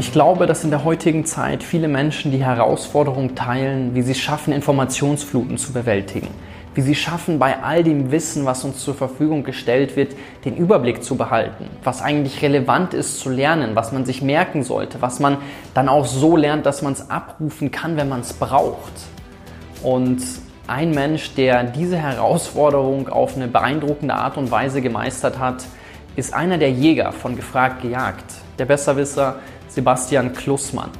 Ich 0.00 0.12
glaube, 0.12 0.46
dass 0.46 0.64
in 0.64 0.70
der 0.70 0.82
heutigen 0.84 1.26
Zeit 1.26 1.62
viele 1.62 1.86
Menschen 1.86 2.32
die 2.32 2.42
Herausforderung 2.42 3.34
teilen, 3.34 3.94
wie 3.94 4.00
sie 4.00 4.12
es 4.12 4.18
schaffen, 4.18 4.50
Informationsfluten 4.50 5.58
zu 5.58 5.74
bewältigen. 5.74 6.28
Wie 6.74 6.80
sie 6.80 6.94
schaffen, 6.94 7.38
bei 7.38 7.62
all 7.62 7.84
dem 7.84 8.10
Wissen, 8.10 8.46
was 8.46 8.64
uns 8.64 8.82
zur 8.82 8.94
Verfügung 8.94 9.44
gestellt 9.44 9.96
wird, 9.96 10.16
den 10.46 10.56
Überblick 10.56 11.04
zu 11.04 11.16
behalten. 11.16 11.66
Was 11.84 12.00
eigentlich 12.00 12.40
relevant 12.40 12.94
ist 12.94 13.20
zu 13.20 13.28
lernen, 13.28 13.72
was 13.74 13.92
man 13.92 14.06
sich 14.06 14.22
merken 14.22 14.62
sollte, 14.62 15.02
was 15.02 15.20
man 15.20 15.36
dann 15.74 15.90
auch 15.90 16.06
so 16.06 16.34
lernt, 16.34 16.64
dass 16.64 16.80
man 16.80 16.94
es 16.94 17.10
abrufen 17.10 17.70
kann, 17.70 17.98
wenn 17.98 18.08
man 18.08 18.20
es 18.20 18.32
braucht. 18.32 18.94
Und 19.82 20.22
ein 20.66 20.92
Mensch, 20.92 21.34
der 21.34 21.62
diese 21.62 21.98
Herausforderung 21.98 23.10
auf 23.10 23.36
eine 23.36 23.48
beeindruckende 23.48 24.14
Art 24.14 24.38
und 24.38 24.50
Weise 24.50 24.80
gemeistert 24.80 25.38
hat, 25.38 25.66
ist 26.16 26.32
einer 26.32 26.56
der 26.56 26.70
Jäger 26.70 27.12
von 27.12 27.36
Gefragt 27.36 27.82
gejagt, 27.82 28.24
der 28.58 28.64
Besserwisser 28.64 29.36
Sebastian 29.70 30.32
Klussmann. 30.32 30.90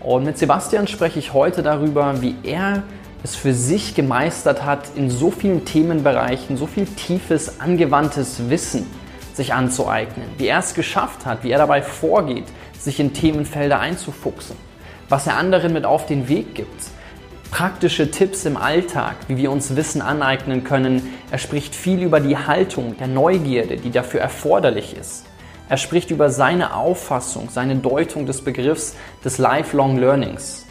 Und 0.00 0.24
mit 0.24 0.38
Sebastian 0.38 0.86
spreche 0.86 1.18
ich 1.18 1.32
heute 1.32 1.62
darüber, 1.62 2.22
wie 2.22 2.36
er 2.44 2.84
es 3.24 3.34
für 3.34 3.52
sich 3.52 3.94
gemeistert 3.94 4.64
hat, 4.64 4.90
in 4.94 5.10
so 5.10 5.30
vielen 5.30 5.64
Themenbereichen 5.64 6.56
so 6.56 6.66
viel 6.66 6.86
tiefes, 6.86 7.60
angewandtes 7.60 8.48
Wissen 8.48 8.86
sich 9.34 9.52
anzueignen, 9.52 10.26
wie 10.36 10.46
er 10.46 10.60
es 10.60 10.74
geschafft 10.74 11.26
hat, 11.26 11.42
wie 11.42 11.50
er 11.50 11.58
dabei 11.58 11.82
vorgeht, 11.82 12.44
sich 12.78 13.00
in 13.00 13.12
Themenfelder 13.12 13.80
einzufuchsen, 13.80 14.56
was 15.08 15.26
er 15.26 15.36
anderen 15.36 15.72
mit 15.72 15.84
auf 15.84 16.06
den 16.06 16.28
Weg 16.28 16.54
gibt, 16.54 16.84
praktische 17.50 18.10
Tipps 18.10 18.44
im 18.44 18.56
Alltag, 18.56 19.16
wie 19.26 19.36
wir 19.36 19.50
uns 19.50 19.74
Wissen 19.74 20.02
aneignen 20.02 20.62
können. 20.64 21.14
Er 21.30 21.38
spricht 21.38 21.74
viel 21.74 22.02
über 22.02 22.20
die 22.20 22.36
Haltung 22.36 22.96
der 22.98 23.08
Neugierde, 23.08 23.76
die 23.76 23.90
dafür 23.90 24.20
erforderlich 24.20 24.96
ist. 24.96 25.27
Er 25.70 25.76
spricht 25.76 26.10
über 26.10 26.30
seine 26.30 26.74
Auffassung, 26.74 27.50
seine 27.50 27.76
Deutung 27.76 28.24
des 28.24 28.40
Begriffs 28.40 28.96
des 29.22 29.36
Lifelong 29.36 29.98
Learnings. 29.98 30.64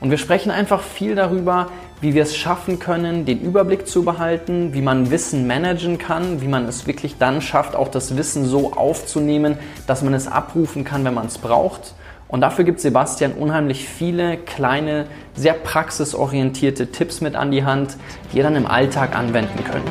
Und 0.00 0.10
wir 0.10 0.18
sprechen 0.18 0.52
einfach 0.52 0.82
viel 0.82 1.16
darüber, 1.16 1.68
wie 2.00 2.14
wir 2.14 2.22
es 2.22 2.36
schaffen 2.36 2.78
können, 2.78 3.24
den 3.24 3.40
Überblick 3.40 3.88
zu 3.88 4.04
behalten, 4.04 4.72
wie 4.72 4.82
man 4.82 5.10
Wissen 5.10 5.48
managen 5.48 5.98
kann, 5.98 6.42
wie 6.42 6.46
man 6.46 6.68
es 6.68 6.86
wirklich 6.86 7.18
dann 7.18 7.40
schafft, 7.40 7.74
auch 7.74 7.88
das 7.88 8.16
Wissen 8.16 8.44
so 8.44 8.74
aufzunehmen, 8.74 9.58
dass 9.88 10.02
man 10.02 10.14
es 10.14 10.28
abrufen 10.28 10.84
kann, 10.84 11.04
wenn 11.04 11.14
man 11.14 11.26
es 11.26 11.38
braucht. 11.38 11.94
Und 12.28 12.40
dafür 12.40 12.64
gibt 12.64 12.78
Sebastian 12.78 13.32
unheimlich 13.32 13.88
viele 13.88 14.36
kleine, 14.36 15.06
sehr 15.34 15.54
praxisorientierte 15.54 16.92
Tipps 16.92 17.20
mit 17.20 17.34
an 17.34 17.50
die 17.50 17.64
Hand, 17.64 17.96
die 18.32 18.36
ihr 18.36 18.42
dann 18.44 18.54
im 18.54 18.66
Alltag 18.66 19.16
anwenden 19.16 19.64
könnt. 19.64 19.90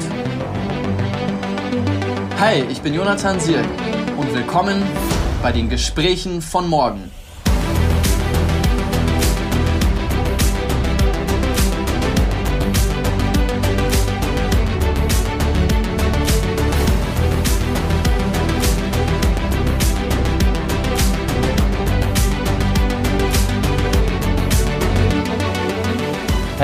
Hi, 2.39 2.63
ich 2.69 2.81
bin 2.81 2.93
Jonathan 2.93 3.39
Sierk 3.39 3.65
und 4.27 4.33
willkommen 4.33 4.81
bei 5.41 5.51
den 5.51 5.69
Gesprächen 5.69 6.41
von 6.41 6.67
morgen. 6.67 7.11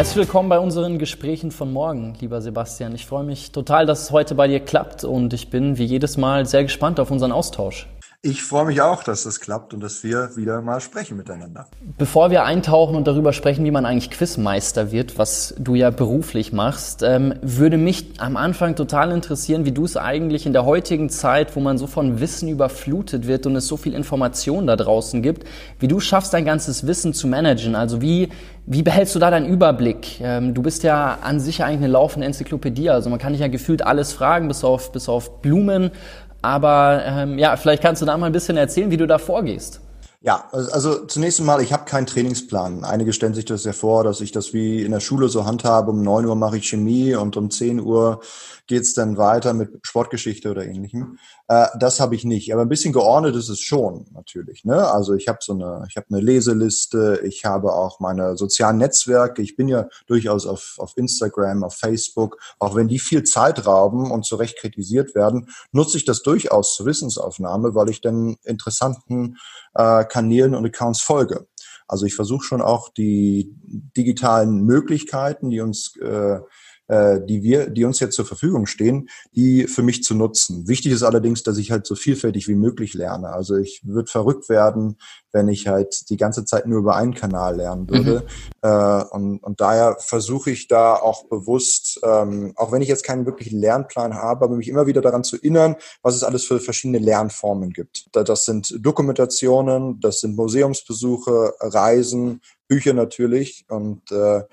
Herzlich 0.01 0.17
willkommen 0.17 0.49
bei 0.49 0.57
unseren 0.57 0.97
Gesprächen 0.97 1.51
von 1.51 1.71
morgen, 1.71 2.15
lieber 2.19 2.41
Sebastian. 2.41 2.95
Ich 2.95 3.05
freue 3.05 3.23
mich 3.23 3.51
total, 3.51 3.85
dass 3.85 4.01
es 4.01 4.11
heute 4.11 4.33
bei 4.33 4.47
dir 4.47 4.59
klappt 4.59 5.03
und 5.03 5.31
ich 5.31 5.51
bin 5.51 5.77
wie 5.77 5.83
jedes 5.83 6.17
Mal 6.17 6.47
sehr 6.47 6.63
gespannt 6.63 6.99
auf 6.99 7.11
unseren 7.11 7.31
Austausch. 7.31 7.85
Ich 8.23 8.43
freue 8.43 8.65
mich 8.65 8.81
auch, 8.81 9.03
dass 9.03 9.23
das 9.23 9.39
klappt 9.39 9.73
und 9.73 9.79
dass 9.79 10.03
wir 10.03 10.35
wieder 10.35 10.61
mal 10.61 10.79
sprechen 10.79 11.17
miteinander. 11.17 11.65
Bevor 11.97 12.29
wir 12.29 12.43
eintauchen 12.43 12.95
und 12.95 13.07
darüber 13.07 13.33
sprechen, 13.33 13.65
wie 13.65 13.71
man 13.71 13.83
eigentlich 13.83 14.11
Quizmeister 14.11 14.91
wird, 14.91 15.17
was 15.17 15.55
du 15.57 15.73
ja 15.73 15.89
beruflich 15.89 16.53
machst, 16.53 17.01
ähm, 17.01 17.33
würde 17.41 17.77
mich 17.77 18.21
am 18.21 18.37
Anfang 18.37 18.75
total 18.75 19.09
interessieren, 19.11 19.65
wie 19.65 19.71
du 19.71 19.85
es 19.85 19.97
eigentlich 19.97 20.45
in 20.45 20.53
der 20.53 20.65
heutigen 20.65 21.09
Zeit, 21.09 21.55
wo 21.55 21.61
man 21.61 21.79
so 21.79 21.87
von 21.87 22.19
Wissen 22.19 22.47
überflutet 22.47 23.25
wird 23.25 23.47
und 23.47 23.55
es 23.55 23.65
so 23.65 23.75
viel 23.75 23.95
Information 23.95 24.67
da 24.67 24.75
draußen 24.75 25.23
gibt, 25.23 25.47
wie 25.79 25.87
du 25.87 25.99
schaffst, 25.99 26.31
dein 26.31 26.45
ganzes 26.45 26.85
Wissen 26.85 27.15
zu 27.15 27.27
managen. 27.27 27.73
Also 27.73 28.03
wie, 28.03 28.29
wie 28.67 28.83
behältst 28.83 29.15
du 29.15 29.19
da 29.19 29.31
deinen 29.31 29.47
Überblick? 29.47 30.21
Ähm, 30.21 30.53
du 30.53 30.61
bist 30.61 30.83
ja 30.83 31.17
an 31.23 31.39
sich 31.39 31.63
eigentlich 31.63 31.77
eine 31.77 31.87
laufende 31.87 32.27
Enzyklopädie, 32.27 32.91
also 32.91 33.09
man 33.09 33.17
kann 33.17 33.33
dich 33.33 33.41
ja 33.41 33.47
gefühlt 33.47 33.83
alles 33.83 34.13
fragen, 34.13 34.47
bis 34.47 34.63
auf, 34.63 34.91
bis 34.91 35.09
auf 35.09 35.41
Blumen. 35.41 35.89
Aber 36.41 37.03
ähm, 37.05 37.37
ja, 37.37 37.55
vielleicht 37.55 37.81
kannst 37.81 38.01
du 38.01 38.05
da 38.05 38.17
mal 38.17 38.25
ein 38.25 38.31
bisschen 38.31 38.57
erzählen, 38.57 38.89
wie 38.89 38.97
du 38.97 39.05
da 39.05 39.17
vorgehst. 39.17 39.81
Ja, 40.23 40.49
also 40.51 41.07
zunächst 41.07 41.39
einmal, 41.39 41.63
ich 41.63 41.73
habe 41.73 41.85
keinen 41.85 42.05
Trainingsplan. 42.05 42.83
Einige 42.83 43.11
stellen 43.11 43.33
sich 43.33 43.45
das 43.45 43.63
ja 43.63 43.73
vor, 43.73 44.03
dass 44.03 44.21
ich 44.21 44.31
das 44.31 44.53
wie 44.53 44.83
in 44.83 44.91
der 44.91 44.99
Schule 44.99 45.29
so 45.29 45.45
handhabe. 45.45 45.89
Um 45.89 46.03
neun 46.03 46.27
Uhr 46.27 46.35
mache 46.35 46.57
ich 46.57 46.69
Chemie 46.69 47.15
und 47.15 47.37
um 47.37 47.49
zehn 47.49 47.79
Uhr 47.79 48.21
geht's 48.67 48.93
dann 48.93 49.17
weiter 49.17 49.53
mit 49.53 49.79
Sportgeschichte 49.81 50.51
oder 50.51 50.63
ähnlichem. 50.63 51.17
Äh, 51.47 51.65
das 51.79 51.99
habe 51.99 52.13
ich 52.13 52.23
nicht. 52.23 52.53
Aber 52.53 52.61
ein 52.61 52.69
bisschen 52.69 52.93
geordnet 52.93 53.35
ist 53.35 53.49
es 53.49 53.59
schon, 53.59 54.05
natürlich. 54.13 54.63
Ne? 54.63 54.89
Also 54.91 55.15
ich 55.15 55.27
habe 55.27 55.39
so 55.41 55.53
eine, 55.53 55.85
ich 55.89 55.97
habe 55.97 56.05
eine 56.11 56.21
Leseliste, 56.21 57.19
ich 57.23 57.43
habe 57.43 57.73
auch 57.73 57.99
meine 57.99 58.37
sozialen 58.37 58.77
Netzwerke. 58.77 59.41
Ich 59.41 59.55
bin 59.55 59.67
ja 59.67 59.87
durchaus 60.05 60.45
auf, 60.45 60.75
auf 60.77 60.93
Instagram, 60.97 61.63
auf 61.63 61.75
Facebook. 61.75 62.37
Auch 62.59 62.75
wenn 62.75 62.87
die 62.87 62.99
viel 62.99 63.23
Zeit 63.23 63.65
rauben 63.65 64.11
und 64.11 64.25
zu 64.25 64.35
Recht 64.35 64.57
kritisiert 64.57 65.15
werden, 65.15 65.49
nutze 65.71 65.97
ich 65.97 66.05
das 66.05 66.21
durchaus 66.21 66.75
zur 66.75 66.85
Wissensaufnahme, 66.85 67.73
weil 67.73 67.89
ich 67.89 68.01
dann 68.01 68.37
interessanten 68.43 69.37
äh, 69.73 70.05
Kanälen 70.05 70.55
und 70.55 70.65
Accounts 70.65 71.01
folge. 71.01 71.47
Also 71.87 72.05
ich 72.05 72.15
versuche 72.15 72.45
schon 72.45 72.61
auch 72.61 72.89
die 72.89 73.53
digitalen 73.97 74.63
Möglichkeiten, 74.63 75.49
die 75.49 75.59
uns 75.59 75.97
äh, 75.97 76.39
die 76.91 77.41
wir, 77.41 77.69
die 77.69 77.85
uns 77.85 77.99
jetzt 77.99 78.15
zur 78.15 78.25
Verfügung 78.25 78.65
stehen, 78.65 79.09
die 79.33 79.67
für 79.67 79.81
mich 79.81 80.03
zu 80.03 80.13
nutzen. 80.13 80.67
Wichtig 80.67 80.91
ist 80.91 81.03
allerdings, 81.03 81.43
dass 81.43 81.57
ich 81.57 81.71
halt 81.71 81.85
so 81.85 81.95
vielfältig 81.95 82.47
wie 82.47 82.55
möglich 82.55 82.93
lerne. 82.93 83.29
Also 83.29 83.55
ich 83.55 83.81
würde 83.85 84.11
verrückt 84.11 84.49
werden, 84.49 84.97
wenn 85.31 85.47
ich 85.47 85.67
halt 85.67 86.09
die 86.09 86.17
ganze 86.17 86.43
Zeit 86.43 86.67
nur 86.67 86.79
über 86.79 86.95
einen 86.95 87.13
Kanal 87.13 87.55
lernen 87.55 87.89
würde. 87.89 88.25
Mhm. 88.61 88.69
Äh, 88.69 89.03
und, 89.11 89.39
und 89.39 89.61
daher 89.61 89.95
versuche 89.99 90.51
ich 90.51 90.67
da 90.67 90.95
auch 90.95 91.29
bewusst, 91.29 91.99
ähm, 92.03 92.53
auch 92.55 92.71
wenn 92.71 92.81
ich 92.81 92.89
jetzt 92.89 93.05
keinen 93.05 93.25
wirklichen 93.25 93.59
Lernplan 93.59 94.13
habe, 94.13 94.45
aber 94.45 94.55
mich 94.55 94.67
immer 94.67 94.85
wieder 94.85 95.01
daran 95.01 95.23
zu 95.23 95.37
erinnern, 95.37 95.75
was 96.01 96.15
es 96.15 96.23
alles 96.23 96.45
für 96.45 96.59
verschiedene 96.59 96.99
Lernformen 96.99 97.71
gibt. 97.71 98.07
Das 98.11 98.45
sind 98.45 98.75
Dokumentationen, 98.79 99.99
das 100.01 100.19
sind 100.19 100.35
Museumsbesuche, 100.35 101.53
Reisen, 101.59 102.41
Bücher 102.67 102.93
natürlich 102.93 103.65
und 103.69 104.11
äh, 104.11 104.43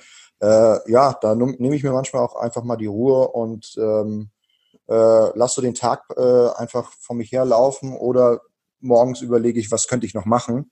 äh, 0.40 0.90
ja, 0.90 1.16
da 1.20 1.34
nehme 1.34 1.74
ich 1.74 1.82
mir 1.82 1.92
manchmal 1.92 2.22
auch 2.22 2.36
einfach 2.36 2.62
mal 2.62 2.76
die 2.76 2.86
Ruhe 2.86 3.28
und 3.28 3.74
ähm, 3.78 4.30
äh, 4.88 5.38
lass 5.38 5.54
so 5.54 5.62
den 5.62 5.74
Tag 5.74 6.04
äh, 6.16 6.48
einfach 6.56 6.92
vor 7.00 7.16
mich 7.16 7.32
herlaufen 7.32 7.96
oder 7.96 8.40
morgens 8.80 9.20
überlege 9.20 9.58
ich, 9.60 9.70
was 9.70 9.88
könnte 9.88 10.06
ich 10.06 10.14
noch 10.14 10.24
machen 10.24 10.70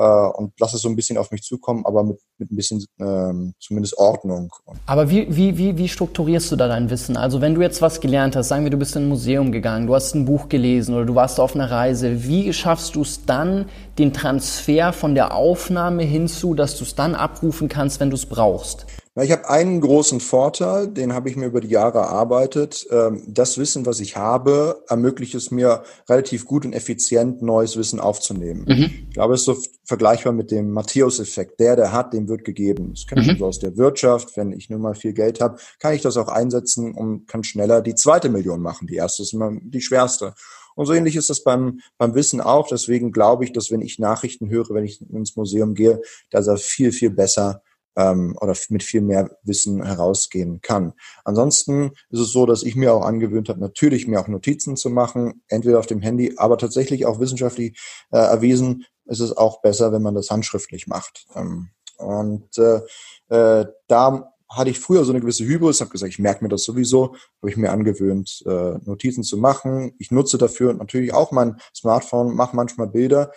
und 0.00 0.52
lasse 0.58 0.76
es 0.76 0.82
so 0.82 0.88
ein 0.88 0.96
bisschen 0.96 1.18
auf 1.18 1.30
mich 1.30 1.42
zukommen, 1.42 1.84
aber 1.84 2.02
mit, 2.02 2.18
mit 2.38 2.50
ein 2.50 2.56
bisschen 2.56 2.84
ähm, 2.98 3.54
zumindest 3.60 3.98
Ordnung. 3.98 4.50
Aber 4.86 5.10
wie, 5.10 5.26
wie, 5.34 5.58
wie, 5.58 5.76
wie 5.76 5.88
strukturierst 5.88 6.50
du 6.50 6.56
da 6.56 6.68
dein 6.68 6.88
Wissen? 6.90 7.16
Also 7.16 7.40
wenn 7.40 7.54
du 7.54 7.60
jetzt 7.60 7.82
was 7.82 8.00
gelernt 8.00 8.34
hast, 8.34 8.48
sagen 8.48 8.64
wir, 8.64 8.70
du 8.70 8.78
bist 8.78 8.96
in 8.96 9.02
ein 9.02 9.08
Museum 9.08 9.52
gegangen, 9.52 9.86
du 9.86 9.94
hast 9.94 10.14
ein 10.14 10.24
Buch 10.24 10.48
gelesen 10.48 10.94
oder 10.94 11.04
du 11.04 11.14
warst 11.14 11.38
auf 11.40 11.54
einer 11.54 11.70
Reise, 11.70 12.24
wie 12.24 12.52
schaffst 12.52 12.94
du 12.94 13.02
es 13.02 13.26
dann, 13.26 13.66
den 13.98 14.12
Transfer 14.12 14.92
von 14.92 15.14
der 15.14 15.34
Aufnahme 15.34 16.02
hinzu, 16.04 16.54
dass 16.54 16.78
du 16.78 16.84
es 16.84 16.94
dann 16.94 17.14
abrufen 17.14 17.68
kannst, 17.68 18.00
wenn 18.00 18.10
du 18.10 18.16
es 18.16 18.26
brauchst? 18.26 18.86
Ich 19.20 19.30
habe 19.30 19.50
einen 19.50 19.82
großen 19.82 20.20
Vorteil, 20.20 20.88
den 20.88 21.12
habe 21.12 21.28
ich 21.28 21.36
mir 21.36 21.44
über 21.44 21.60
die 21.60 21.68
Jahre 21.68 21.98
erarbeitet. 21.98 22.86
Ähm, 22.90 23.22
das 23.26 23.58
Wissen, 23.58 23.84
was 23.84 24.00
ich 24.00 24.16
habe, 24.16 24.82
ermöglicht 24.88 25.34
es 25.34 25.50
mir 25.50 25.82
relativ 26.08 26.46
gut 26.46 26.64
und 26.64 26.72
effizient, 26.72 27.42
neues 27.42 27.76
Wissen 27.76 28.00
aufzunehmen. 28.00 28.64
Mhm. 28.66 28.90
Ich 29.08 29.14
glaube, 29.14 29.34
es 29.34 29.40
ist 29.40 29.46
so 29.46 29.58
vergleichbar 29.84 30.32
mit 30.32 30.50
dem 30.50 30.70
Matthäus-Effekt. 30.70 31.60
Der, 31.60 31.76
der 31.76 31.92
hat, 31.92 32.14
dem 32.14 32.26
wird 32.26 32.44
gegeben. 32.44 32.94
Das 32.94 33.06
kenne 33.06 33.20
ich 33.20 33.26
mhm. 33.34 33.38
so 33.38 33.46
aus 33.46 33.58
der 33.58 33.76
Wirtschaft. 33.76 34.34
Wenn 34.38 34.52
ich 34.52 34.70
nur 34.70 34.78
mal 34.78 34.94
viel 34.94 35.12
Geld 35.12 35.42
habe, 35.42 35.58
kann 35.78 35.92
ich 35.92 36.00
das 36.00 36.16
auch 36.16 36.28
einsetzen 36.28 36.94
und 36.94 37.26
kann 37.26 37.44
schneller 37.44 37.82
die 37.82 37.94
zweite 37.94 38.30
Million 38.30 38.62
machen. 38.62 38.86
Die 38.86 38.96
erste 38.96 39.24
ist 39.24 39.34
immer 39.34 39.52
die 39.60 39.82
schwerste. 39.82 40.32
Und 40.74 40.86
so 40.86 40.94
ähnlich 40.94 41.16
ist 41.16 41.28
das 41.28 41.44
beim, 41.44 41.80
beim 41.98 42.14
Wissen 42.14 42.40
auch. 42.40 42.66
Deswegen 42.66 43.12
glaube 43.12 43.44
ich, 43.44 43.52
dass 43.52 43.70
wenn 43.70 43.82
ich 43.82 43.98
Nachrichten 43.98 44.48
höre, 44.48 44.70
wenn 44.70 44.84
ich 44.84 45.02
ins 45.10 45.36
Museum 45.36 45.74
gehe, 45.74 46.00
dass 46.30 46.46
er 46.46 46.56
viel, 46.56 46.92
viel 46.92 47.10
besser 47.10 47.60
ähm, 47.96 48.36
oder 48.40 48.54
mit 48.68 48.82
viel 48.82 49.00
mehr 49.00 49.36
Wissen 49.42 49.84
herausgehen 49.84 50.60
kann. 50.60 50.94
Ansonsten 51.24 51.92
ist 52.10 52.20
es 52.20 52.32
so, 52.32 52.46
dass 52.46 52.62
ich 52.62 52.76
mir 52.76 52.94
auch 52.94 53.04
angewöhnt 53.04 53.48
habe, 53.48 53.60
natürlich 53.60 54.06
mir 54.06 54.20
auch 54.20 54.28
Notizen 54.28 54.76
zu 54.76 54.90
machen, 54.90 55.42
entweder 55.48 55.78
auf 55.78 55.86
dem 55.86 56.00
Handy, 56.00 56.34
aber 56.36 56.58
tatsächlich 56.58 57.06
auch 57.06 57.20
wissenschaftlich 57.20 57.78
äh, 58.10 58.18
erwiesen, 58.18 58.84
ist 59.06 59.20
es 59.20 59.36
auch 59.36 59.60
besser, 59.62 59.92
wenn 59.92 60.02
man 60.02 60.14
das 60.14 60.30
handschriftlich 60.30 60.86
macht. 60.86 61.26
Ähm, 61.34 61.70
und 61.98 62.58
äh, 62.58 62.80
äh, 63.28 63.66
da 63.88 64.32
hatte 64.48 64.70
ich 64.70 64.80
früher 64.80 65.04
so 65.04 65.12
eine 65.12 65.20
gewisse 65.20 65.44
Hybris, 65.44 65.80
habe 65.80 65.90
gesagt, 65.90 66.12
ich 66.12 66.18
merke 66.18 66.44
mir 66.44 66.50
das 66.50 66.64
sowieso, 66.64 67.14
habe 67.40 67.50
ich 67.50 67.56
mir 67.56 67.70
angewöhnt, 67.70 68.42
äh, 68.46 68.78
Notizen 68.84 69.22
zu 69.22 69.38
machen. 69.38 69.94
Ich 69.98 70.10
nutze 70.10 70.36
dafür 70.36 70.74
natürlich 70.74 71.14
auch 71.14 71.32
mein 71.32 71.56
Smartphone, 71.74 72.34
mache 72.34 72.54
manchmal 72.54 72.88
Bilder, 72.88 73.32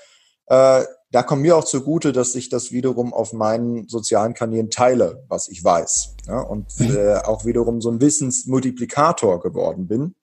äh, 0.47 0.83
da 1.15 1.23
kommt 1.23 1.44
mir 1.44 1.56
auch 1.56 1.63
zugute, 1.63 2.12
dass 2.12 2.35
ich 2.35 2.50
das 2.50 2.73
wiederum 2.73 3.13
auf 3.13 3.31
meinen 3.31 3.88
sozialen 3.88 4.33
Kanälen 4.33 4.69
teile, 4.69 5.23
was 5.29 5.47
ich 5.47 5.63
weiß. 5.63 6.15
Ja, 6.27 6.41
und 6.41 6.77
mhm. 6.77 6.94
äh, 6.94 7.15
auch 7.19 7.45
wiederum 7.45 7.79
so 7.79 7.89
ein 7.89 8.01
Wissensmultiplikator 8.01 9.39
geworden 9.39 9.88
bin. 9.88 10.15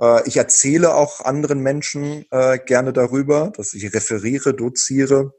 Äh, 0.00 0.28
ich 0.28 0.36
erzähle 0.36 0.94
auch 0.94 1.22
anderen 1.22 1.58
Menschen 1.58 2.24
äh, 2.30 2.60
gerne 2.64 2.92
darüber, 2.92 3.52
dass 3.56 3.74
ich 3.74 3.92
referiere, 3.92 4.54
doziere. 4.54 5.34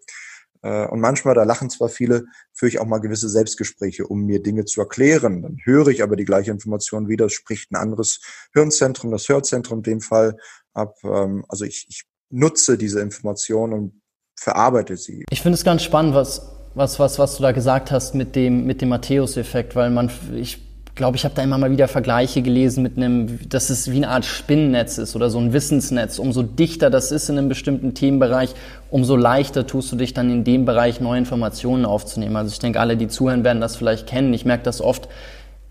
Äh, 0.64 0.86
und 0.88 1.00
manchmal, 1.00 1.34
da 1.34 1.44
lachen 1.44 1.70
zwar 1.70 1.88
viele, 1.88 2.26
führe 2.52 2.68
ich 2.68 2.80
auch 2.82 2.86
mal 2.86 3.00
gewisse 3.00 3.30
Selbstgespräche, 3.30 4.06
um 4.06 4.26
mir 4.26 4.44
Dinge 4.44 4.66
zu 4.66 4.82
erklären. 4.82 5.44
Dann 5.44 5.60
höre 5.64 5.88
ich 5.88 6.04
aber 6.04 6.18
die 6.18 6.26
gleiche 6.26 6.52
Information 6.52 7.08
wieder, 7.08 7.30
spricht 7.30 7.72
ein 7.72 7.78
anderes 7.78 8.20
Hirnzentrum, 8.52 9.12
das 9.12 9.30
Hörzentrum 9.30 9.80
in 9.80 9.84
dem 9.84 10.02
Fall 10.02 10.36
ab. 10.74 10.98
Ähm, 11.06 11.46
also 11.48 11.64
ich, 11.64 11.86
ich 11.88 12.04
nutze 12.30 12.78
diese 12.78 13.00
Information 13.00 13.72
und 13.72 14.03
verarbeite 14.44 14.98
sie. 14.98 15.24
Ich 15.30 15.42
finde 15.42 15.56
es 15.56 15.64
ganz 15.64 15.84
spannend, 15.84 16.14
was, 16.14 16.50
was, 16.76 17.00
was, 17.00 17.18
was 17.18 17.38
du 17.38 17.44
da 17.44 17.52
gesagt 17.52 17.92
hast 17.92 18.14
mit 18.14 18.36
dem, 18.36 18.66
mit 18.66 18.82
dem 18.82 18.90
Matthäus-Effekt, 18.90 19.76
weil 19.76 19.90
man, 19.90 20.12
ich 20.36 20.60
glaube, 20.96 21.18
ich 21.18 21.26
habe 21.26 21.34
da 21.34 21.42
immer 21.42 21.58
mal 21.58 21.72
wieder 21.72 21.88
Vergleiche 21.88 22.42
gelesen 22.42 22.84
mit 22.84 22.98
einem, 22.98 23.40
dass 23.50 23.70
es 23.70 23.90
wie 23.90 23.98
eine 23.98 24.10
Art 24.10 24.26
Spinnennetz 24.26 24.98
ist 24.98 25.16
oder 25.16 25.30
so 25.30 25.40
ein 25.40 25.54
Wissensnetz. 25.54 26.20
Umso 26.20 26.44
dichter 26.44 26.90
das 26.90 27.12
ist 27.12 27.30
in 27.30 27.38
einem 27.38 27.50
bestimmten 27.50 27.94
Themenbereich, 27.94 28.54
umso 28.92 29.16
leichter 29.16 29.66
tust 29.66 29.92
du 29.92 29.96
dich 29.96 30.14
dann 30.14 30.30
in 30.30 30.44
dem 30.44 30.66
Bereich 30.66 31.02
neue 31.02 31.18
Informationen 31.18 31.86
aufzunehmen. 31.86 32.36
Also 32.36 32.52
ich 32.52 32.60
denke, 32.60 32.80
alle, 32.80 32.98
die 32.98 33.08
zuhören, 33.08 33.44
werden 33.44 33.62
das 33.62 33.76
vielleicht 33.76 34.08
kennen. 34.08 34.34
Ich 34.34 34.46
merke 34.46 34.64
das 34.64 34.82
oft, 34.82 35.08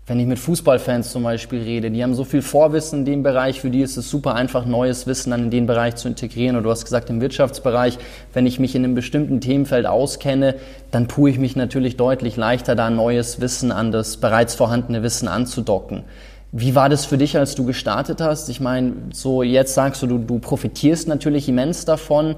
wenn 0.05 0.19
ich 0.19 0.27
mit 0.27 0.37
Fußballfans 0.37 1.13
zum 1.13 1.23
Beispiel 1.23 1.61
rede, 1.61 1.89
die 1.89 2.03
haben 2.03 2.13
so 2.13 2.25
viel 2.25 2.41
Vorwissen 2.41 2.99
in 2.99 3.05
dem 3.05 3.23
Bereich, 3.23 3.61
für 3.61 3.69
die 3.69 3.81
ist 3.81 3.95
es 3.95 4.09
super 4.09 4.35
einfach, 4.35 4.65
neues 4.65 5.07
Wissen 5.07 5.31
dann 5.31 5.43
in 5.43 5.49
den 5.49 5.65
Bereich 5.65 5.95
zu 5.95 6.09
integrieren. 6.09 6.57
Und 6.57 6.63
du 6.63 6.69
hast 6.69 6.83
gesagt, 6.83 7.09
im 7.09 7.21
Wirtschaftsbereich, 7.21 7.97
wenn 8.33 8.45
ich 8.45 8.59
mich 8.59 8.75
in 8.75 8.83
einem 8.83 8.95
bestimmten 8.95 9.39
Themenfeld 9.39 9.85
auskenne, 9.85 10.55
dann 10.91 11.07
tue 11.07 11.29
ich 11.29 11.39
mich 11.39 11.55
natürlich 11.55 11.95
deutlich 11.95 12.35
leichter, 12.35 12.75
da 12.75 12.89
neues 12.89 13.39
Wissen 13.39 13.71
an 13.71 13.93
das 13.93 14.17
bereits 14.17 14.55
vorhandene 14.55 15.03
Wissen 15.03 15.29
anzudocken. 15.29 16.03
Wie 16.51 16.75
war 16.75 16.89
das 16.89 17.05
für 17.05 17.17
dich, 17.17 17.37
als 17.37 17.55
du 17.55 17.65
gestartet 17.65 18.19
hast? 18.19 18.49
Ich 18.49 18.59
meine, 18.59 18.93
so 19.11 19.41
jetzt 19.41 19.73
sagst 19.73 20.03
du, 20.03 20.07
du, 20.07 20.17
du 20.17 20.37
profitierst 20.37 21.07
natürlich 21.07 21.47
immens 21.47 21.85
davon. 21.85 22.35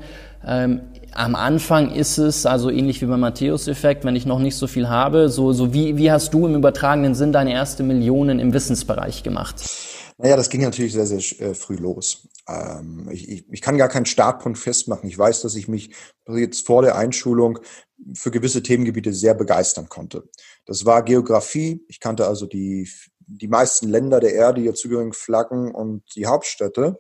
Ähm, 0.48 0.82
am 1.16 1.36
Anfang 1.36 1.92
ist 1.92 2.18
es, 2.18 2.46
also 2.46 2.70
ähnlich 2.70 3.02
wie 3.02 3.06
beim 3.06 3.22
Matthäus-Effekt, 3.22 4.04
wenn 4.04 4.16
ich 4.16 4.26
noch 4.26 4.40
nicht 4.40 4.56
so 4.56 4.68
viel 4.68 4.90
habe, 4.90 5.30
so, 5.30 5.54
so 5.54 5.74
wie, 5.74 5.98
wie 5.98 6.12
hast 6.12 6.34
du 6.34 6.46
im 6.46 6.56
übertragenen 6.56 7.16
Sinn 7.16 7.32
deine 7.32 7.54
erste 7.54 7.84
Millionen 7.84 8.38
im 8.40 8.54
Wissensbereich 8.54 9.24
gemacht? 9.24 9.56
Naja, 10.18 10.36
das 10.36 10.50
ging 10.50 10.62
natürlich 10.62 10.94
sehr, 10.94 11.06
sehr 11.06 11.20
äh, 11.42 11.54
früh 11.54 11.76
los. 11.76 12.28
Ähm, 12.48 13.10
ich, 13.12 13.30
ich, 13.30 13.46
ich 13.50 13.62
kann 13.62 13.78
gar 13.78 13.88
keinen 13.88 14.06
Startpunkt 14.06 14.58
festmachen. 14.58 15.08
Ich 15.08 15.18
weiß, 15.18 15.42
dass 15.42 15.56
ich 15.56 15.68
mich 15.68 15.92
jetzt 16.28 16.66
vor 16.66 16.82
der 16.82 16.98
Einschulung 16.98 17.60
für 18.14 18.32
gewisse 18.32 18.62
Themengebiete 18.62 19.14
sehr 19.14 19.34
begeistern 19.34 19.88
konnte. 19.88 20.28
Das 20.66 20.86
war 20.86 21.04
Geografie. 21.04 21.84
Ich 21.88 22.02
kannte 22.02 22.28
also 22.28 22.46
die, 22.46 22.90
die 23.20 23.48
meisten 23.48 23.88
Länder 23.88 24.20
der 24.20 24.34
Erde, 24.34 24.62
die 24.62 24.74
zugehörigen 24.74 25.14
Flaggen 25.14 25.74
und 25.74 26.04
die 26.16 26.26
Hauptstädte 26.26 26.98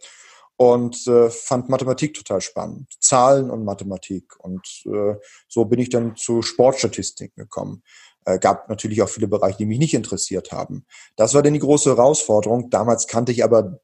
und 0.57 1.05
äh, 1.07 1.29
fand 1.29 1.69
Mathematik 1.69 2.13
total 2.13 2.41
spannend. 2.41 2.91
Zahlen 2.99 3.49
und 3.49 3.65
Mathematik. 3.65 4.35
Und 4.39 4.83
äh, 4.85 5.15
so 5.47 5.65
bin 5.65 5.79
ich 5.79 5.89
dann 5.89 6.15
zu 6.15 6.41
Sportstatistiken 6.41 7.43
gekommen. 7.43 7.83
Äh, 8.25 8.39
gab 8.39 8.69
natürlich 8.69 9.01
auch 9.01 9.09
viele 9.09 9.27
Bereiche, 9.27 9.59
die 9.59 9.65
mich 9.65 9.79
nicht 9.79 9.93
interessiert 9.93 10.51
haben. 10.51 10.85
Das 11.15 11.33
war 11.33 11.43
dann 11.43 11.53
die 11.53 11.59
große 11.59 11.89
Herausforderung. 11.89 12.69
Damals 12.69 13.07
kannte 13.07 13.31
ich 13.31 13.43
aber 13.43 13.79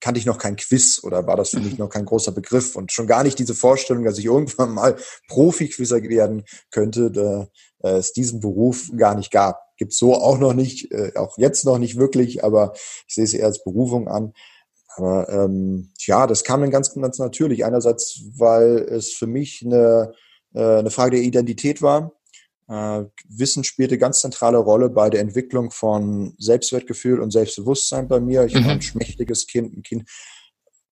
kannte 0.00 0.18
ich 0.18 0.26
noch 0.26 0.38
kein 0.38 0.56
Quiz 0.56 1.00
oder 1.04 1.26
war 1.26 1.36
das 1.36 1.50
für 1.50 1.60
mich 1.60 1.78
noch 1.78 1.88
kein 1.88 2.04
großer 2.04 2.32
Begriff 2.32 2.76
und 2.76 2.92
schon 2.92 3.06
gar 3.06 3.22
nicht 3.22 3.38
diese 3.38 3.54
Vorstellung, 3.54 4.04
dass 4.04 4.18
ich 4.18 4.26
irgendwann 4.26 4.72
mal 4.72 4.96
Profi-Quizzer 5.28 6.02
werden 6.02 6.44
könnte, 6.70 7.10
da 7.10 7.48
äh, 7.82 7.96
es 7.98 8.12
diesen 8.12 8.40
Beruf 8.40 8.90
gar 8.96 9.14
nicht 9.14 9.30
gab. 9.30 9.60
Gibt 9.76 9.92
so 9.92 10.14
auch 10.14 10.38
noch 10.38 10.54
nicht, 10.54 10.92
äh, 10.92 11.12
auch 11.16 11.38
jetzt 11.38 11.64
noch 11.64 11.78
nicht 11.78 11.96
wirklich, 11.96 12.44
aber 12.44 12.72
ich 13.06 13.14
sehe 13.14 13.24
es 13.24 13.34
eher 13.34 13.46
als 13.46 13.62
Berufung 13.64 14.08
an. 14.08 14.32
Aber 14.96 15.28
ähm, 15.28 15.92
ja, 16.00 16.26
das 16.26 16.44
kam 16.44 16.60
dann 16.60 16.70
ganz, 16.70 16.94
ganz 16.94 17.18
natürlich. 17.18 17.64
Einerseits, 17.64 18.22
weil 18.36 18.78
es 18.78 19.12
für 19.12 19.26
mich 19.26 19.62
eine, 19.64 20.12
äh, 20.54 20.78
eine 20.78 20.90
Frage 20.90 21.16
der 21.16 21.24
Identität 21.24 21.82
war. 21.82 22.12
Äh, 22.68 23.04
Wissen 23.28 23.64
spielte 23.64 23.98
ganz 23.98 24.20
zentrale 24.20 24.58
Rolle 24.58 24.90
bei 24.90 25.10
der 25.10 25.20
Entwicklung 25.20 25.70
von 25.70 26.34
Selbstwertgefühl 26.38 27.20
und 27.20 27.30
Selbstbewusstsein 27.30 28.08
bei 28.08 28.20
mir. 28.20 28.44
Ich 28.44 28.54
mhm. 28.54 28.64
war 28.64 28.72
ein 28.72 28.82
schmächtiges 28.82 29.46
Kind, 29.46 29.76
ein 29.76 29.82
Kind, 29.82 30.08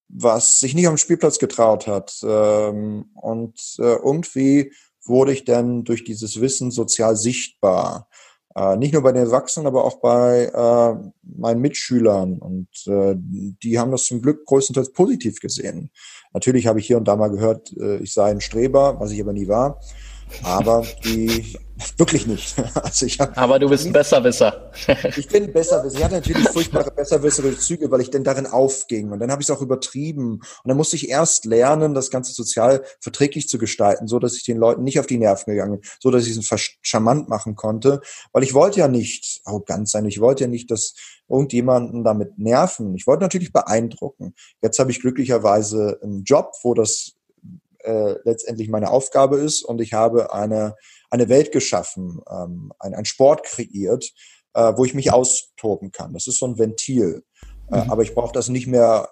was 0.07 0.59
sich 0.59 0.73
nicht 0.75 0.87
am 0.87 0.97
Spielplatz 0.97 1.39
getraut 1.39 1.87
hat. 1.87 2.19
Ähm, 2.23 3.11
und 3.15 3.59
äh, 3.79 3.95
irgendwie 3.95 4.73
wurde 5.05 5.33
ich 5.33 5.45
dann 5.45 5.83
durch 5.83 6.03
dieses 6.03 6.41
Wissen 6.41 6.71
sozial 6.71 7.15
sichtbar. 7.15 8.07
Äh, 8.55 8.77
nicht 8.77 8.93
nur 8.93 9.03
bei 9.03 9.11
den 9.11 9.23
Erwachsenen, 9.23 9.67
aber 9.67 9.85
auch 9.85 10.01
bei 10.01 10.45
äh, 10.45 11.11
meinen 11.23 11.61
Mitschülern. 11.61 12.37
Und 12.39 12.69
äh, 12.87 13.15
die 13.17 13.79
haben 13.79 13.91
das 13.91 14.05
zum 14.05 14.21
Glück 14.21 14.45
größtenteils 14.45 14.91
positiv 14.91 15.39
gesehen. 15.39 15.91
Natürlich 16.33 16.67
habe 16.67 16.79
ich 16.79 16.87
hier 16.87 16.97
und 16.97 17.07
da 17.07 17.15
mal 17.15 17.29
gehört, 17.29 17.71
äh, 17.77 17.97
ich 17.97 18.13
sei 18.13 18.31
ein 18.31 18.41
Streber, 18.41 18.99
was 18.99 19.11
ich 19.11 19.21
aber 19.21 19.33
nie 19.33 19.47
war. 19.47 19.79
Aber 20.43 20.85
die 21.03 21.57
wirklich 21.97 22.27
nicht. 22.27 22.55
Also 22.73 23.05
ich 23.05 23.19
hab, 23.19 23.37
Aber 23.37 23.59
du 23.59 23.69
bist 23.69 23.85
ein 23.85 23.93
Besserwisser. 23.93 24.71
ich 25.17 25.27
bin 25.27 25.51
Besserwisser. 25.51 25.97
Ich 25.97 26.03
hatte 26.03 26.15
natürlich 26.15 26.47
furchtbare 26.49 26.91
besserwisserische 26.91 27.59
Züge, 27.59 27.91
weil 27.91 28.01
ich 28.01 28.09
denn 28.09 28.23
darin 28.23 28.47
aufging. 28.47 29.11
Und 29.11 29.19
dann 29.19 29.31
habe 29.31 29.41
ich 29.41 29.49
es 29.49 29.55
auch 29.55 29.61
übertrieben. 29.61 30.33
Und 30.33 30.67
dann 30.67 30.77
musste 30.77 30.95
ich 30.95 31.09
erst 31.09 31.45
lernen, 31.45 31.93
das 31.93 32.09
Ganze 32.09 32.33
sozial 32.33 32.83
verträglich 32.99 33.47
zu 33.47 33.57
gestalten, 33.57 34.07
so 34.07 34.19
dass 34.19 34.35
ich 34.35 34.43
den 34.43 34.57
Leuten 34.57 34.83
nicht 34.83 34.99
auf 34.99 35.05
die 35.05 35.17
Nerven 35.17 35.51
gegangen 35.51 35.79
bin, 35.79 35.89
so 35.99 36.11
dass 36.11 36.27
ich 36.27 36.37
es 36.37 36.71
charmant 36.81 37.29
machen 37.29 37.55
konnte. 37.55 38.01
Weil 38.31 38.43
ich 38.43 38.53
wollte 38.53 38.79
ja 38.79 38.87
nicht 38.87 39.41
arrogant 39.45 39.89
sein. 39.89 40.05
Ich 40.05 40.19
wollte 40.19 40.45
ja 40.45 40.49
nicht, 40.49 40.71
dass 40.71 40.93
irgendjemanden 41.29 42.03
damit 42.03 42.37
nerven. 42.37 42.95
Ich 42.95 43.07
wollte 43.07 43.23
natürlich 43.23 43.53
beeindrucken. 43.53 44.33
Jetzt 44.61 44.79
habe 44.79 44.91
ich 44.91 44.99
glücklicherweise 44.99 45.99
einen 46.03 46.23
Job, 46.23 46.53
wo 46.63 46.73
das 46.73 47.13
äh, 47.83 48.15
letztendlich 48.23 48.69
meine 48.69 48.91
Aufgabe 48.91 49.37
ist 49.37 49.63
und 49.63 49.81
ich 49.81 49.93
habe 49.93 50.33
eine, 50.33 50.75
eine 51.09 51.29
Welt 51.29 51.51
geschaffen, 51.51 52.21
ähm, 52.29 52.71
ein, 52.79 52.93
ein 52.93 53.05
Sport 53.05 53.43
kreiert, 53.43 54.11
äh, 54.53 54.73
wo 54.75 54.85
ich 54.85 54.93
mich 54.93 55.11
austoben 55.11 55.91
kann. 55.91 56.13
Das 56.13 56.27
ist 56.27 56.39
so 56.39 56.47
ein 56.47 56.57
Ventil. 56.57 57.23
Äh, 57.71 57.83
mhm. 57.83 57.91
aber 57.91 58.03
ich 58.03 58.13
brauche 58.13 58.33
das 58.33 58.49
nicht 58.49 58.67
mehr 58.67 59.09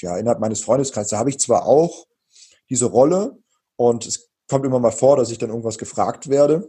ja, 0.00 0.16
innerhalb 0.16 0.40
meines 0.40 0.60
Freundeskreises. 0.60 1.10
Da 1.10 1.18
habe 1.18 1.30
ich 1.30 1.38
zwar 1.38 1.66
auch 1.66 2.06
diese 2.70 2.86
Rolle 2.86 3.38
und 3.76 4.06
es 4.06 4.30
kommt 4.48 4.64
immer 4.64 4.78
mal 4.78 4.90
vor, 4.90 5.16
dass 5.16 5.30
ich 5.30 5.38
dann 5.38 5.50
irgendwas 5.50 5.78
gefragt 5.78 6.28
werde. 6.28 6.68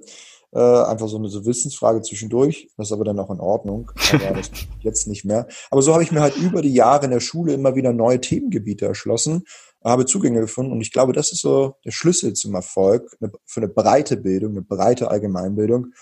Äh, 0.51 0.59
einfach 0.59 1.07
so 1.07 1.17
eine 1.17 1.29
so 1.29 1.45
Wissensfrage 1.45 2.01
zwischendurch, 2.01 2.71
das 2.75 2.87
ist 2.87 2.91
aber 2.91 3.03
dann 3.03 3.19
auch 3.19 3.29
in 3.29 3.39
Ordnung. 3.39 3.91
Jetzt 4.79 5.07
nicht 5.07 5.23
mehr. 5.23 5.47
Aber 5.69 5.83
so 5.83 5.93
habe 5.93 6.01
ich 6.01 6.11
mir 6.11 6.21
halt 6.21 6.37
über 6.37 6.63
die 6.63 6.73
Jahre 6.73 7.05
in 7.05 7.11
der 7.11 7.19
Schule 7.19 7.53
immer 7.53 7.75
wieder 7.75 7.93
neue 7.93 8.19
Themengebiete 8.19 8.85
erschlossen 8.85 9.43
habe 9.83 10.05
Zugänge 10.05 10.41
gefunden 10.41 10.71
und 10.71 10.81
ich 10.81 10.91
glaube, 10.91 11.13
das 11.13 11.31
ist 11.31 11.41
so 11.41 11.75
der 11.86 11.91
Schlüssel 11.91 12.33
zum 12.33 12.55
Erfolg 12.55 13.09
für 13.45 13.62
eine 13.62 13.69
breite 13.69 14.17
Bildung, 14.17 14.51
eine 14.51 14.62
breite 14.62 15.09
Allgemeinbildung 15.09 15.93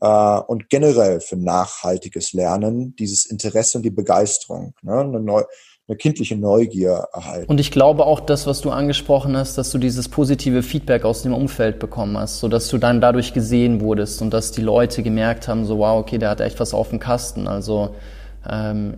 äh, 0.00 0.40
und 0.40 0.68
generell 0.68 1.20
für 1.20 1.36
nachhaltiges 1.36 2.32
Lernen, 2.32 2.96
dieses 2.96 3.26
Interesse 3.26 3.78
und 3.78 3.82
die 3.84 3.90
Begeisterung, 3.90 4.74
ne? 4.82 5.00
eine, 5.00 5.20
neu, 5.20 5.42
eine 5.88 5.96
kindliche 5.96 6.36
Neugier 6.36 7.06
erhalten. 7.12 7.50
Und 7.50 7.60
ich 7.60 7.70
glaube 7.70 8.06
auch 8.06 8.20
das, 8.20 8.46
was 8.46 8.60
du 8.60 8.70
angesprochen 8.70 9.36
hast, 9.36 9.56
dass 9.58 9.70
du 9.70 9.78
dieses 9.78 10.08
positive 10.08 10.62
Feedback 10.62 11.04
aus 11.04 11.22
dem 11.22 11.34
Umfeld 11.34 11.78
bekommen 11.78 12.16
hast, 12.16 12.40
so 12.40 12.48
dass 12.48 12.68
du 12.68 12.78
dann 12.78 13.00
dadurch 13.00 13.34
gesehen 13.34 13.80
wurdest 13.80 14.22
und 14.22 14.30
dass 14.32 14.50
die 14.50 14.62
Leute 14.62 15.02
gemerkt 15.02 15.46
haben, 15.46 15.64
so 15.64 15.78
wow, 15.78 16.00
okay, 16.00 16.18
der 16.18 16.30
hat 16.30 16.40
echt 16.40 16.58
was 16.58 16.74
auf 16.74 16.90
dem 16.90 16.98
Kasten, 16.98 17.46
also 17.46 17.94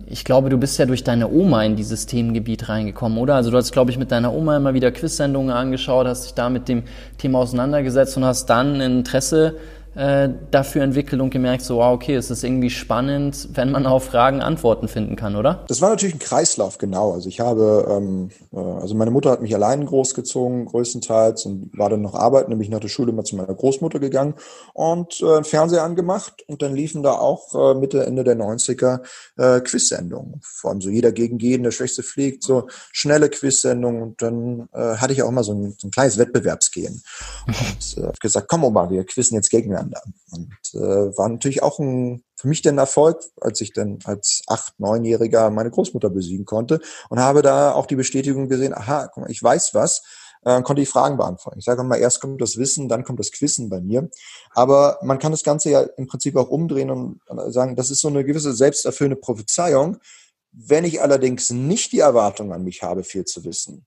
ich 0.05 0.25
glaube, 0.25 0.49
du 0.49 0.57
bist 0.57 0.77
ja 0.77 0.85
durch 0.85 1.03
deine 1.03 1.29
Oma 1.29 1.63
in 1.63 1.75
dieses 1.75 2.05
Themengebiet 2.05 2.69
reingekommen, 2.69 3.17
oder? 3.17 3.35
Also 3.35 3.49
du 3.49 3.57
hast, 3.57 3.71
glaube 3.71 3.89
ich, 3.89 3.97
mit 3.97 4.11
deiner 4.11 4.33
Oma 4.33 4.57
immer 4.57 4.73
wieder 4.75 4.91
Quiz-Sendungen 4.91 5.49
angeschaut, 5.49 6.05
hast 6.05 6.25
dich 6.25 6.33
da 6.35 6.49
mit 6.49 6.67
dem 6.67 6.83
Thema 7.17 7.39
auseinandergesetzt 7.39 8.15
und 8.17 8.25
hast 8.25 8.45
dann 8.47 8.79
Interesse 8.79 9.55
äh, 9.95 10.29
dafür 10.51 10.83
entwickelt 10.83 11.19
und 11.19 11.31
gemerkt, 11.31 11.63
so, 11.63 11.77
wow, 11.77 11.93
okay, 11.93 12.13
es 12.13 12.29
ist 12.29 12.43
irgendwie 12.43 12.69
spannend, 12.69 13.49
wenn 13.53 13.71
man 13.71 13.87
auf 13.87 14.05
Fragen 14.05 14.41
Antworten 14.41 14.87
finden 14.87 15.15
kann, 15.15 15.35
oder? 15.35 15.65
Das 15.67 15.81
war 15.81 15.89
natürlich 15.89 16.15
ein 16.15 16.19
Kreislauf, 16.19 16.77
genau. 16.77 17.13
Also 17.13 17.27
ich 17.27 17.39
habe, 17.39 17.87
ähm, 17.89 18.29
äh, 18.53 18.59
also 18.59 18.93
meine 18.93 19.09
Mutter 19.09 19.31
hat 19.31 19.41
mich 19.41 19.55
allein 19.55 19.85
großgezogen, 19.85 20.65
größtenteils, 20.65 21.45
und 21.45 21.71
war 21.77 21.89
dann 21.89 22.01
noch 22.01 22.13
arbeiten, 22.13 22.51
nämlich 22.51 22.69
nach 22.69 22.79
der 22.79 22.87
Schule 22.87 23.11
immer 23.11 23.23
zu 23.23 23.35
meiner 23.35 23.53
Großmutter 23.53 23.99
gegangen 23.99 24.35
und 24.73 25.21
äh, 25.21 25.43
Fernseher 25.43 25.83
angemacht 25.83 26.43
und 26.47 26.61
dann 26.61 26.75
liefen 26.75 27.01
da 27.01 27.13
auch 27.13 27.55
äh, 27.55 27.79
Mitte, 27.79 28.05
Ende 28.05 28.23
der 28.23 28.37
90er 28.37 28.99
äh, 29.37 29.59
Quiz-Sendungen. 29.59 30.39
Vor 30.43 30.69
allem 30.69 30.81
so 30.81 30.89
jeder 30.89 31.11
gegen 31.11 31.39
jeden, 31.39 31.63
der 31.63 31.71
Schwächste 31.71 32.03
fliegt, 32.03 32.43
so 32.43 32.67
schnelle 32.91 33.29
Quiz-Sendungen 33.29 34.03
und 34.03 34.21
dann 34.21 34.69
äh, 34.73 34.97
hatte 34.97 35.13
ich 35.13 35.23
auch 35.23 35.29
immer 35.29 35.43
so 35.43 35.53
ein, 35.53 35.75
so 35.79 35.87
ein 35.87 35.91
kleines 35.91 36.19
Wettbewerbsgehen 36.19 37.01
und 37.47 38.03
äh, 38.03 38.11
gesagt, 38.19 38.47
komm 38.47 38.63
Oma, 38.63 38.89
wir 38.91 39.03
quizzen 39.03 39.35
jetzt 39.35 39.49
gegeneinander 39.49 39.78
gegeneinander. 39.79 40.01
Und 40.31 40.51
äh, 40.73 41.17
war 41.17 41.29
natürlich 41.29 41.63
auch 41.63 41.79
ein, 41.79 42.23
für 42.35 42.47
mich 42.47 42.61
der 42.61 42.73
Erfolg, 42.73 43.21
als 43.41 43.61
ich 43.61 43.73
dann 43.73 43.99
als 44.05 44.41
acht, 44.47 44.79
neunjähriger 44.79 45.49
meine 45.49 45.71
Großmutter 45.71 46.09
besiegen 46.09 46.45
konnte 46.45 46.79
und 47.09 47.19
habe 47.19 47.41
da 47.41 47.73
auch 47.73 47.85
die 47.85 47.95
Bestätigung 47.95 48.47
gesehen, 48.49 48.73
aha, 48.73 49.07
guck 49.07 49.23
mal, 49.23 49.31
ich 49.31 49.41
weiß 49.41 49.73
was, 49.73 50.03
äh, 50.43 50.61
konnte 50.61 50.81
ich 50.81 50.89
Fragen 50.89 51.17
beantworten. 51.17 51.59
Ich 51.59 51.65
sage 51.65 51.83
mal, 51.83 51.97
erst 51.97 52.21
kommt 52.21 52.41
das 52.41 52.57
Wissen, 52.57 52.87
dann 52.87 53.03
kommt 53.03 53.19
das 53.19 53.31
Quissen 53.31 53.69
bei 53.69 53.81
mir. 53.81 54.09
Aber 54.51 54.99
man 55.01 55.19
kann 55.19 55.31
das 55.31 55.43
Ganze 55.43 55.69
ja 55.69 55.81
im 55.81 56.07
Prinzip 56.07 56.35
auch 56.35 56.49
umdrehen 56.49 56.89
und 56.89 57.19
sagen, 57.47 57.75
das 57.75 57.89
ist 57.89 58.01
so 58.01 58.07
eine 58.07 58.23
gewisse 58.23 58.53
selbsterfüllende 58.53 59.19
Prophezeiung. 59.19 59.97
Wenn 60.51 60.83
ich 60.83 61.01
allerdings 61.01 61.51
nicht 61.51 61.91
die 61.91 61.99
Erwartung 61.99 62.53
an 62.53 62.63
mich 62.63 62.81
habe, 62.81 63.03
viel 63.03 63.25
zu 63.25 63.43
wissen, 63.43 63.85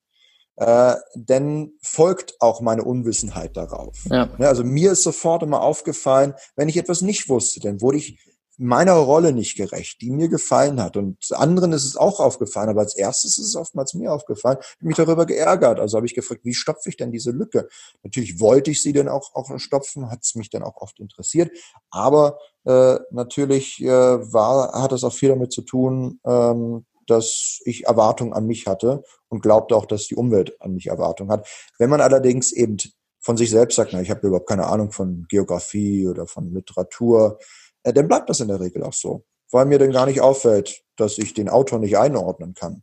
äh, 0.57 0.95
dann 1.15 1.73
folgt 1.83 2.41
auch 2.41 2.61
meine 2.61 2.85
Unwissenheit 2.85 3.57
darauf. 3.57 3.97
Ja. 4.05 4.29
Ne, 4.39 4.49
also 4.49 4.65
mir 4.65 4.93
ist 4.93 5.03
sofort 5.03 5.43
immer 5.43 5.63
aufgefallen, 5.63 6.35
wenn 6.57 6.69
ich 6.69 6.77
etwas 6.77 7.03
nicht 7.03 7.29
wusste, 7.29 7.61
dann 7.61 7.81
wurde 7.81 7.99
ich 7.99 8.19
meiner 8.59 8.93
Rolle 8.93 9.33
nicht 9.33 9.57
gerecht, 9.57 10.01
die 10.03 10.11
mir 10.11 10.29
gefallen 10.29 10.81
hat. 10.81 10.97
Und 10.97 11.17
anderen 11.33 11.73
ist 11.73 11.85
es 11.85 11.97
auch 11.97 12.21
aufgefallen, 12.21 12.69
aber 12.69 12.81
als 12.81 12.95
erstes 12.97 13.39
ist 13.39 13.47
es 13.47 13.57
oftmals 13.57 13.95
mir 13.95 14.13
aufgefallen. 14.13 14.59
Ich 14.61 14.77
habe 14.77 14.87
mich 14.87 14.97
darüber 14.97 15.27
geärgert. 15.27 15.81
Also 15.81 15.97
habe 15.97 16.07
ich 16.07 16.15
gefragt, 16.15 16.43
wie 16.45 16.55
stopfe 16.55 16.89
ich 16.89 16.97
denn 16.97 17.11
diese 17.11 17.31
Lücke? 17.31 17.69
Natürlich 18.03 18.41
wollte 18.41 18.71
ich 18.71 18.83
sie 18.83 18.93
dann 18.93 19.09
auch, 19.09 19.35
auch 19.35 19.59
stopfen, 19.59 20.11
hat 20.11 20.21
es 20.23 20.35
mich 20.35 20.51
dann 20.51 20.63
auch 20.63 20.77
oft 20.77 21.01
interessiert. 21.01 21.51
Aber 21.91 22.39
äh, 22.65 22.99
natürlich 23.11 23.83
äh, 23.83 23.89
war, 23.89 24.81
hat 24.81 24.93
es 24.93 25.03
auch 25.03 25.15
viel 25.15 25.31
damit 25.31 25.53
zu 25.53 25.63
tun, 25.63 26.21
ähm, 26.25 26.85
dass 27.13 27.61
ich 27.65 27.87
Erwartungen 27.87 28.33
an 28.33 28.47
mich 28.47 28.67
hatte 28.67 29.03
und 29.29 29.43
glaubte 29.43 29.77
auch, 29.77 29.87
dass 29.87 30.07
die 30.07 30.17
Umwelt 30.17 30.61
an 30.61 30.75
mich 30.75 30.87
Erwartungen 30.87 31.31
hat. 31.31 31.49
Wenn 31.79 31.91
man 31.91 32.01
allerdings 32.01 32.53
eben 32.53 32.79
von 33.21 33.37
sich 33.37 33.51
selbst 33.51 33.77
sagt, 33.77 33.93
na, 33.93 34.01
ich 34.01 34.11
habe 34.11 34.27
überhaupt 34.27 34.49
keine 34.49 34.67
Ahnung 34.67 34.91
von 34.91 35.27
Geografie 35.29 36.09
oder 36.09 36.27
von 36.27 36.53
Literatur, 36.53 37.39
äh, 37.85 37.93
dann 37.93 38.09
bleibt 38.09 38.29
das 38.29 38.41
in 38.41 38.49
der 38.49 38.61
Regel 38.61 38.83
auch 38.83 38.93
so, 38.93 39.25
weil 39.51 39.67
mir 39.67 39.79
dann 39.79 39.93
gar 39.93 40.07
nicht 40.07 40.21
auffällt, 40.21 40.83
dass 40.97 41.19
ich 41.19 41.35
den 41.35 41.49
Autor 41.49 41.79
nicht 41.79 41.97
einordnen 41.97 42.55
kann. 42.55 42.83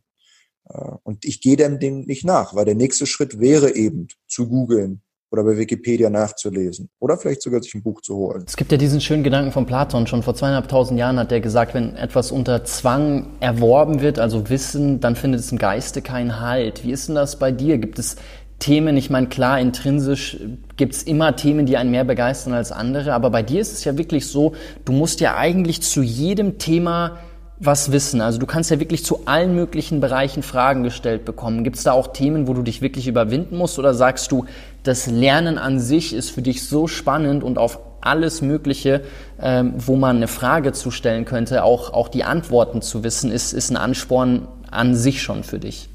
Äh, 0.68 0.92
und 1.02 1.24
ich 1.24 1.40
gehe 1.40 1.56
dem, 1.56 1.78
dem 1.78 2.06
nicht 2.06 2.24
nach, 2.24 2.54
weil 2.54 2.64
der 2.64 2.74
nächste 2.74 3.06
Schritt 3.06 3.38
wäre 3.38 3.74
eben 3.74 4.08
zu 4.26 4.48
googeln 4.48 5.02
oder 5.30 5.44
bei 5.44 5.56
Wikipedia 5.56 6.10
nachzulesen 6.10 6.88
oder 6.98 7.16
vielleicht 7.16 7.42
sogar 7.42 7.62
sich 7.62 7.74
ein 7.74 7.82
Buch 7.82 8.00
zu 8.00 8.16
holen. 8.16 8.44
Es 8.46 8.56
gibt 8.56 8.72
ja 8.72 8.78
diesen 8.78 9.00
schönen 9.00 9.22
Gedanken 9.22 9.52
von 9.52 9.66
Platon. 9.66 10.06
Schon 10.06 10.22
vor 10.22 10.34
zweieinhalbtausend 10.34 10.98
Jahren 10.98 11.18
hat 11.18 11.30
er 11.32 11.40
gesagt, 11.40 11.74
wenn 11.74 11.96
etwas 11.96 12.32
unter 12.32 12.64
Zwang 12.64 13.28
erworben 13.40 14.00
wird, 14.00 14.18
also 14.18 14.48
Wissen, 14.50 15.00
dann 15.00 15.16
findet 15.16 15.40
es 15.40 15.52
im 15.52 15.58
Geiste 15.58 16.02
keinen 16.02 16.40
Halt. 16.40 16.84
Wie 16.84 16.92
ist 16.92 17.08
denn 17.08 17.14
das 17.14 17.38
bei 17.38 17.52
dir? 17.52 17.78
Gibt 17.78 17.98
es 17.98 18.16
Themen, 18.60 18.96
ich 18.98 19.08
meine, 19.08 19.26
klar, 19.28 19.58
intrinsisch 19.58 20.38
gibt's 20.76 21.02
immer 21.02 21.34
Themen, 21.34 21.64
die 21.64 21.78
einen 21.78 21.90
mehr 21.90 22.04
begeistern 22.04 22.52
als 22.52 22.72
andere, 22.72 23.14
aber 23.14 23.30
bei 23.30 23.42
dir 23.42 23.60
ist 23.60 23.72
es 23.72 23.84
ja 23.84 23.96
wirklich 23.96 24.26
so, 24.26 24.52
du 24.84 24.92
musst 24.92 25.20
ja 25.20 25.36
eigentlich 25.36 25.80
zu 25.80 26.02
jedem 26.02 26.58
Thema 26.58 27.18
was 27.60 27.92
wissen. 27.92 28.22
Also 28.22 28.38
du 28.38 28.46
kannst 28.46 28.70
ja 28.70 28.80
wirklich 28.80 29.04
zu 29.04 29.26
allen 29.26 29.54
möglichen 29.54 30.00
Bereichen 30.00 30.42
Fragen 30.42 30.82
gestellt 30.82 31.26
bekommen. 31.26 31.62
Gibt's 31.62 31.82
da 31.82 31.92
auch 31.92 32.08
Themen, 32.08 32.48
wo 32.48 32.54
du 32.54 32.62
dich 32.62 32.80
wirklich 32.80 33.06
überwinden 33.06 33.56
musst 33.56 33.78
oder 33.78 33.92
sagst 33.92 34.32
du, 34.32 34.46
das 34.82 35.06
Lernen 35.06 35.58
an 35.58 35.78
sich 35.78 36.14
ist 36.14 36.30
für 36.30 36.40
dich 36.40 36.66
so 36.66 36.88
spannend 36.88 37.44
und 37.44 37.58
auf 37.58 37.78
alles 38.00 38.40
Mögliche, 38.40 39.02
ähm, 39.38 39.74
wo 39.76 39.96
man 39.96 40.16
eine 40.16 40.26
Frage 40.26 40.72
zu 40.72 40.90
stellen 40.90 41.26
könnte, 41.26 41.62
auch, 41.62 41.92
auch 41.92 42.08
die 42.08 42.24
Antworten 42.24 42.80
zu 42.80 43.04
wissen, 43.04 43.30
ist, 43.30 43.52
ist 43.52 43.70
ein 43.70 43.76
Ansporn 43.76 44.48
an 44.70 44.94
sich 44.94 45.22
schon 45.22 45.44
für 45.44 45.58
dich? 45.58 45.90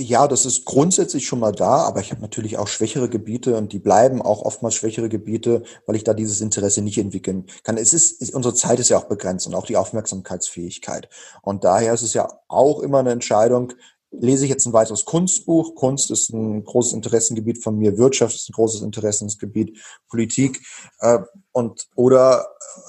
Ja, 0.00 0.28
das 0.28 0.46
ist 0.46 0.64
grundsätzlich 0.64 1.26
schon 1.26 1.40
mal 1.40 1.50
da, 1.50 1.78
aber 1.78 1.98
ich 2.00 2.12
habe 2.12 2.20
natürlich 2.20 2.56
auch 2.56 2.68
schwächere 2.68 3.08
Gebiete 3.08 3.56
und 3.56 3.72
die 3.72 3.80
bleiben 3.80 4.22
auch 4.22 4.42
oftmals 4.42 4.76
schwächere 4.76 5.08
Gebiete, 5.08 5.64
weil 5.86 5.96
ich 5.96 6.04
da 6.04 6.14
dieses 6.14 6.40
Interesse 6.40 6.82
nicht 6.82 6.98
entwickeln 6.98 7.46
kann. 7.64 7.76
Es 7.76 7.92
ist, 7.92 8.32
unsere 8.32 8.54
Zeit 8.54 8.78
ist 8.78 8.90
ja 8.90 8.98
auch 8.98 9.06
begrenzt 9.06 9.48
und 9.48 9.56
auch 9.56 9.66
die 9.66 9.76
Aufmerksamkeitsfähigkeit. 9.76 11.08
Und 11.42 11.64
daher 11.64 11.92
ist 11.92 12.02
es 12.02 12.14
ja 12.14 12.28
auch 12.46 12.78
immer 12.80 13.00
eine 13.00 13.10
Entscheidung, 13.10 13.72
lese 14.12 14.44
ich 14.44 14.50
jetzt 14.50 14.66
ein 14.66 14.72
weiteres 14.72 15.04
Kunstbuch. 15.04 15.74
Kunst 15.74 16.12
ist 16.12 16.30
ein 16.30 16.64
großes 16.64 16.92
Interessengebiet 16.92 17.62
von 17.62 17.76
mir, 17.76 17.98
Wirtschaft 17.98 18.36
ist 18.36 18.48
ein 18.48 18.54
großes 18.54 18.82
Interessensgebiet, 18.82 19.78
Politik 20.08 20.64
äh, 21.00 21.18
und 21.50 21.88
oder 21.96 22.46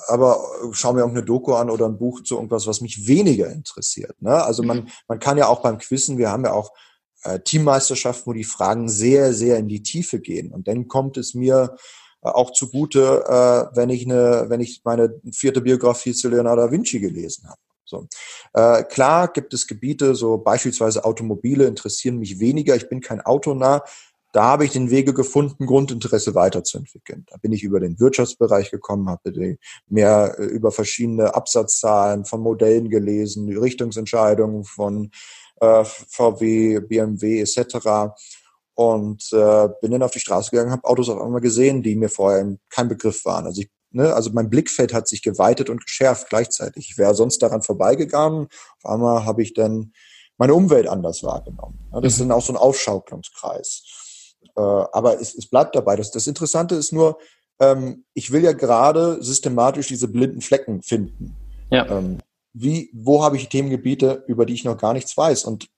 aber 0.07 0.39
schau 0.73 0.93
mir 0.93 0.99
irgendeine 0.99 1.25
Doku 1.25 1.53
an 1.53 1.71
oder 1.71 1.87
ein 1.87 1.97
Buch 1.97 2.21
zu 2.21 2.35
irgendwas, 2.35 2.67
was 2.67 2.81
mich 2.81 3.07
weniger 3.07 3.49
interessiert. 3.49 4.21
Ne? 4.21 4.43
Also 4.43 4.61
man 4.61 4.89
man 5.07 5.19
kann 5.19 5.37
ja 5.37 5.47
auch 5.47 5.61
beim 5.61 5.79
Quissen, 5.79 6.19
wir 6.19 6.29
haben 6.29 6.45
ja 6.45 6.53
auch 6.53 6.71
äh, 7.23 7.39
Teammeisterschaften, 7.39 8.27
wo 8.27 8.33
die 8.33 8.43
Fragen 8.43 8.89
sehr, 8.89 9.33
sehr 9.33 9.57
in 9.57 9.67
die 9.67 9.83
Tiefe 9.83 10.19
gehen. 10.19 10.51
Und 10.51 10.67
dann 10.67 10.87
kommt 10.87 11.17
es 11.17 11.33
mir 11.33 11.75
äh, 12.21 12.29
auch 12.29 12.51
zugute, 12.51 13.23
äh, 13.27 13.75
wenn 13.75 13.89
ich 13.89 14.05
eine, 14.05 14.45
wenn 14.49 14.61
ich 14.61 14.81
meine 14.83 15.19
vierte 15.31 15.61
Biografie 15.61 16.13
zu 16.13 16.29
Leonardo 16.29 16.63
da 16.63 16.71
Vinci 16.71 16.99
gelesen 16.99 17.47
habe. 17.47 17.59
So. 17.85 18.07
Äh, 18.53 18.83
klar 18.83 19.27
gibt 19.33 19.53
es 19.53 19.65
Gebiete, 19.65 20.13
so 20.13 20.37
beispielsweise 20.37 21.05
Automobile 21.05 21.65
interessieren 21.65 22.19
mich 22.19 22.39
weniger. 22.39 22.75
Ich 22.75 22.87
bin 22.87 23.01
kein 23.01 23.21
Autonah. 23.21 23.83
Da 24.31 24.43
habe 24.43 24.63
ich 24.63 24.71
den 24.71 24.91
Wege 24.91 25.15
gefunden, 25.15 25.65
Grundinteresse 25.65 26.35
weiterzuentwickeln. 26.35 27.25
Da 27.31 27.37
bin 27.37 27.51
ich 27.51 27.63
über 27.63 27.79
den 27.79 27.99
Wirtschaftsbereich 27.99 28.69
gekommen, 28.69 29.09
habe 29.09 29.57
mehr 29.87 30.37
über 30.37 30.71
verschiedene 30.71 31.33
Absatzzahlen 31.33 32.25
von 32.25 32.41
Modellen 32.41 32.91
gelesen, 32.91 33.49
Richtungsentscheidungen 33.57 34.65
von 34.65 35.09
äh, 35.59 35.83
VW, 35.83 36.79
BMW 36.79 37.41
etc. 37.41 38.13
Und 38.73 39.31
äh, 39.33 39.69
bin 39.81 39.91
dann 39.91 40.03
auf 40.03 40.11
die 40.11 40.19
Straße 40.19 40.51
gegangen, 40.51 40.71
habe 40.71 40.85
Autos 40.85 41.09
auf 41.09 41.21
einmal 41.21 41.41
gesehen, 41.41 41.83
die 41.83 41.95
mir 41.95 42.09
vorher 42.09 42.57
kein 42.69 42.87
Begriff 42.87 43.25
waren. 43.25 43.45
Also 43.45 43.61
ich 43.61 43.69
Ne, 43.91 44.13
also 44.13 44.29
mein 44.31 44.51
Blickfeld 44.51 44.93
hat 44.93 45.07
sich 45.07 45.23
geweitet 45.23 45.69
und 45.69 45.83
geschärft 45.83 46.29
gleichzeitig. 46.29 46.91
Ich 46.91 46.97
wäre 46.99 47.15
sonst 47.15 47.39
daran 47.39 47.63
vorbeigegangen. 47.63 48.47
Auf 48.83 48.91
einmal 48.91 49.25
habe 49.25 49.41
ich 49.41 49.55
dann 49.55 49.93
meine 50.37 50.53
Umwelt 50.53 50.87
anders 50.87 51.23
wahrgenommen. 51.23 51.79
Ja, 51.91 51.99
das 51.99 52.01
mhm. 52.01 52.07
ist 52.07 52.19
dann 52.21 52.31
auch 52.31 52.43
so 52.43 52.53
ein 52.53 52.57
Aufschaukelungskreis. 52.57 54.35
Äh, 54.55 54.61
aber 54.61 55.19
es, 55.19 55.33
es 55.33 55.49
bleibt 55.49 55.75
dabei. 55.75 55.95
Das, 55.95 56.11
das 56.11 56.27
Interessante 56.27 56.75
ist 56.75 56.93
nur, 56.93 57.17
ähm, 57.59 58.05
ich 58.13 58.31
will 58.31 58.43
ja 58.43 58.53
gerade 58.53 59.23
systematisch 59.23 59.87
diese 59.87 60.07
blinden 60.07 60.41
Flecken 60.41 60.83
finden. 60.83 61.35
Ja. 61.71 61.87
Ähm, 61.89 62.19
wie, 62.53 62.89
wo 62.93 63.23
habe 63.23 63.37
ich 63.37 63.49
Themengebiete, 63.49 64.23
über 64.27 64.45
die 64.45 64.53
ich 64.53 64.63
noch 64.63 64.77
gar 64.77 64.93
nichts 64.93 65.15
weiß? 65.15 65.45
Und 65.45 65.69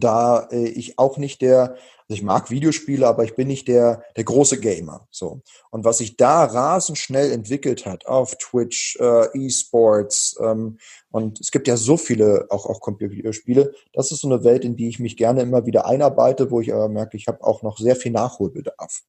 da 0.00 0.48
äh, 0.50 0.68
ich 0.68 0.98
auch 0.98 1.18
nicht 1.18 1.40
der, 1.42 1.76
also 2.08 2.16
ich 2.16 2.22
mag 2.22 2.50
Videospiele, 2.50 3.06
aber 3.06 3.24
ich 3.24 3.34
bin 3.34 3.48
nicht 3.48 3.68
der, 3.68 4.02
der 4.16 4.24
große 4.24 4.60
Gamer. 4.60 5.06
So. 5.10 5.40
Und 5.70 5.84
was 5.84 5.98
sich 5.98 6.16
da 6.16 6.44
rasend 6.44 6.98
schnell 6.98 7.32
entwickelt 7.32 7.86
hat 7.86 8.06
auf 8.06 8.36
Twitch, 8.36 8.96
äh, 9.00 9.26
E-Sports, 9.34 10.36
ähm, 10.40 10.78
und 11.10 11.40
es 11.40 11.50
gibt 11.50 11.68
ja 11.68 11.76
so 11.76 11.96
viele 11.96 12.46
auch, 12.50 12.66
auch 12.66 12.80
Computerspiele, 12.80 13.72
das 13.92 14.12
ist 14.12 14.20
so 14.20 14.28
eine 14.28 14.44
Welt, 14.44 14.64
in 14.64 14.76
die 14.76 14.88
ich 14.88 14.98
mich 14.98 15.16
gerne 15.16 15.42
immer 15.42 15.64
wieder 15.66 15.86
einarbeite, 15.86 16.50
wo 16.50 16.60
ich 16.60 16.72
aber 16.72 16.88
merke, 16.88 17.16
ich 17.16 17.28
habe 17.28 17.42
auch 17.44 17.62
noch 17.62 17.78
sehr 17.78 17.96
viel 17.96 18.12
Nachholbedarf. 18.12 19.02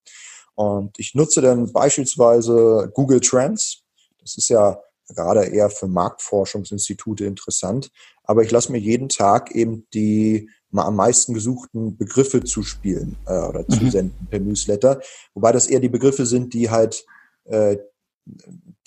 Und 0.53 0.97
ich 0.99 1.15
nutze 1.15 1.41
dann 1.41 1.73
beispielsweise 1.73 2.89
Google 2.93 3.19
Trends. 3.19 3.83
Das 4.21 4.37
ist 4.37 4.47
ja 4.47 4.79
gerade 5.09 5.45
eher 5.45 5.69
für 5.69 5.87
Marktforschungsinstitute 5.87 7.25
interessant. 7.25 7.91
Aber 8.23 8.43
ich 8.43 8.51
lasse 8.51 8.71
mir 8.71 8.79
jeden 8.79 9.09
Tag 9.09 9.51
eben 9.51 9.87
die 9.93 10.49
am 10.73 10.97
meisten 10.97 11.33
gesuchten 11.33 11.95
Begriffe 11.95 12.43
zuspielen 12.43 13.15
äh, 13.25 13.39
oder 13.39 13.63
mhm. 13.67 13.69
zusenden 13.69 14.27
per 14.29 14.39
Newsletter. 14.39 14.99
Wobei 15.33 15.53
das 15.53 15.67
eher 15.67 15.79
die 15.79 15.89
Begriffe 15.89 16.25
sind, 16.25 16.53
die 16.53 16.69
halt 16.69 17.05
äh, 17.45 17.77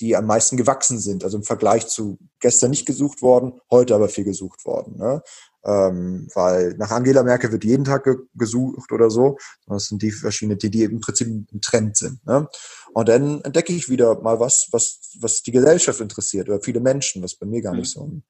die 0.01 0.17
am 0.17 0.27
meisten 0.27 0.57
gewachsen 0.57 0.99
sind. 0.99 1.25
Also 1.25 1.39
im 1.39 1.45
Vergleich 1.45 1.87
zu 1.87 2.19
gestern 2.41 2.71
nicht 2.71 2.87
gesucht 2.87 3.23
worden, 3.23 3.61
heute 3.71 3.95
aber 3.95 4.09
viel 4.09 4.25
gesucht 4.25 4.65
worden. 4.65 4.97
Ne? 4.99 5.23
Ähm, 5.69 6.29
weil 6.35 6.75
nach 6.79 6.91
Angela 6.91 7.23
Merkel 7.23 7.53
wird 7.53 7.63
jeden 7.63 7.85
Tag 7.85 8.05
ge 8.05 8.17
gesucht 8.35 8.91
oder 8.91 9.11
so. 9.11 9.37
Das 9.67 9.89
sind 9.89 10.01
die 10.01 10.11
verschiedenen, 10.11 10.59
die, 10.59 10.71
die 10.71 10.85
im 10.85 11.01
Prinzip 11.01 11.29
im 11.29 11.61
Trend 11.61 11.97
sind. 11.97 12.25
Ne? 12.25 12.49
Und 12.95 13.09
dann 13.09 13.43
entdecke 13.43 13.75
ich 13.75 13.91
wieder 13.91 14.19
mal 14.23 14.41
was, 14.41 14.69
was, 14.71 15.13
was 15.21 15.43
die 15.43 15.53
Gesellschaft 15.53 16.01
interessiert 16.01 16.49
oder 16.49 16.61
viele 16.63 16.81
Menschen, 16.81 17.23
was 17.23 17.35
bei 17.35 17.45
mir 17.45 17.61
gar 17.61 17.75
nicht 17.75 17.95
mhm. 17.97 18.01
so 18.01 18.23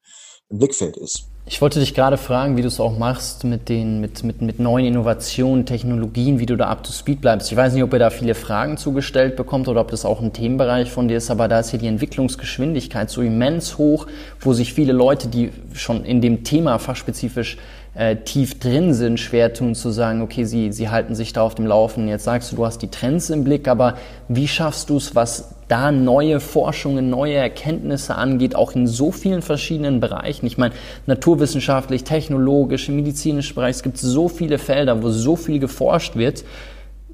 im 0.49 0.57
Blickfeld 0.57 0.97
ist. 0.97 1.29
Ich 1.45 1.61
wollte 1.61 1.79
dich 1.79 1.95
gerade 1.95 2.17
fragen, 2.17 2.57
wie 2.57 2.61
du 2.61 2.67
es 2.67 2.79
auch 2.79 2.95
machst 2.95 3.43
mit 3.43 3.69
den 3.69 4.01
mit, 4.01 4.23
mit, 4.23 4.41
mit 4.41 4.59
neuen 4.59 4.85
Innovationen, 4.85 5.65
Technologien, 5.65 6.37
wie 6.37 6.45
du 6.45 6.55
da 6.55 6.67
up 6.67 6.83
to 6.83 6.91
speed 6.91 7.21
bleibst. 7.21 7.51
Ich 7.51 7.57
weiß 7.57 7.73
nicht, 7.73 7.81
ob 7.81 7.91
ihr 7.91 7.97
da 7.97 8.11
viele 8.11 8.35
Fragen 8.35 8.77
zugestellt 8.77 9.35
bekommt 9.35 9.67
oder 9.67 9.81
ob 9.81 9.89
das 9.89 10.05
auch 10.05 10.21
ein 10.21 10.31
Themenbereich 10.31 10.91
von 10.91 11.07
dir 11.07 11.17
ist, 11.17 11.31
aber 11.31 11.47
da 11.47 11.59
ist 11.59 11.71
hier 11.71 11.79
die 11.79 11.87
Entwicklungsgeschwindigkeit 11.87 13.09
so 13.09 13.23
immens 13.23 13.79
hoch, 13.79 14.05
wo 14.39 14.53
sich 14.53 14.75
viele 14.75 14.93
Leute, 14.93 15.27
die 15.27 15.51
schon 15.73 16.05
in 16.05 16.21
dem 16.21 16.43
Thema 16.43 16.77
fachspezifisch 16.77 17.57
äh, 17.95 18.17
tief 18.17 18.59
drin 18.59 18.93
sind, 18.93 19.19
schwer 19.19 19.51
tun 19.51 19.73
zu 19.73 19.89
sagen, 19.89 20.21
okay, 20.21 20.43
sie, 20.43 20.71
sie 20.71 20.89
halten 20.89 21.15
sich 21.15 21.33
da 21.33 21.41
auf 21.41 21.55
dem 21.55 21.65
Laufen. 21.65 22.07
Jetzt 22.07 22.25
sagst 22.25 22.51
du, 22.51 22.57
du 22.57 22.65
hast 22.65 22.83
die 22.83 22.89
Trends 22.89 23.31
im 23.31 23.43
Blick, 23.43 23.67
aber 23.67 23.97
wie 24.27 24.47
schaffst 24.47 24.91
du 24.91 24.97
es, 24.97 25.15
was 25.15 25.55
da 25.69 25.91
neue 25.91 26.39
Forschungen, 26.39 27.09
neue 27.09 27.35
Erkenntnisse 27.35 28.15
angeht, 28.15 28.55
auch 28.55 28.73
in 28.73 28.87
so 28.87 29.11
vielen 29.11 29.41
verschiedenen 29.41 29.99
Bereichen. 29.99 30.47
Ich 30.47 30.57
meine, 30.57 30.73
naturwissenschaftlich, 31.05 32.03
technologisch, 32.03 32.89
im 32.89 32.95
medizinischen 32.95 33.55
Bereich, 33.55 33.77
es 33.77 33.83
gibt 33.83 33.99
so 33.99 34.27
viele 34.27 34.57
Felder, 34.57 35.01
wo 35.03 35.09
so 35.11 35.35
viel 35.35 35.59
geforscht 35.59 36.15
wird. 36.15 36.43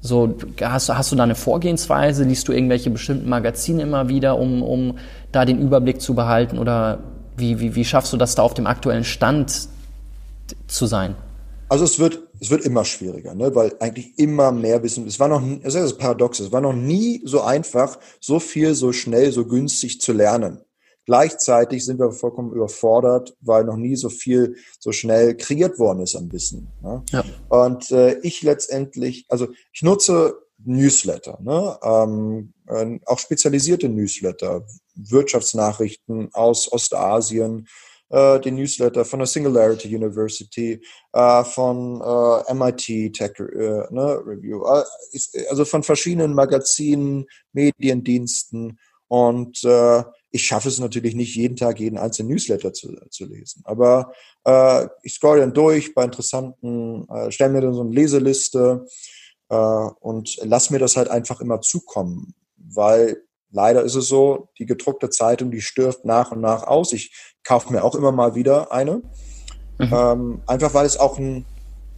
So, 0.00 0.36
hast, 0.60 0.88
hast 0.88 1.12
du 1.12 1.16
da 1.16 1.24
eine 1.24 1.34
Vorgehensweise? 1.34 2.24
Liest 2.24 2.48
du 2.48 2.52
irgendwelche 2.52 2.90
bestimmten 2.90 3.28
Magazine 3.28 3.82
immer 3.82 4.08
wieder, 4.08 4.38
um, 4.38 4.62
um 4.62 4.98
da 5.32 5.44
den 5.44 5.60
Überblick 5.60 6.00
zu 6.00 6.14
behalten? 6.14 6.58
Oder 6.58 7.00
wie, 7.36 7.60
wie, 7.60 7.74
wie 7.74 7.84
schaffst 7.84 8.12
du 8.12 8.16
das 8.16 8.34
da 8.34 8.42
auf 8.42 8.54
dem 8.54 8.66
aktuellen 8.66 9.04
Stand 9.04 9.68
zu 10.66 10.86
sein? 10.86 11.14
Also 11.68 11.84
es 11.84 11.98
wird 11.98 12.20
es 12.40 12.50
wird 12.50 12.64
immer 12.64 12.84
schwieriger, 12.84 13.34
ne? 13.34 13.54
weil 13.54 13.74
eigentlich 13.80 14.18
immer 14.18 14.52
mehr 14.52 14.82
Wissen, 14.82 15.06
es 15.06 15.18
war 15.20 15.28
noch, 15.28 15.42
das 15.62 15.74
ist 15.74 15.82
das 15.82 15.98
Paradox, 15.98 16.40
es 16.40 16.52
war 16.52 16.60
noch 16.60 16.74
nie 16.74 17.22
so 17.24 17.42
einfach, 17.42 17.98
so 18.20 18.40
viel, 18.40 18.74
so 18.74 18.92
schnell, 18.92 19.32
so 19.32 19.46
günstig 19.46 20.00
zu 20.00 20.12
lernen. 20.12 20.60
Gleichzeitig 21.06 21.84
sind 21.84 22.00
wir 22.00 22.10
vollkommen 22.10 22.52
überfordert, 22.52 23.36
weil 23.40 23.64
noch 23.64 23.76
nie 23.76 23.94
so 23.94 24.08
viel 24.08 24.56
so 24.80 24.90
schnell 24.90 25.36
kreiert 25.36 25.78
worden 25.78 26.00
ist 26.00 26.16
an 26.16 26.32
Wissen. 26.32 26.68
Ne? 26.82 27.04
Ja. 27.12 27.24
Und 27.48 27.92
äh, 27.92 28.18
ich 28.22 28.42
letztendlich, 28.42 29.24
also 29.28 29.46
ich 29.72 29.82
nutze 29.82 30.36
Newsletter, 30.64 31.38
ne? 31.42 31.78
ähm, 31.84 32.54
äh, 32.66 32.98
auch 33.06 33.20
spezialisierte 33.20 33.88
Newsletter, 33.88 34.66
Wirtschaftsnachrichten 34.96 36.30
aus 36.32 36.72
Ostasien, 36.72 37.68
äh, 38.10 38.40
den 38.40 38.56
Newsletter 38.56 39.04
von 39.04 39.20
der 39.20 39.26
Singularity 39.26 39.94
University, 39.94 40.80
äh, 41.12 41.44
von 41.44 42.00
äh, 42.00 42.54
MIT 42.54 43.14
Tech 43.14 43.32
äh, 43.38 43.92
ne, 43.92 44.22
Review, 44.24 44.64
äh, 44.64 44.84
also 45.50 45.64
von 45.64 45.82
verschiedenen 45.82 46.34
Magazinen, 46.34 47.26
Mediendiensten 47.52 48.78
und 49.08 49.62
äh, 49.64 50.04
ich 50.30 50.44
schaffe 50.44 50.68
es 50.68 50.78
natürlich 50.78 51.14
nicht 51.14 51.34
jeden 51.34 51.56
Tag 51.56 51.80
jeden 51.80 51.98
einzelnen 51.98 52.30
Newsletter 52.30 52.72
zu, 52.72 52.94
zu 53.10 53.24
lesen, 53.24 53.62
aber 53.64 54.12
ich 55.02 55.14
scroll 55.14 55.40
dann 55.40 55.54
durch 55.54 55.92
bei 55.94 56.04
interessanten, 56.04 57.08
stelle 57.30 57.52
mir 57.52 57.62
dann 57.62 57.74
so 57.74 57.80
eine 57.80 57.90
Leseliste 57.90 58.86
und 59.48 60.36
lass 60.42 60.70
mir 60.70 60.78
das 60.78 60.96
halt 60.96 61.08
einfach 61.08 61.40
immer 61.40 61.62
zukommen, 61.62 62.34
weil 62.56 63.25
leider 63.56 63.82
ist 63.82 63.94
es 63.94 64.06
so, 64.06 64.50
die 64.58 64.66
gedruckte 64.66 65.08
Zeitung, 65.10 65.50
die 65.50 65.62
stirbt 65.62 66.04
nach 66.04 66.30
und 66.30 66.40
nach 66.40 66.62
aus. 66.62 66.92
Ich 66.92 67.34
kaufe 67.42 67.72
mir 67.72 67.82
auch 67.82 67.94
immer 67.94 68.12
mal 68.12 68.34
wieder 68.34 68.70
eine. 68.70 69.02
Mhm. 69.78 69.92
Ähm, 69.92 70.42
einfach 70.46 70.74
weil 70.74 70.86
es 70.86 70.98
auch 70.98 71.18
ein, 71.18 71.46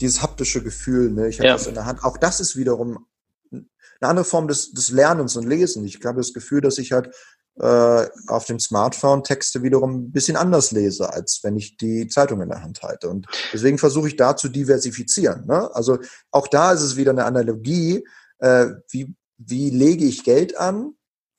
dieses 0.00 0.22
haptische 0.22 0.62
Gefühl, 0.62 1.10
ne? 1.10 1.28
ich 1.28 1.40
habe 1.40 1.48
ja. 1.48 1.52
das 1.54 1.66
in 1.66 1.74
der 1.74 1.84
Hand. 1.84 2.04
Auch 2.04 2.16
das 2.16 2.40
ist 2.40 2.56
wiederum 2.56 3.06
eine 3.52 4.10
andere 4.10 4.24
Form 4.24 4.46
des, 4.46 4.72
des 4.72 4.90
Lernens 4.90 5.36
und 5.36 5.46
Lesens. 5.46 5.84
Ich 5.84 6.04
habe 6.04 6.18
das 6.18 6.32
Gefühl, 6.32 6.60
dass 6.60 6.78
ich 6.78 6.92
halt 6.92 7.10
äh, 7.56 8.06
auf 8.28 8.44
dem 8.44 8.60
Smartphone 8.60 9.24
Texte 9.24 9.64
wiederum 9.64 9.96
ein 9.96 10.12
bisschen 10.12 10.36
anders 10.36 10.70
lese, 10.70 11.12
als 11.12 11.40
wenn 11.42 11.56
ich 11.56 11.76
die 11.76 12.06
Zeitung 12.06 12.40
in 12.40 12.50
der 12.50 12.62
Hand 12.62 12.82
halte. 12.82 13.08
Und 13.08 13.26
deswegen 13.52 13.78
versuche 13.78 14.06
ich 14.06 14.14
da 14.14 14.36
zu 14.36 14.48
diversifizieren. 14.48 15.44
Ne? 15.46 15.68
Also 15.74 15.98
auch 16.30 16.46
da 16.46 16.70
ist 16.70 16.82
es 16.82 16.94
wieder 16.94 17.10
eine 17.10 17.24
Analogie, 17.24 18.06
äh, 18.38 18.66
wie, 18.90 19.16
wie 19.38 19.70
lege 19.70 20.04
ich 20.04 20.22
Geld 20.22 20.56
an? 20.56 20.94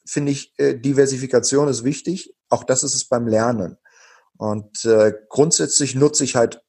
Finde 0.10 0.32
ich, 0.32 0.54
äh, 0.58 0.76
Diversifikation 0.76 1.68
ist 1.68 1.84
wichtig. 1.84 2.34
Auch 2.50 2.64
das 2.64 2.84
ist 2.84 2.96
es 2.96 3.08
beim 3.08 3.28
Lernen. 3.28 3.78
Und 4.38 4.84
äh, 4.86 5.14
grundsätzlich 5.28 5.94
nutze 5.94 6.24
ich 6.24 6.36
halt, 6.36 6.64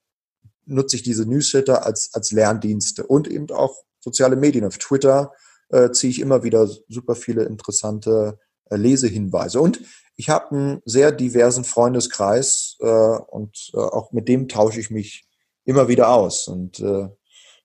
nutze 0.66 0.96
ich 0.96 1.02
diese 1.02 1.24
Newsletter 1.24 1.86
als, 1.86 2.10
als 2.12 2.32
Lerndienste 2.32 3.06
und 3.06 3.28
eben 3.28 3.50
auch 3.50 3.82
soziale 4.00 4.36
Medien. 4.36 4.66
Auf 4.66 4.76
Twitter 4.76 5.32
äh, 5.70 5.90
ziehe 5.90 6.10
ich 6.10 6.20
immer 6.20 6.42
wieder 6.42 6.68
super 6.88 7.14
viele 7.14 7.44
interessante 7.44 8.38
äh, 8.66 8.76
Lesehinweise. 8.76 9.58
Und 9.58 9.80
ich 10.16 10.28
habe 10.28 10.54
einen 10.54 10.82
sehr 10.84 11.10
diversen 11.10 11.64
Freundeskreis 11.64 12.76
äh, 12.80 12.86
und 12.86 13.70
äh, 13.72 13.78
auch 13.78 14.12
mit 14.12 14.28
dem 14.28 14.48
tausche 14.48 14.80
ich 14.80 14.90
mich 14.90 15.24
immer 15.64 15.88
wieder 15.88 16.10
aus 16.10 16.46
und, 16.46 16.78
äh, 16.80 17.08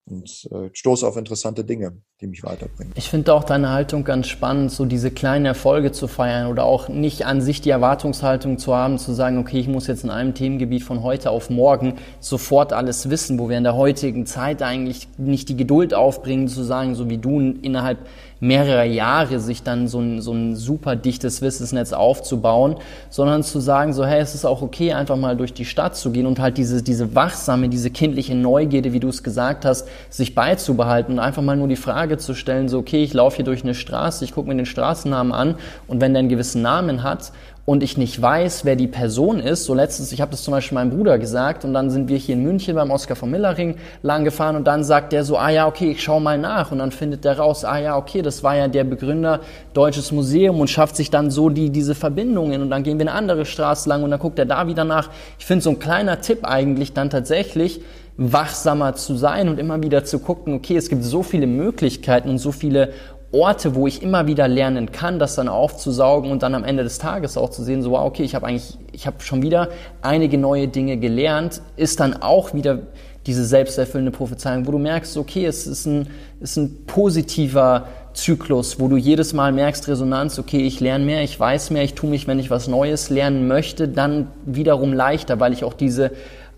und 0.05 0.47
äh, 0.51 0.69
stoße 0.71 1.05
auf 1.05 1.17
interessante 1.17 1.65
Dinge, 1.65 2.01
die 2.21 2.27
mich 2.27 2.45
weiterbringen. 2.45 2.93
Ich 2.95 3.09
finde 3.09 3.33
auch 3.33 3.43
deine 3.43 3.71
Haltung 3.71 4.05
ganz 4.05 4.27
spannend, 4.27 4.71
so 4.71 4.85
diese 4.85 5.11
kleinen 5.11 5.45
Erfolge 5.45 5.91
zu 5.91 6.07
feiern 6.07 6.47
oder 6.47 6.63
auch 6.63 6.87
nicht 6.87 7.25
an 7.25 7.41
sich 7.41 7.59
die 7.59 7.71
Erwartungshaltung 7.71 8.57
zu 8.57 8.73
haben, 8.73 8.97
zu 8.97 9.11
sagen, 9.11 9.37
okay, 9.37 9.59
ich 9.59 9.67
muss 9.67 9.87
jetzt 9.87 10.05
in 10.05 10.09
einem 10.09 10.33
Themengebiet 10.33 10.83
von 10.83 11.03
heute 11.03 11.29
auf 11.29 11.49
morgen 11.49 11.95
sofort 12.21 12.71
alles 12.71 13.09
wissen, 13.09 13.37
wo 13.37 13.49
wir 13.49 13.57
in 13.57 13.65
der 13.65 13.75
heutigen 13.75 14.25
Zeit 14.25 14.61
eigentlich 14.61 15.09
nicht 15.17 15.49
die 15.49 15.57
Geduld 15.57 15.93
aufbringen, 15.93 16.47
zu 16.47 16.63
sagen, 16.63 16.95
so 16.95 17.09
wie 17.09 17.17
du 17.17 17.41
innerhalb 17.61 17.97
mehrerer 18.39 18.83
Jahre 18.83 19.39
sich 19.39 19.63
dann 19.63 19.87
so 19.87 19.99
ein, 19.99 20.21
so 20.21 20.33
ein 20.33 20.55
super 20.55 20.95
dichtes 20.95 21.41
Wissensnetz 21.41 21.93
aufzubauen, 21.93 22.75
sondern 23.09 23.43
zu 23.43 23.59
sagen, 23.59 23.93
so 23.93 24.05
hey, 24.05 24.21
es 24.21 24.35
ist 24.35 24.45
auch 24.45 24.61
okay, 24.61 24.93
einfach 24.93 25.15
mal 25.15 25.37
durch 25.37 25.53
die 25.53 25.65
Stadt 25.65 25.95
zu 25.95 26.11
gehen 26.11 26.25
und 26.25 26.39
halt 26.39 26.57
diese, 26.57 26.83
diese 26.83 27.15
wachsame, 27.15 27.69
diese 27.69 27.89
kindliche 27.89 28.35
Neugierde, 28.35 28.93
wie 28.93 28.99
du 28.99 29.09
es 29.09 29.23
gesagt 29.23 29.65
hast, 29.65 29.87
sich 30.09 30.35
beizubehalten 30.35 31.13
und 31.13 31.19
einfach 31.19 31.41
mal 31.41 31.55
nur 31.55 31.67
die 31.67 31.75
Frage 31.75 32.14
zu 32.17 32.33
stellen, 32.33 32.69
so 32.69 32.79
okay, 32.79 33.03
ich 33.03 33.13
laufe 33.13 33.37
hier 33.37 33.45
durch 33.45 33.63
eine 33.63 33.75
Straße, 33.75 34.23
ich 34.23 34.33
gucke 34.33 34.47
mir 34.47 34.55
den 34.55 34.65
Straßennamen 34.65 35.33
an 35.33 35.55
und 35.87 36.01
wenn 36.01 36.13
der 36.13 36.19
einen 36.19 36.29
gewissen 36.29 36.61
Namen 36.61 37.03
hat 37.03 37.31
und 37.65 37.81
ich 37.81 37.97
nicht 37.97 38.21
weiß, 38.21 38.63
wer 38.63 38.75
die 38.75 38.87
Person 38.87 39.39
ist, 39.39 39.65
so 39.65 39.73
letztens, 39.73 40.11
ich 40.11 40.21
habe 40.21 40.29
das 40.29 40.43
zum 40.43 40.51
Beispiel 40.51 40.75
meinem 40.75 40.91
Bruder 40.91 41.17
gesagt 41.17 41.65
und 41.65 41.73
dann 41.73 41.89
sind 41.89 42.09
wir 42.09 42.17
hier 42.17 42.35
in 42.35 42.43
München 42.43 42.75
beim 42.75 42.91
Oskar 42.91 43.15
von 43.15 43.31
Millering 43.31 43.77
lang 44.03 44.23
gefahren 44.23 44.55
und 44.55 44.65
dann 44.67 44.83
sagt 44.83 45.11
der 45.13 45.23
so, 45.23 45.35
ah 45.37 45.49
ja, 45.49 45.65
okay, 45.65 45.89
ich 45.91 46.03
schau 46.03 46.19
mal 46.19 46.37
nach. 46.37 46.71
Und 46.71 46.77
dann 46.77 46.91
findet 46.91 47.25
der 47.25 47.39
raus, 47.39 47.65
ah 47.65 47.79
ja, 47.79 47.97
okay, 47.97 48.21
das 48.21 48.43
war 48.43 48.55
ja 48.55 48.67
der 48.67 48.83
Begründer 48.83 49.39
Deutsches 49.73 50.11
Museum 50.11 50.59
und 50.59 50.69
schafft 50.69 50.95
sich 50.95 51.09
dann 51.09 51.31
so 51.31 51.49
die, 51.49 51.71
diese 51.71 51.95
Verbindungen 51.95 52.61
und 52.61 52.69
dann 52.69 52.83
gehen 52.83 52.99
wir 52.99 53.07
eine 53.07 53.17
andere 53.17 53.45
Straße 53.45 53.89
lang 53.89 54.03
und 54.03 54.11
dann 54.11 54.19
guckt 54.19 54.37
er 54.37 54.45
da 54.45 54.67
wieder 54.67 54.83
nach. 54.83 55.09
Ich 55.39 55.45
finde 55.47 55.63
so 55.63 55.71
ein 55.71 55.79
kleiner 55.79 56.21
Tipp 56.21 56.39
eigentlich 56.43 56.93
dann 56.93 57.09
tatsächlich, 57.09 57.81
wachsamer 58.17 58.95
zu 58.95 59.15
sein 59.15 59.49
und 59.49 59.59
immer 59.59 59.81
wieder 59.83 60.05
zu 60.05 60.19
gucken, 60.19 60.53
okay, 60.53 60.77
es 60.77 60.87
gibt 60.87 61.03
so 61.03 61.21
viele 61.21 61.47
Möglichkeiten 61.47 62.29
und 62.29 62.37
so 62.37 62.51
viele 62.51 62.93
Orte, 63.35 63.75
wo 63.75 63.85
ich 63.85 64.01
immer 64.01 64.27
wieder 64.27 64.47
lernen 64.47 64.91
kann, 64.91 65.19
das 65.19 65.35
dann 65.35 65.49
aufzusaugen 65.49 66.31
und 66.31 66.41
dann 66.41 66.55
am 66.55 66.63
Ende 66.63 66.83
des 66.83 66.97
Tages 66.97 67.37
auch 67.37 67.49
zu 67.49 67.63
sehen, 67.63 67.81
so 67.81 67.91
wow, 67.91 68.05
okay, 68.05 68.23
ich 68.23 68.33
habe 68.33 68.47
eigentlich, 68.47 68.77
ich 68.93 69.05
habe 69.05 69.17
schon 69.19 69.41
wieder 69.41 69.69
einige 70.01 70.37
neue 70.37 70.67
Dinge 70.67 70.97
gelernt, 70.97 71.61
ist 71.75 71.99
dann 71.99 72.21
auch 72.21 72.53
wieder 72.53 72.79
diese 73.25 73.43
selbsterfüllende 73.43 74.11
Prophezeiung, 74.11 74.67
wo 74.67 74.71
du 74.71 74.77
merkst, 74.77 75.17
okay, 75.17 75.45
es 75.45 75.67
ist 75.67 75.85
ein, 75.85 76.07
ist 76.39 76.57
ein 76.57 76.85
positiver 76.85 77.87
Zyklus, 78.13 78.79
wo 78.79 78.87
du 78.87 78.97
jedes 78.97 79.33
Mal 79.33 79.51
merkst, 79.51 79.87
Resonanz, 79.87 80.39
okay, 80.39 80.59
ich 80.59 80.79
lerne 80.79 81.03
mehr, 81.03 81.23
ich 81.23 81.37
weiß 81.37 81.71
mehr, 81.71 81.83
ich 81.83 81.95
tue 81.95 82.09
mich, 82.09 82.27
wenn 82.27 82.39
ich 82.39 82.49
was 82.49 82.67
Neues 82.67 83.09
lernen 83.09 83.47
möchte, 83.47 83.87
dann 83.87 84.27
wiederum 84.45 84.93
leichter, 84.93 85.39
weil 85.39 85.53
ich 85.53 85.63
auch 85.63 85.73
diese 85.73 86.11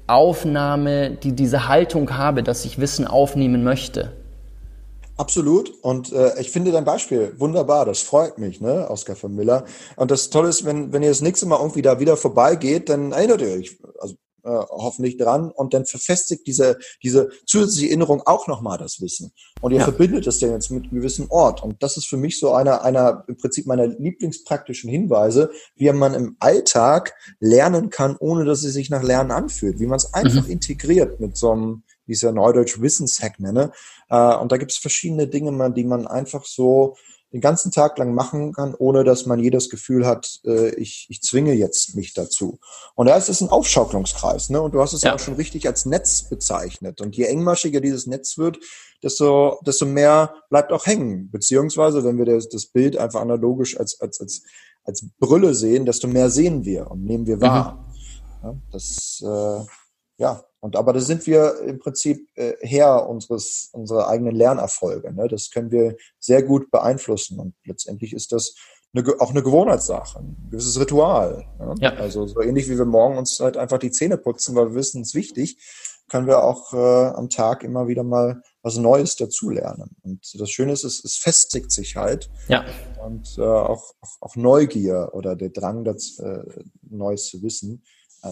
Aufnahme, 0.06 1.12
die, 1.12 1.34
diese 1.34 1.68
Haltung 1.68 2.18
habe, 2.18 2.44
dass 2.44 2.66
ich 2.66 2.80
Wissen 2.80 3.08
aufnehmen 3.08 3.64
möchte. 3.64 4.12
Absolut. 5.18 5.74
Und 5.82 6.14
äh, 6.14 6.40
ich 6.40 6.52
finde 6.52 6.72
dein 6.72 6.86
Beispiel 6.86 7.34
wunderbar. 7.38 7.86
Das 7.86 8.02
freut 8.02 8.38
mich, 8.38 8.62
ne, 8.62 8.90
Oskar 8.90 9.16
von 9.16 9.36
Miller. 9.36 9.66
Und 9.96 10.12
das 10.12 10.30
Tolle 10.30 10.50
ist, 10.50 10.64
wenn, 10.64 10.94
wenn 10.94 11.02
ihr 11.02 11.10
das 11.10 11.22
nächste 11.22 11.48
Mal 11.48 11.60
irgendwie 11.60 11.82
da 11.82 12.00
wieder 12.00 12.18
vorbeigeht, 12.18 12.90
dann 12.90 13.12
erinnert 13.12 13.42
ihr 13.42 13.50
euch 13.50 13.80
also, 14.00 14.16
äh, 14.48 14.66
hoffentlich 14.70 15.18
dran 15.18 15.52
und 15.52 15.74
dann 15.74 15.86
verfestigt 15.86 16.48
diese, 16.48 16.78
diese 17.04 17.30
zusätzliche 17.46 17.88
Erinnerung 17.88 18.22
auch 18.26 18.48
nochmal 18.48 18.78
das 18.78 19.02
Wissen. 19.02 19.34
Und 19.60 19.72
ihr 19.72 19.80
ja. 19.80 19.84
verbindet 19.84 20.26
es 20.26 20.40
dann 20.40 20.52
jetzt 20.52 20.70
mit 20.70 20.84
einem 20.84 20.94
gewissen 20.94 21.28
Ort. 21.30 21.62
Und 21.64 21.84
das 21.84 21.98
ist 21.98 22.08
für 22.08 22.16
mich 22.16 22.40
so 22.40 22.54
einer, 22.54 22.84
einer 22.84 23.26
im 23.28 23.36
Prinzip 23.36 23.66
meiner 23.66 23.88
lieblingspraktischen 23.88 24.90
Hinweise, 24.90 25.50
wie 25.76 25.92
man 25.92 26.14
im 26.14 26.38
Alltag 26.40 27.14
lernen 27.40 27.90
kann, 27.90 28.16
ohne 28.20 28.46
dass 28.46 28.64
es 28.64 28.74
sich 28.74 28.90
nach 28.90 29.04
Lernen 29.04 29.32
anfühlt. 29.32 29.80
Wie 29.80 29.88
man 29.88 29.98
es 29.98 30.14
einfach 30.14 30.46
mhm. 30.46 30.52
integriert 30.52 31.20
mit 31.20 31.36
so 31.36 31.52
einem 31.52 31.84
wie 32.08 32.14
ich 32.14 32.18
es 32.18 32.22
ja 32.24 32.32
neudeutsch 32.32 32.82
Wissenshack 32.82 33.40
nenne. 33.40 33.72
Äh, 34.10 34.36
und 34.36 34.52
da 34.52 34.58
gibt 34.58 34.72
es 34.72 34.78
verschiedene 34.78 35.28
Dinge, 35.28 35.72
die 35.72 35.84
man 35.84 36.08
einfach 36.08 36.46
so 36.46 36.96
den 37.34 37.42
ganzen 37.42 37.72
Tag 37.72 37.98
lang 37.98 38.14
machen 38.14 38.54
kann, 38.54 38.74
ohne 38.74 39.04
dass 39.04 39.26
man 39.26 39.40
jedes 39.40 39.70
Gefühl 39.70 40.06
hat, 40.06 40.40
äh, 40.46 40.74
ich, 40.76 41.08
ich 41.10 41.22
zwinge 41.22 41.54
jetzt 41.54 41.96
mich 41.96 42.14
dazu. 42.14 42.60
Und 42.96 43.08
da 43.08 43.18
ist 43.18 43.28
es 43.28 43.42
ein 43.42 43.50
Aufschaukelungskreis, 43.50 44.50
ne? 44.50 44.62
Und 44.62 44.74
du 44.74 44.82
hast 44.82 44.94
es 44.94 45.02
ja. 45.02 45.14
auch 45.14 45.20
schon 45.20 45.36
richtig 45.36 45.68
als 45.68 45.86
Netz 45.86 46.30
bezeichnet. 46.30 47.02
Und 47.02 47.18
je 47.18 47.26
engmaschiger 47.26 47.82
dieses 47.82 48.08
Netz 48.08 48.38
wird, 48.38 48.60
desto, 49.04 49.60
desto 49.66 49.86
mehr 49.86 50.36
bleibt 50.50 50.72
auch 50.72 50.86
hängen. 50.86 51.30
Beziehungsweise, 51.30 52.06
wenn 52.06 52.18
wir 52.18 52.26
das, 52.26 52.48
das 52.48 52.68
Bild 52.68 52.96
einfach 52.96 53.20
analogisch 53.20 53.78
als, 53.78 54.00
als, 54.00 54.22
als, 54.22 54.44
als 54.86 55.06
Brille 55.20 55.54
sehen, 55.54 55.86
desto 55.86 56.08
mehr 56.08 56.30
sehen 56.30 56.64
wir 56.64 56.90
und 56.90 57.04
nehmen 57.04 57.28
wir 57.28 57.42
wahr. 57.42 57.74
Mhm. 57.74 58.44
Ja, 58.44 58.56
das, 58.72 59.22
äh, 59.22 59.66
ja, 60.18 60.44
und 60.60 60.76
aber 60.76 60.94
da 60.94 61.00
sind 61.00 61.28
wir 61.28 61.60
im 61.62 61.80
Prinzip 61.80 62.28
äh, 62.36 62.54
Herr 62.62 63.08
unseres, 63.08 63.70
unserer 63.74 64.08
eigenen 64.08 64.36
Lernerfolge. 64.36 65.14
Ne? 65.14 65.28
Das 65.28 65.52
können 65.52 65.72
wir 65.72 65.96
sehr 66.20 66.42
gut 66.42 66.72
beeinflussen. 66.72 67.40
Und 67.40 67.54
letztendlich 67.64 68.14
ist 68.14 68.32
das 68.32 68.56
eine, 68.94 69.06
auch 69.20 69.30
eine 69.30 69.44
Gewohnheitssache, 69.44 70.20
ein 70.20 70.48
gewisses 70.50 70.80
Ritual. 70.80 71.46
Ne? 71.60 71.76
Ja. 71.80 71.94
Also 71.94 72.26
so 72.26 72.42
ähnlich 72.42 72.70
wie 72.70 72.78
wir 72.78 72.86
morgen 72.86 73.18
uns 73.18 73.40
halt 73.40 73.58
einfach 73.58 73.78
die 73.78 73.92
Zähne 73.92 74.18
putzen, 74.18 74.56
weil 74.56 74.70
wir 74.70 74.76
wissen, 74.76 75.02
es 75.02 75.10
ist 75.10 75.16
wichtig, 75.16 75.58
können 76.10 76.26
wir 76.26 76.44
auch 76.44 76.74
äh, 76.74 77.08
am 77.16 77.30
Tag 77.30 77.64
immer 77.64 77.88
wieder 77.88 78.04
mal 78.04 78.42
was 78.64 78.78
Neues 78.78 79.16
dazulernen. 79.16 79.96
Und 80.04 80.22
das 80.40 80.50
Schöne 80.50 80.72
ist, 80.72 80.86
es, 80.86 81.04
es 81.04 81.18
festigt 81.18 81.72
sich 81.72 81.98
halt. 81.98 82.32
Ja. 82.48 82.66
Und 83.06 83.38
äh, 83.38 83.42
auch, 83.42 83.94
auch, 84.02 84.18
auch 84.22 84.36
Neugier 84.36 85.10
oder 85.14 85.36
der 85.36 85.50
Drang, 85.50 85.84
das 85.84 86.18
äh, 86.18 86.44
Neues 86.82 87.28
zu 87.28 87.44
wissen, 87.44 87.84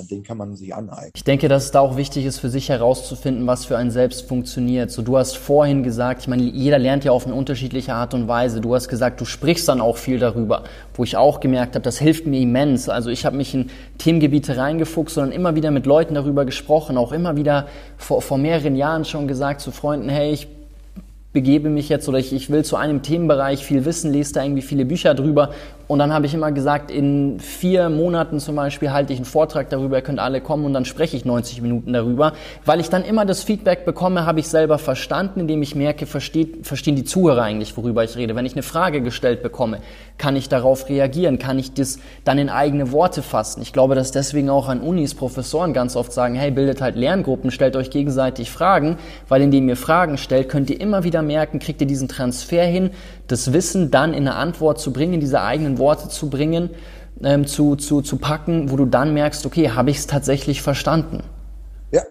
den 0.03 0.23
kann 0.23 0.37
man 0.37 0.55
sich 0.55 0.73
aneignen. 0.73 1.11
Ich 1.15 1.23
denke, 1.23 1.47
dass 1.47 1.65
es 1.65 1.71
da 1.71 1.79
auch 1.79 1.97
wichtig 1.97 2.25
ist, 2.25 2.39
für 2.39 2.49
sich 2.49 2.69
herauszufinden, 2.69 3.47
was 3.47 3.65
für 3.65 3.77
ein 3.77 3.91
Selbst 3.91 4.27
funktioniert. 4.27 4.91
So, 4.91 5.01
du 5.01 5.17
hast 5.17 5.37
vorhin 5.37 5.83
gesagt, 5.83 6.21
ich 6.21 6.27
meine, 6.27 6.43
jeder 6.43 6.79
lernt 6.79 7.03
ja 7.03 7.11
auf 7.11 7.25
eine 7.25 7.35
unterschiedliche 7.35 7.93
Art 7.93 8.13
und 8.13 8.27
Weise. 8.27 8.61
Du 8.61 8.73
hast 8.75 8.87
gesagt, 8.87 9.21
du 9.21 9.25
sprichst 9.25 9.67
dann 9.67 9.81
auch 9.81 9.97
viel 9.97 10.19
darüber, 10.19 10.63
wo 10.93 11.03
ich 11.03 11.17
auch 11.17 11.39
gemerkt 11.39 11.75
habe, 11.75 11.83
das 11.83 11.97
hilft 11.97 12.27
mir 12.27 12.39
immens. 12.39 12.89
Also 12.89 13.09
ich 13.09 13.25
habe 13.25 13.37
mich 13.37 13.53
in 13.53 13.69
Themengebiete 13.97 14.57
reingefuchst, 14.57 15.15
sondern 15.15 15.33
immer 15.33 15.55
wieder 15.55 15.71
mit 15.71 15.85
Leuten 15.85 16.15
darüber 16.15 16.45
gesprochen, 16.45 16.97
auch 16.97 17.11
immer 17.11 17.35
wieder 17.35 17.67
vor, 17.97 18.21
vor 18.21 18.37
mehreren 18.37 18.75
Jahren 18.75 19.05
schon 19.05 19.27
gesagt 19.27 19.61
zu 19.61 19.71
Freunden, 19.71 20.09
hey, 20.09 20.31
ich 20.31 20.47
begebe 21.35 21.69
mich 21.69 21.89
jetzt 21.89 22.07
oder 22.07 22.17
ich, 22.17 22.33
ich 22.33 22.49
will 22.49 22.63
zu 22.63 22.77
einem 22.77 23.03
Themenbereich 23.03 23.63
viel 23.63 23.85
wissen, 23.85 24.11
lese 24.11 24.33
da 24.33 24.43
irgendwie 24.43 24.61
viele 24.61 24.85
Bücher 24.85 25.13
drüber 25.13 25.51
und 25.87 25.99
dann 25.99 26.13
habe 26.13 26.25
ich 26.25 26.33
immer 26.33 26.51
gesagt, 26.51 26.89
in 26.89 27.39
vier 27.39 27.89
Monaten 27.89 28.39
zum 28.39 28.55
Beispiel 28.55 28.91
halte 28.91 29.13
ich 29.13 29.19
einen 29.19 29.25
Vortrag 29.25 29.69
darüber, 29.69 29.97
ihr 29.97 30.01
könnt 30.01 30.19
alle 30.19 30.41
kommen 30.41 30.65
und 30.65 30.73
dann 30.73 30.85
spreche 30.85 31.15
ich 31.15 31.25
90 31.25 31.61
Minuten 31.61 31.93
darüber, 31.93 32.33
weil 32.65 32.79
ich 32.79 32.89
dann 32.89 33.03
immer 33.03 33.25
das 33.25 33.43
Feedback 33.43 33.85
bekomme, 33.85 34.25
habe 34.25 34.39
ich 34.39 34.47
selber 34.47 34.79
verstanden, 34.79 35.41
indem 35.41 35.61
ich 35.61 35.75
merke, 35.75 36.05
versteht, 36.07 36.65
verstehen 36.65 36.95
die 36.95 37.03
Zuhörer 37.03 37.43
eigentlich, 37.43 37.77
worüber 37.77 38.03
ich 38.03 38.15
rede. 38.15 38.35
Wenn 38.35 38.45
ich 38.45 38.53
eine 38.53 38.63
Frage 38.63 39.01
gestellt 39.01 39.43
bekomme, 39.43 39.79
kann 40.17 40.35
ich 40.35 40.49
darauf 40.49 40.89
reagieren, 40.89 41.39
kann 41.39 41.59
ich 41.59 41.73
das 41.73 41.99
dann 42.23 42.37
in 42.37 42.49
eigene 42.49 42.91
Worte 42.91 43.21
fassen. 43.21 43.61
Ich 43.61 43.73
glaube, 43.73 43.95
dass 43.95 44.11
deswegen 44.11 44.49
auch 44.49 44.69
an 44.69 44.81
Unis 44.81 45.13
Professoren 45.13 45.73
ganz 45.73 45.95
oft 45.95 46.11
sagen, 46.11 46.35
hey, 46.35 46.51
bildet 46.51 46.81
halt 46.81 46.95
Lerngruppen, 46.95 47.51
stellt 47.51 47.75
euch 47.75 47.89
gegenseitig 47.89 48.49
Fragen, 48.49 48.97
weil 49.27 49.41
indem 49.41 49.69
ihr 49.69 49.77
Fragen 49.77 50.17
stellt, 50.17 50.49
könnt 50.49 50.69
ihr 50.69 50.79
immer 50.79 51.03
wieder 51.03 51.21
merken, 51.21 51.59
kriegt 51.59 51.81
ihr 51.81 51.87
diesen 51.87 52.07
Transfer 52.07 52.63
hin, 52.63 52.91
das 53.27 53.53
Wissen 53.53 53.91
dann 53.91 54.13
in 54.13 54.27
eine 54.27 54.35
Antwort 54.35 54.79
zu 54.79 54.93
bringen, 54.93 55.19
diese 55.19 55.41
eigenen 55.41 55.77
Worte 55.77 56.09
zu 56.09 56.29
bringen, 56.29 56.69
ähm, 57.23 57.47
zu, 57.47 57.75
zu, 57.75 58.01
zu 58.01 58.17
packen, 58.17 58.71
wo 58.71 58.75
du 58.75 58.85
dann 58.85 59.13
merkst, 59.13 59.45
okay, 59.45 59.71
habe 59.71 59.89
ich 59.89 59.97
es 59.97 60.07
tatsächlich 60.07 60.61
verstanden? 60.61 61.23
Ja, 61.91 62.03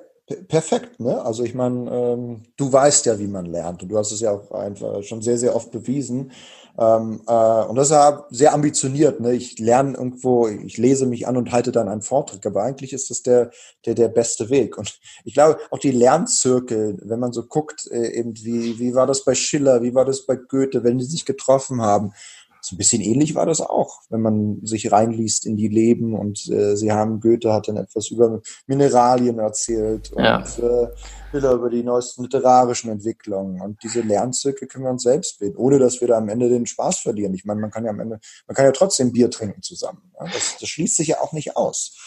perfekt. 0.48 0.98
Ne? 1.00 1.20
Also 1.22 1.44
ich 1.44 1.54
meine, 1.54 1.90
ähm, 1.90 2.42
du 2.56 2.72
weißt 2.72 3.06
ja, 3.06 3.18
wie 3.18 3.26
man 3.26 3.46
lernt 3.46 3.82
und 3.82 3.90
du 3.90 3.98
hast 3.98 4.12
es 4.12 4.20
ja 4.20 4.32
auch 4.32 4.50
einfach 4.52 5.02
schon 5.02 5.22
sehr, 5.22 5.38
sehr 5.38 5.54
oft 5.54 5.70
bewiesen. 5.70 6.32
Ähm, 6.76 7.20
äh, 7.28 7.32
und 7.32 7.76
das 7.76 7.90
ja 7.90 8.26
sehr 8.30 8.52
ambitioniert. 8.52 9.20
Ne? 9.20 9.34
Ich 9.34 9.58
lerne 9.58 9.96
irgendwo, 9.96 10.48
ich 10.48 10.76
lese 10.76 11.06
mich 11.06 11.28
an 11.28 11.36
und 11.36 11.52
halte 11.52 11.70
dann 11.70 11.88
einen 11.88 12.02
Vortrag, 12.02 12.44
aber 12.46 12.62
eigentlich 12.62 12.92
ist 12.92 13.10
das 13.10 13.22
der, 13.22 13.50
der, 13.86 13.94
der 13.94 14.08
beste 14.08 14.50
Weg. 14.50 14.76
Und 14.76 14.98
ich 15.24 15.34
glaube, 15.34 15.58
auch 15.70 15.78
die 15.78 15.92
Lernzirkel, 15.92 16.98
wenn 17.02 17.20
man 17.20 17.32
so 17.32 17.44
guckt, 17.44 17.86
äh, 17.92 18.18
eben 18.18 18.34
wie, 18.42 18.78
wie 18.78 18.94
war 18.94 19.06
das 19.06 19.24
bei 19.24 19.34
Schiller, 19.34 19.82
wie 19.82 19.94
war 19.94 20.04
das 20.04 20.26
bei 20.26 20.36
Goethe, 20.36 20.82
wenn 20.82 20.98
die 20.98 21.04
sich 21.04 21.24
getroffen 21.24 21.80
haben, 21.80 22.12
so 22.64 22.74
ein 22.74 22.78
bisschen 22.78 23.02
ähnlich 23.02 23.34
war 23.34 23.44
das 23.44 23.60
auch, 23.60 24.00
wenn 24.08 24.22
man 24.22 24.64
sich 24.64 24.90
reinliest 24.90 25.44
in 25.44 25.58
die 25.58 25.68
Leben 25.68 26.18
und 26.18 26.48
äh, 26.48 26.76
sie 26.76 26.92
haben, 26.92 27.20
Goethe 27.20 27.52
hat 27.52 27.68
dann 27.68 27.76
etwas 27.76 28.08
über 28.08 28.40
Mineralien 28.66 29.38
erzählt 29.38 30.10
und 30.12 30.24
ja. 30.24 30.40
äh, 30.40 30.88
Hiller 31.30 31.52
über 31.52 31.68
die 31.68 31.82
neuesten 31.82 32.22
literarischen 32.22 32.90
Entwicklungen 32.90 33.60
und 33.60 33.82
diese 33.82 34.00
Lernzirkel 34.00 34.66
können 34.66 34.84
wir 34.84 34.90
uns 34.92 35.02
selbst 35.02 35.40
bilden, 35.40 35.58
ohne 35.58 35.78
dass 35.78 36.00
wir 36.00 36.08
da 36.08 36.16
am 36.16 36.30
Ende 36.30 36.48
den 36.48 36.64
Spaß 36.64 37.00
verlieren. 37.00 37.34
Ich 37.34 37.44
meine, 37.44 37.60
man 37.60 37.70
kann 37.70 37.84
ja 37.84 37.90
am 37.90 38.00
Ende, 38.00 38.18
man 38.46 38.54
kann 38.54 38.64
ja 38.64 38.72
trotzdem 38.72 39.12
Bier 39.12 39.30
trinken 39.30 39.60
zusammen. 39.60 40.10
Ja? 40.18 40.24
Das, 40.32 40.56
das 40.58 40.66
schließt 40.66 40.96
sich 40.96 41.08
ja 41.08 41.20
auch 41.20 41.32
nicht 41.32 41.58
aus. 41.58 41.98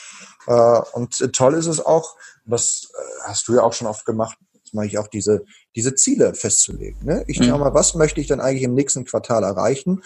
Äh, 0.48 0.82
und 0.94 1.34
toll 1.34 1.54
ist 1.54 1.68
es 1.68 1.86
auch, 1.86 2.16
das 2.46 2.90
äh, 2.96 3.28
hast 3.28 3.48
du 3.48 3.54
ja 3.54 3.62
auch 3.62 3.74
schon 3.74 3.86
oft 3.86 4.08
gemacht, 4.08 4.40
das 4.68 4.74
mache 4.74 4.88
ich 4.88 4.98
auch 4.98 5.08
diese, 5.08 5.46
diese 5.76 5.96
Ziele 5.96 6.34
festzulegen. 6.34 7.06
Ne? 7.06 7.24
Ich 7.28 7.40
mhm. 7.40 7.46
schau 7.46 7.58
mal, 7.58 7.74
was 7.74 7.96
möchte 7.96 8.20
ich 8.20 8.28
dann 8.28 8.42
eigentlich 8.42 8.64
im 8.64 8.74
nächsten 8.74 9.06
Quartal 9.06 9.44
erreichen? 9.44 10.02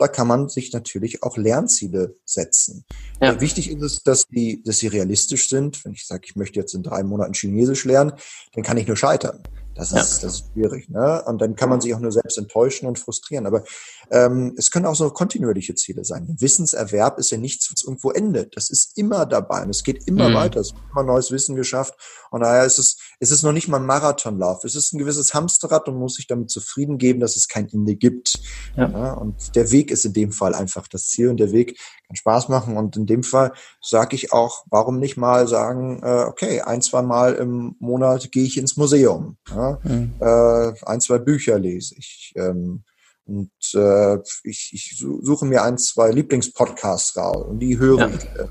Da 0.00 0.08
kann 0.08 0.26
man 0.26 0.48
sich 0.48 0.72
natürlich 0.72 1.22
auch 1.22 1.36
Lernziele 1.36 2.16
setzen. 2.24 2.86
Ja. 3.20 3.34
Äh, 3.34 3.40
wichtig 3.42 3.70
ist 3.70 3.82
es, 3.82 4.02
dass 4.02 4.26
die, 4.26 4.62
dass 4.62 4.78
sie 4.78 4.86
realistisch 4.86 5.50
sind. 5.50 5.84
Wenn 5.84 5.92
ich 5.92 6.06
sage, 6.06 6.22
ich 6.24 6.36
möchte 6.36 6.58
jetzt 6.58 6.72
in 6.72 6.82
drei 6.82 7.02
Monaten 7.02 7.34
Chinesisch 7.34 7.84
lernen, 7.84 8.14
dann 8.54 8.64
kann 8.64 8.78
ich 8.78 8.86
nur 8.86 8.96
scheitern. 8.96 9.42
Das 9.80 9.92
ist, 9.92 10.22
ja. 10.22 10.28
das 10.28 10.34
ist 10.34 10.52
schwierig. 10.52 10.90
Ne? 10.90 11.22
Und 11.26 11.40
dann 11.40 11.56
kann 11.56 11.70
man 11.70 11.80
sich 11.80 11.94
auch 11.94 12.00
nur 12.00 12.12
selbst 12.12 12.36
enttäuschen 12.36 12.86
und 12.86 12.98
frustrieren. 12.98 13.46
Aber 13.46 13.64
ähm, 14.10 14.54
es 14.58 14.70
können 14.70 14.84
auch 14.84 14.94
so 14.94 15.08
kontinuierliche 15.08 15.74
Ziele 15.74 16.04
sein. 16.04 16.36
Wissenserwerb 16.38 17.18
ist 17.18 17.30
ja 17.30 17.38
nichts, 17.38 17.72
was 17.72 17.84
irgendwo 17.84 18.10
endet. 18.10 18.56
Das 18.56 18.68
ist 18.68 18.98
immer 18.98 19.24
dabei 19.24 19.62
und 19.62 19.70
es 19.70 19.82
geht 19.82 20.06
immer 20.06 20.28
mhm. 20.28 20.34
weiter. 20.34 20.60
Es 20.60 20.74
wird 20.74 20.84
immer 20.92 21.04
neues 21.04 21.30
Wissen 21.30 21.56
geschafft. 21.56 21.94
Und 22.30 22.42
daher 22.42 22.64
ist 22.64 22.78
es, 22.78 22.98
ist 23.20 23.30
es 23.30 23.42
noch 23.42 23.52
nicht 23.52 23.68
mal 23.68 23.78
ein 23.78 23.86
Marathonlauf. 23.86 24.64
Es 24.64 24.74
ist 24.74 24.92
ein 24.92 24.98
gewisses 24.98 25.32
Hamsterrad 25.32 25.88
und 25.88 25.96
muss 25.96 26.16
sich 26.16 26.26
damit 26.26 26.50
zufrieden 26.50 26.98
geben, 26.98 27.20
dass 27.20 27.36
es 27.36 27.48
kein 27.48 27.66
Ende 27.70 27.96
gibt. 27.96 28.38
Ja. 28.76 28.86
ja. 28.86 29.12
und 29.14 29.56
der 29.56 29.70
Weg 29.70 29.90
ist 29.90 30.04
in 30.04 30.12
dem 30.12 30.32
Fall 30.32 30.54
einfach 30.54 30.88
das 30.88 31.08
Ziel 31.08 31.28
und 31.28 31.38
der 31.38 31.52
Weg 31.52 31.78
kann 32.06 32.16
Spaß 32.16 32.48
machen. 32.50 32.76
Und 32.76 32.96
in 32.98 33.06
dem 33.06 33.22
Fall 33.22 33.52
sage 33.80 34.14
ich 34.14 34.32
auch, 34.32 34.64
warum 34.68 34.98
nicht 34.98 35.16
mal 35.16 35.48
sagen, 35.48 36.02
äh, 36.02 36.24
okay, 36.24 36.60
ein, 36.60 36.82
zwei 36.82 37.00
Mal 37.00 37.32
im 37.34 37.76
Monat 37.78 38.30
gehe 38.30 38.44
ich 38.44 38.58
ins 38.58 38.76
Museum. 38.76 39.38
Ja? 39.48 39.69
Mhm. 39.82 40.14
Äh, 40.20 40.72
ein, 40.86 41.00
zwei 41.00 41.18
Bücher 41.18 41.58
lese 41.58 41.94
ich. 41.96 42.32
Ähm, 42.36 42.84
und 43.26 43.50
äh, 43.74 44.18
ich, 44.42 44.70
ich 44.72 44.98
suche 44.98 45.46
mir 45.46 45.62
ein, 45.62 45.78
zwei 45.78 46.10
Lieblingspodcasts 46.10 47.16
raus 47.16 47.46
und 47.46 47.60
die 47.60 47.78
höre 47.78 48.00
ja. 48.00 48.08
ich 48.08 48.24
äh, 48.24 48.46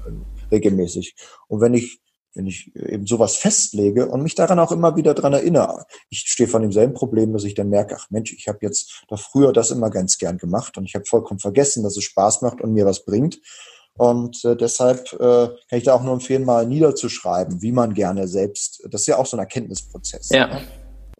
regelmäßig. 0.51 1.15
Und 1.47 1.61
wenn 1.61 1.73
ich 1.73 1.99
wenn 2.35 2.45
ich 2.45 2.73
eben 2.75 3.05
sowas 3.05 3.35
festlege 3.35 4.07
und 4.07 4.21
mich 4.21 4.35
daran 4.35 4.59
auch 4.59 4.71
immer 4.71 4.95
wieder 4.95 5.13
dran 5.13 5.33
erinnere. 5.33 5.85
Ich 6.09 6.19
stehe 6.19 6.47
von 6.47 6.61
demselben 6.61 6.93
Problem, 6.93 7.33
dass 7.33 7.43
ich 7.43 7.55
dann 7.55 7.69
merke, 7.69 7.97
ach 7.99 8.09
Mensch, 8.11 8.33
ich 8.33 8.47
habe 8.47 8.59
jetzt 8.61 9.03
da 9.09 9.17
früher 9.17 9.51
das 9.51 9.71
immer 9.71 9.89
ganz 9.89 10.17
gern 10.17 10.37
gemacht 10.37 10.77
und 10.77 10.85
ich 10.85 10.95
habe 10.95 11.05
vollkommen 11.05 11.39
vergessen, 11.39 11.83
dass 11.83 11.97
es 11.97 12.03
Spaß 12.03 12.41
macht 12.41 12.61
und 12.61 12.73
mir 12.73 12.85
was 12.85 13.03
bringt. 13.03 13.39
Und 13.97 14.45
äh, 14.45 14.55
deshalb 14.55 15.11
äh, 15.13 15.47
kann 15.47 15.77
ich 15.77 15.83
da 15.83 15.93
auch 15.93 16.03
nur 16.03 16.13
empfehlen, 16.13 16.45
mal 16.45 16.65
niederzuschreiben, 16.65 17.61
wie 17.61 17.73
man 17.73 17.93
gerne 17.93 18.27
selbst, 18.27 18.81
das 18.89 19.01
ist 19.01 19.07
ja 19.07 19.17
auch 19.17 19.25
so 19.25 19.35
ein 19.35 19.41
Erkenntnisprozess. 19.41 20.29
Ja. 20.29 20.47
Ne? 20.47 20.61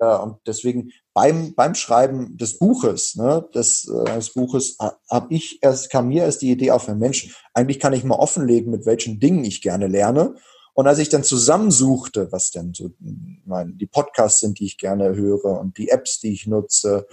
Und 0.05 0.37
deswegen 0.47 0.91
beim, 1.13 1.53
beim 1.55 1.75
Schreiben 1.75 2.37
des 2.37 2.57
Buches, 2.57 3.15
ne, 3.15 3.47
des, 3.53 3.87
äh, 3.87 4.15
des 4.15 4.33
Buches, 4.33 4.77
habe 5.09 5.33
ich 5.33 5.59
erst, 5.61 5.89
kam 5.89 6.07
mir 6.07 6.23
erst 6.23 6.41
die 6.41 6.51
Idee 6.51 6.71
auf, 6.71 6.87
Mensch, 6.87 7.35
eigentlich 7.53 7.79
kann 7.79 7.93
ich 7.93 8.03
mal 8.03 8.15
offenlegen, 8.15 8.71
mit 8.71 8.85
welchen 8.85 9.19
Dingen 9.19 9.43
ich 9.43 9.61
gerne 9.61 9.87
lerne. 9.87 10.35
Und 10.73 10.87
als 10.87 10.99
ich 10.99 11.09
dann 11.09 11.23
zusammensuchte, 11.23 12.31
was 12.31 12.51
denn 12.51 12.73
so 12.73 12.91
meine, 13.45 13.73
die 13.73 13.87
Podcasts 13.87 14.39
sind, 14.39 14.59
die 14.59 14.65
ich 14.65 14.77
gerne 14.77 15.15
höre 15.15 15.59
und 15.59 15.77
die 15.77 15.89
Apps, 15.89 16.19
die 16.19 16.31
ich 16.31 16.47
nutze, 16.47 17.05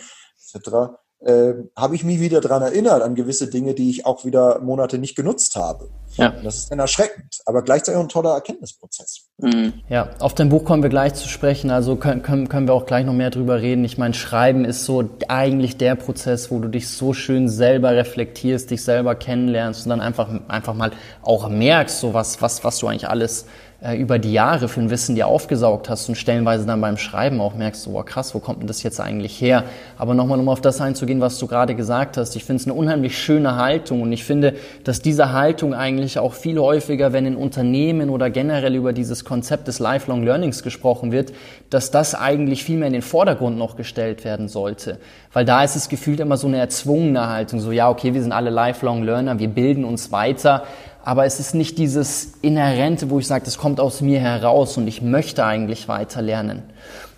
etc., 0.55 0.97
äh, 1.21 1.55
habe 1.75 1.95
ich 1.95 2.05
mich 2.05 2.21
wieder 2.21 2.41
daran 2.41 2.63
erinnert, 2.63 3.03
an 3.03 3.15
gewisse 3.15 3.49
Dinge, 3.49 3.75
die 3.75 3.91
ich 3.91 4.05
auch 4.05 4.25
wieder 4.25 4.61
Monate 4.61 4.99
nicht 4.99 5.17
genutzt 5.17 5.57
habe. 5.57 5.89
Ja. 6.17 6.31
das 6.43 6.57
ist 6.57 6.71
dann 6.71 6.79
erschreckend, 6.79 7.41
aber 7.45 7.63
gleichzeitig 7.63 7.99
auch 7.99 8.05
ein 8.05 8.09
toller 8.09 8.33
Erkenntnisprozess. 8.33 9.27
Mhm. 9.39 9.75
Ja, 9.89 10.11
auf 10.19 10.35
dein 10.35 10.49
Buch 10.49 10.65
kommen 10.65 10.83
wir 10.83 10.89
gleich 10.89 11.15
zu 11.15 11.29
sprechen, 11.29 11.71
also 11.71 11.97
können, 11.97 12.23
können, 12.23 12.49
können 12.49 12.69
wir 12.69 12.75
auch 12.75 12.87
gleich 12.87 13.05
noch 13.05 13.13
mehr 13.13 13.31
drüber 13.31 13.61
reden. 13.61 13.85
Ich 13.85 13.99
meine, 13.99 14.15
Schreiben 14.15 14.65
ist 14.65 14.85
so 14.85 15.05
eigentlich 15.29 15.77
der 15.77 15.95
Prozess, 15.95 16.51
wo 16.51 16.59
du 16.59 16.69
dich 16.69 16.89
so 16.89 17.13
schön 17.13 17.49
selber 17.49 17.93
reflektierst, 17.93 18.71
dich 18.71 18.83
selber 18.83 19.15
kennenlernst 19.15 19.85
und 19.85 19.91
dann 19.91 20.01
einfach, 20.01 20.29
einfach 20.49 20.75
mal 20.75 20.93
auch 21.23 21.49
merkst, 21.49 22.01
so 22.01 22.15
was, 22.15 22.41
was, 22.41 22.65
was 22.65 22.79
du 22.79 22.87
eigentlich 22.87 23.09
alles 23.09 23.43
äh, 23.43 23.47
über 23.95 24.19
die 24.19 24.33
Jahre 24.33 24.69
für 24.69 24.81
ein 24.81 24.91
Wissen 24.91 25.15
dir 25.15 25.27
aufgesaugt 25.27 25.89
hast 25.89 26.09
und 26.09 26.15
stellenweise 26.17 26.67
dann 26.67 26.81
beim 26.81 26.97
Schreiben 26.97 27.41
auch 27.41 27.55
merkst, 27.55 27.87
oh 27.89 28.03
krass, 28.03 28.35
wo 28.35 28.39
kommt 28.39 28.61
denn 28.61 28.67
das 28.67 28.83
jetzt 28.83 29.01
eigentlich 29.01 29.41
her? 29.41 29.65
Aber 29.99 30.15
nochmal, 30.15 30.41
um 30.41 30.49
auf 30.49 30.61
das 30.61 30.81
einzugehen, 30.81 31.21
was 31.21 31.39
du 31.39 31.47
gerade 31.47 31.75
gesagt 31.75 32.17
hast, 32.17 32.35
ich 32.37 32.45
finde 32.45 32.63
es 32.63 32.67
eine 32.67 32.75
unheimlich 32.75 33.19
schöne 33.19 33.57
Haltung 33.57 34.03
und 34.03 34.13
ich 34.13 34.25
finde, 34.25 34.55
dass 34.85 35.01
diese 35.01 35.33
Haltung 35.33 35.75
eigentlich 35.75 36.19
auch 36.19 36.33
viel 36.33 36.59
häufiger, 36.59 37.13
wenn 37.13 37.27
in 37.27 37.37
Unternehmen 37.37 38.11
oder 38.11 38.31
generell 38.31 38.75
über 38.75 38.93
dieses 38.93 39.25
Konzept 39.25 39.69
des 39.69 39.79
Lifelong 39.79 40.23
Learnings 40.23 40.63
gesprochen 40.63 41.13
wird, 41.13 41.33
dass 41.71 41.91
das 41.91 42.15
eigentlich 42.15 42.65
viel 42.65 42.79
mehr 42.79 42.89
in 42.89 42.93
den 42.93 43.03
Vordergrund 43.03 43.59
noch 43.59 43.77
gestellt 43.77 44.25
werden 44.25 44.49
sollte. 44.49 44.99
Weil 45.33 45.45
da 45.45 45.63
ist 45.63 45.77
es 45.77 45.89
gefühlt 45.89 46.21
immer 46.21 46.37
so 46.37 46.47
eine 46.47 46.59
erzwungene 46.59 47.29
Haltung, 47.29 47.61
so 47.61 47.73
ja, 47.73 47.91
okay, 47.91 48.15
wir 48.15 48.23
sind 48.23 48.33
alle 48.33 48.51
Lifelong 48.51 49.03
Learner, 49.03 49.39
wir 49.39 49.49
bilden 49.49 49.85
uns 49.85 50.13
weiter, 50.13 50.65
aber 51.07 51.25
es 51.25 51.39
ist 51.39 51.55
nicht 51.55 51.79
dieses 51.79 52.33
Inhärente, 52.43 53.11
wo 53.11 53.21
ich 53.21 53.29
sage, 53.29 53.45
das 53.45 53.59
kommt 53.59 53.79
aus 53.79 54.01
mir 54.01 54.19
heraus 54.19 54.77
und 54.77 54.89
ich 54.89 55.03
möchte 55.03 55.45
eigentlich 55.45 55.87
weiter 55.87 56.21
lernen. 56.21 56.65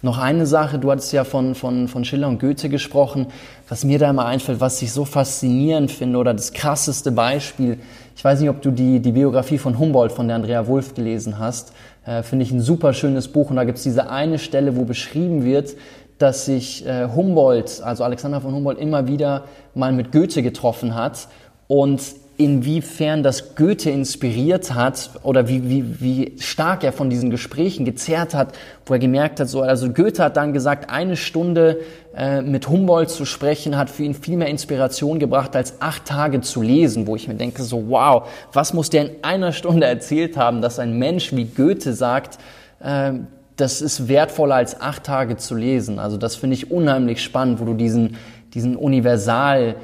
Noch 0.02 0.18
eine 0.18 0.44
Sache, 0.44 0.78
du 0.78 0.90
hattest 0.90 1.10
ja 1.14 1.24
von, 1.24 1.54
von, 1.54 1.88
von 1.88 2.04
Schiller 2.04 2.28
und 2.28 2.38
Goethe 2.38 2.68
gesprochen, 2.68 3.28
was 3.66 3.84
mir 3.84 3.98
da 3.98 4.10
immer 4.10 4.26
einfällt, 4.26 4.60
was 4.60 4.82
ich 4.82 4.92
so 4.92 5.06
faszinierend 5.06 5.90
finde 5.90 6.18
oder 6.18 6.34
das 6.34 6.52
krasseste 6.52 7.12
Beispiel. 7.12 7.78
Ich 8.14 8.22
weiß 8.22 8.40
nicht, 8.40 8.50
ob 8.50 8.60
du 8.60 8.72
die, 8.72 9.00
die 9.00 9.12
Biografie 9.12 9.56
von 9.56 9.78
Humboldt 9.78 10.12
von 10.12 10.28
der 10.28 10.36
Andrea 10.36 10.66
Wulff 10.66 10.92
gelesen 10.92 11.38
hast. 11.38 11.72
Äh, 12.04 12.22
finde 12.22 12.44
ich 12.44 12.50
ein 12.50 12.60
super 12.60 12.92
schönes 12.92 13.28
Buch 13.28 13.48
und 13.48 13.56
da 13.56 13.64
gibt 13.64 13.78
es 13.78 13.84
diese 13.84 14.10
eine 14.10 14.38
Stelle, 14.38 14.76
wo 14.76 14.84
beschrieben 14.84 15.46
wird, 15.46 15.76
dass 16.18 16.44
sich 16.44 16.86
äh, 16.86 17.08
Humboldt, 17.08 17.80
also 17.82 18.04
Alexander 18.04 18.42
von 18.42 18.52
Humboldt, 18.52 18.78
immer 18.80 19.08
wieder 19.08 19.44
mal 19.74 19.92
mit 19.92 20.12
Goethe 20.12 20.42
getroffen 20.42 20.94
hat 20.94 21.28
und 21.68 22.02
inwiefern 22.38 23.24
das 23.24 23.56
Goethe 23.56 23.90
inspiriert 23.90 24.72
hat 24.72 25.10
oder 25.24 25.48
wie, 25.48 25.68
wie, 25.68 26.00
wie 26.00 26.32
stark 26.38 26.84
er 26.84 26.92
von 26.92 27.10
diesen 27.10 27.30
Gesprächen 27.30 27.84
gezerrt 27.84 28.32
hat, 28.32 28.56
wo 28.86 28.94
er 28.94 29.00
gemerkt 29.00 29.40
hat, 29.40 29.48
so, 29.48 29.60
also 29.62 29.92
Goethe 29.92 30.22
hat 30.22 30.36
dann 30.36 30.52
gesagt, 30.52 30.88
eine 30.88 31.16
Stunde 31.16 31.80
äh, 32.16 32.40
mit 32.40 32.68
Humboldt 32.68 33.10
zu 33.10 33.24
sprechen, 33.24 33.76
hat 33.76 33.90
für 33.90 34.04
ihn 34.04 34.14
viel 34.14 34.36
mehr 34.36 34.46
Inspiration 34.46 35.18
gebracht, 35.18 35.56
als 35.56 35.82
acht 35.82 36.04
Tage 36.04 36.40
zu 36.40 36.62
lesen, 36.62 37.08
wo 37.08 37.16
ich 37.16 37.26
mir 37.26 37.34
denke, 37.34 37.64
so, 37.64 37.88
wow, 37.88 38.28
was 38.52 38.72
muss 38.72 38.88
der 38.88 39.06
in 39.06 39.24
einer 39.24 39.50
Stunde 39.50 39.86
erzählt 39.86 40.36
haben, 40.36 40.62
dass 40.62 40.78
ein 40.78 40.96
Mensch 40.96 41.34
wie 41.34 41.44
Goethe 41.44 41.92
sagt, 41.92 42.38
äh, 42.78 43.14
das 43.56 43.82
ist 43.82 44.06
wertvoller 44.06 44.54
als 44.54 44.80
acht 44.80 45.02
Tage 45.02 45.36
zu 45.38 45.56
lesen. 45.56 45.98
Also 45.98 46.16
das 46.16 46.36
finde 46.36 46.54
ich 46.54 46.70
unheimlich 46.70 47.20
spannend, 47.20 47.58
wo 47.58 47.64
du 47.64 47.74
diesen, 47.74 48.16
diesen 48.54 48.76
Universal, 48.76 49.74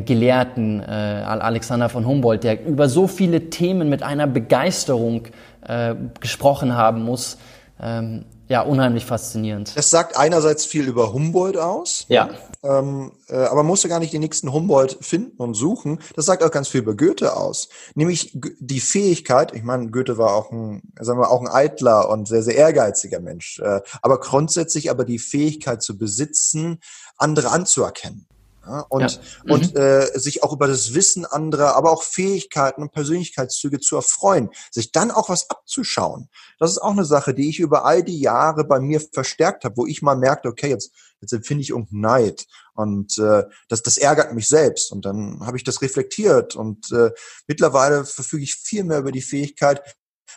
Gelehrten, 0.00 0.80
äh, 0.80 0.84
Alexander 0.84 1.88
von 1.88 2.06
Humboldt, 2.06 2.44
der 2.44 2.64
über 2.64 2.88
so 2.88 3.06
viele 3.06 3.50
Themen 3.50 3.88
mit 3.88 4.02
einer 4.02 4.26
Begeisterung 4.26 5.24
äh, 5.66 5.94
gesprochen 6.20 6.74
haben 6.74 7.02
muss. 7.02 7.38
Ähm, 7.80 8.24
ja, 8.48 8.60
unheimlich 8.60 9.06
faszinierend. 9.06 9.74
Das 9.76 9.88
sagt 9.88 10.16
einerseits 10.16 10.66
viel 10.66 10.86
über 10.86 11.14
Humboldt 11.14 11.56
aus. 11.56 12.04
Ja. 12.08 12.28
Ähm, 12.62 13.12
äh, 13.28 13.36
aber 13.36 13.62
man 13.62 13.66
musste 13.66 13.88
gar 13.88 13.98
nicht 13.98 14.12
den 14.12 14.20
nächsten 14.20 14.52
Humboldt 14.52 14.98
finden 15.00 15.40
und 15.40 15.54
suchen. 15.54 16.00
Das 16.16 16.26
sagt 16.26 16.44
auch 16.44 16.50
ganz 16.50 16.68
viel 16.68 16.82
über 16.82 16.94
Goethe 16.94 17.34
aus. 17.34 17.70
Nämlich 17.94 18.38
die 18.60 18.80
Fähigkeit, 18.80 19.54
ich 19.54 19.62
meine, 19.62 19.90
Goethe 19.90 20.18
war 20.18 20.34
auch 20.34 20.52
ein, 20.52 20.82
sagen 21.00 21.18
wir, 21.18 21.30
auch 21.30 21.40
ein 21.40 21.48
eitler 21.48 22.10
und 22.10 22.28
sehr, 22.28 22.42
sehr 22.42 22.56
ehrgeiziger 22.56 23.20
Mensch. 23.20 23.58
Äh, 23.58 23.80
aber 24.02 24.20
grundsätzlich 24.20 24.90
aber 24.90 25.06
die 25.06 25.18
Fähigkeit 25.18 25.82
zu 25.82 25.96
besitzen, 25.96 26.78
andere 27.16 27.50
anzuerkennen. 27.50 28.26
Ja, 28.64 28.80
und 28.88 29.00
ja. 29.00 29.18
Mhm. 29.44 29.50
und 29.50 29.76
äh, 29.76 30.06
sich 30.18 30.42
auch 30.42 30.52
über 30.52 30.68
das 30.68 30.94
Wissen 30.94 31.26
anderer, 31.26 31.74
aber 31.74 31.90
auch 31.90 32.04
Fähigkeiten 32.04 32.82
und 32.82 32.92
Persönlichkeitszüge 32.92 33.80
zu 33.80 33.96
erfreuen, 33.96 34.50
sich 34.70 34.92
dann 34.92 35.10
auch 35.10 35.28
was 35.28 35.50
abzuschauen. 35.50 36.28
Das 36.58 36.70
ist 36.70 36.78
auch 36.78 36.92
eine 36.92 37.04
Sache, 37.04 37.34
die 37.34 37.48
ich 37.48 37.58
über 37.58 37.84
all 37.84 38.04
die 38.04 38.20
Jahre 38.20 38.64
bei 38.64 38.78
mir 38.78 39.00
verstärkt 39.00 39.64
habe, 39.64 39.76
wo 39.76 39.86
ich 39.86 40.02
mal 40.02 40.16
merkte, 40.16 40.48
okay, 40.48 40.68
jetzt 40.68 40.92
jetzt 41.20 41.32
empfinde 41.32 41.62
ich 41.62 41.70
irgendeinen 41.70 42.00
Neid 42.00 42.46
und 42.74 43.18
äh, 43.18 43.44
das 43.68 43.82
das 43.82 43.96
ärgert 43.96 44.32
mich 44.32 44.48
selbst 44.48 44.92
und 44.92 45.04
dann 45.04 45.44
habe 45.44 45.56
ich 45.56 45.64
das 45.64 45.82
reflektiert 45.82 46.54
und 46.54 46.92
äh, 46.92 47.10
mittlerweile 47.46 48.04
verfüge 48.04 48.44
ich 48.44 48.54
viel 48.54 48.84
mehr 48.84 48.98
über 48.98 49.12
die 49.12 49.22
Fähigkeit, 49.22 49.82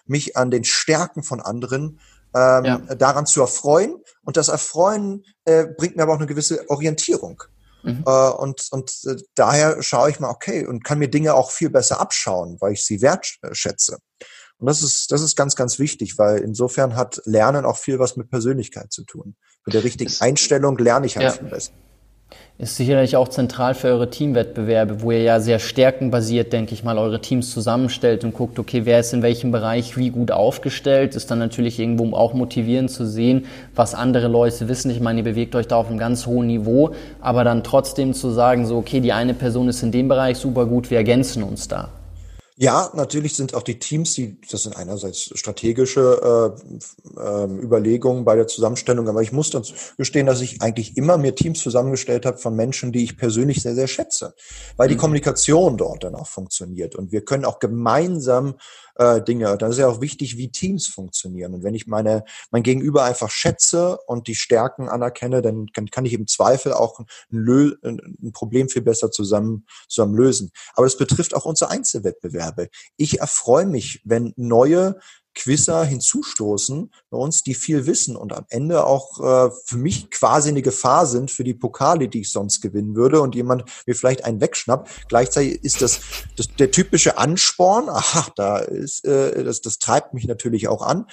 mich 0.05 0.37
an 0.37 0.51
den 0.51 0.63
Stärken 0.63 1.23
von 1.23 1.41
anderen 1.41 1.99
ähm, 2.35 2.65
ja. 2.65 2.77
daran 2.95 3.25
zu 3.25 3.41
erfreuen 3.41 4.03
und 4.23 4.37
das 4.37 4.47
Erfreuen 4.47 5.25
äh, 5.45 5.65
bringt 5.65 5.95
mir 5.95 6.03
aber 6.03 6.13
auch 6.13 6.17
eine 6.17 6.27
gewisse 6.27 6.69
Orientierung. 6.69 7.43
Mhm. 7.85 8.03
Äh, 8.05 8.29
und 8.29 8.67
und 8.71 8.91
äh, 9.05 9.15
daher 9.35 9.81
schaue 9.81 10.09
ich 10.09 10.19
mal, 10.19 10.29
okay, 10.29 10.65
und 10.65 10.83
kann 10.83 10.99
mir 10.99 11.09
Dinge 11.09 11.33
auch 11.33 11.51
viel 11.51 11.69
besser 11.69 11.99
abschauen, 11.99 12.57
weil 12.59 12.73
ich 12.73 12.85
sie 12.85 13.01
wertschätze. 13.01 13.99
Und 14.57 14.67
das 14.67 14.81
ist, 14.81 15.11
das 15.11 15.21
ist 15.21 15.35
ganz, 15.35 15.55
ganz 15.55 15.79
wichtig, 15.79 16.17
weil 16.17 16.39
insofern 16.39 16.95
hat 16.95 17.21
Lernen 17.25 17.65
auch 17.65 17.77
viel 17.77 17.99
was 17.99 18.15
mit 18.15 18.29
Persönlichkeit 18.29 18.91
zu 18.91 19.03
tun. 19.03 19.35
Mit 19.65 19.73
der 19.73 19.83
richtigen 19.83 20.13
Einstellung 20.19 20.77
lerne 20.77 21.05
ich 21.05 21.17
halt 21.17 21.25
ja. 21.25 21.31
viel 21.33 21.49
besser. 21.49 21.73
Ist 22.57 22.77
sicherlich 22.77 23.17
auch 23.17 23.27
zentral 23.27 23.73
für 23.73 23.89
eure 23.89 24.09
Teamwettbewerbe, 24.09 25.01
wo 25.01 25.11
ihr 25.11 25.23
ja 25.23 25.41
sehr 25.41 25.59
stärkenbasiert, 25.59 26.53
denke 26.53 26.73
ich 26.73 26.85
mal, 26.85 26.97
eure 26.97 27.19
Teams 27.19 27.51
zusammenstellt 27.51 28.23
und 28.23 28.33
guckt, 28.33 28.57
okay, 28.59 28.85
wer 28.85 29.01
ist 29.01 29.13
in 29.13 29.21
welchem 29.21 29.51
Bereich 29.51 29.97
wie 29.97 30.09
gut 30.09 30.31
aufgestellt, 30.31 31.17
ist 31.17 31.29
dann 31.29 31.39
natürlich 31.39 31.79
irgendwo 31.79 32.15
auch 32.15 32.33
motivierend 32.33 32.91
zu 32.91 33.05
sehen, 33.05 33.45
was 33.75 33.93
andere 33.93 34.29
Leute 34.29 34.69
wissen. 34.69 34.89
Ich 34.89 35.01
meine, 35.01 35.19
ihr 35.19 35.25
bewegt 35.25 35.53
euch 35.53 35.67
da 35.67 35.75
auf 35.75 35.89
einem 35.89 35.97
ganz 35.97 36.27
hohen 36.27 36.47
Niveau, 36.47 36.91
aber 37.19 37.43
dann 37.43 37.61
trotzdem 37.61 38.13
zu 38.13 38.29
sagen, 38.29 38.65
so, 38.65 38.77
okay, 38.77 39.01
die 39.01 39.11
eine 39.11 39.33
Person 39.33 39.67
ist 39.67 39.83
in 39.83 39.91
dem 39.91 40.07
Bereich 40.07 40.37
super 40.37 40.65
gut, 40.65 40.89
wir 40.89 40.97
ergänzen 40.97 41.43
uns 41.43 41.67
da. 41.67 41.89
Ja, 42.57 42.89
natürlich 42.93 43.35
sind 43.35 43.53
auch 43.53 43.63
die 43.63 43.79
Teams, 43.79 44.13
die, 44.13 44.39
das 44.49 44.63
sind 44.63 44.77
einerseits 44.77 45.37
strategische 45.37 46.55
äh, 46.55 47.19
äh, 47.19 47.45
Überlegungen 47.61 48.23
bei 48.23 48.37
der 48.37 48.47
Zusammenstellung, 48.47 49.09
aber 49.09 49.21
ich 49.21 49.33
muss 49.33 49.49
dazu 49.49 49.73
gestehen, 49.97 50.25
dass 50.25 50.39
ich 50.39 50.61
eigentlich 50.61 50.95
immer 50.95 51.17
mir 51.17 51.35
Teams 51.35 51.59
zusammengestellt 51.59 52.25
habe 52.25 52.37
von 52.37 52.55
Menschen, 52.55 52.93
die 52.93 53.03
ich 53.03 53.17
persönlich 53.17 53.61
sehr, 53.61 53.75
sehr 53.75 53.87
schätze, 53.87 54.35
weil 54.77 54.87
die 54.87 54.95
mhm. 54.95 54.99
Kommunikation 54.99 55.75
dort 55.75 56.05
dann 56.05 56.15
auch 56.15 56.27
funktioniert 56.27 56.95
und 56.95 57.11
wir 57.11 57.25
können 57.25 57.43
auch 57.43 57.59
gemeinsam 57.59 58.55
äh, 58.95 59.21
Dinge. 59.21 59.57
Da 59.57 59.67
ist 59.67 59.77
ja 59.77 59.87
auch 59.87 60.01
wichtig, 60.01 60.37
wie 60.37 60.51
Teams 60.51 60.87
funktionieren. 60.87 61.53
Und 61.53 61.63
wenn 61.63 61.73
ich 61.73 61.87
meine, 61.87 62.23
mein 62.51 62.63
Gegenüber 62.63 63.03
einfach 63.03 63.29
schätze 63.29 63.97
und 64.07 64.27
die 64.27 64.35
Stärken 64.35 64.89
anerkenne, 64.89 65.41
dann 65.41 65.67
kann, 65.73 65.87
kann 65.87 66.05
ich 66.05 66.13
im 66.13 66.27
Zweifel 66.27 66.73
auch 66.73 66.99
ein, 66.99 67.05
Lö 67.29 67.75
ein 67.83 68.31
Problem 68.33 68.69
viel 68.69 68.81
besser 68.81 69.11
zusammen, 69.11 69.65
zusammen 69.87 70.15
lösen. 70.15 70.51
Aber 70.73 70.87
es 70.87 70.97
betrifft 70.97 71.35
auch 71.35 71.45
unsere 71.45 71.71
Einzelwettbewerbe. 71.71 72.69
Ich 72.97 73.19
erfreue 73.19 73.65
mich, 73.65 74.01
wenn 74.05 74.33
neue 74.35 74.99
Quizzer 75.35 75.83
hinzustoßen 75.83 76.91
bei 77.09 77.17
uns, 77.17 77.43
die 77.43 77.53
viel 77.53 77.85
wissen 77.85 78.15
und 78.15 78.33
am 78.33 78.45
Ende 78.49 78.85
auch 78.85 79.19
äh, 79.19 79.51
für 79.65 79.77
mich 79.77 80.09
quasi 80.09 80.49
eine 80.49 80.61
Gefahr 80.61 81.05
sind 81.05 81.29
für 81.29 81.43
die 81.43 81.53
Pokale, 81.53 82.07
die 82.07 82.21
ich 82.21 82.31
sonst 82.31 82.61
gewinnen 82.61 82.95
würde 82.95 83.21
und 83.21 83.35
jemand 83.35 83.65
mir 83.85 83.95
vielleicht 83.95 84.25
einen 84.25 84.41
wegschnappt. 84.41 85.07
Gleichzeitig 85.09 85.63
ist 85.63 85.81
das, 85.81 85.99
das 86.37 86.47
der 86.57 86.71
typische 86.71 87.17
Ansporn. 87.17 87.89
Aha, 87.89 88.27
da 88.35 88.57
ist 88.57 89.05
äh, 89.05 89.43
das, 89.43 89.61
das 89.61 89.77
treibt 89.77 90.13
mich 90.13 90.25
natürlich 90.25 90.67
auch 90.67 90.81
an. 90.81 91.05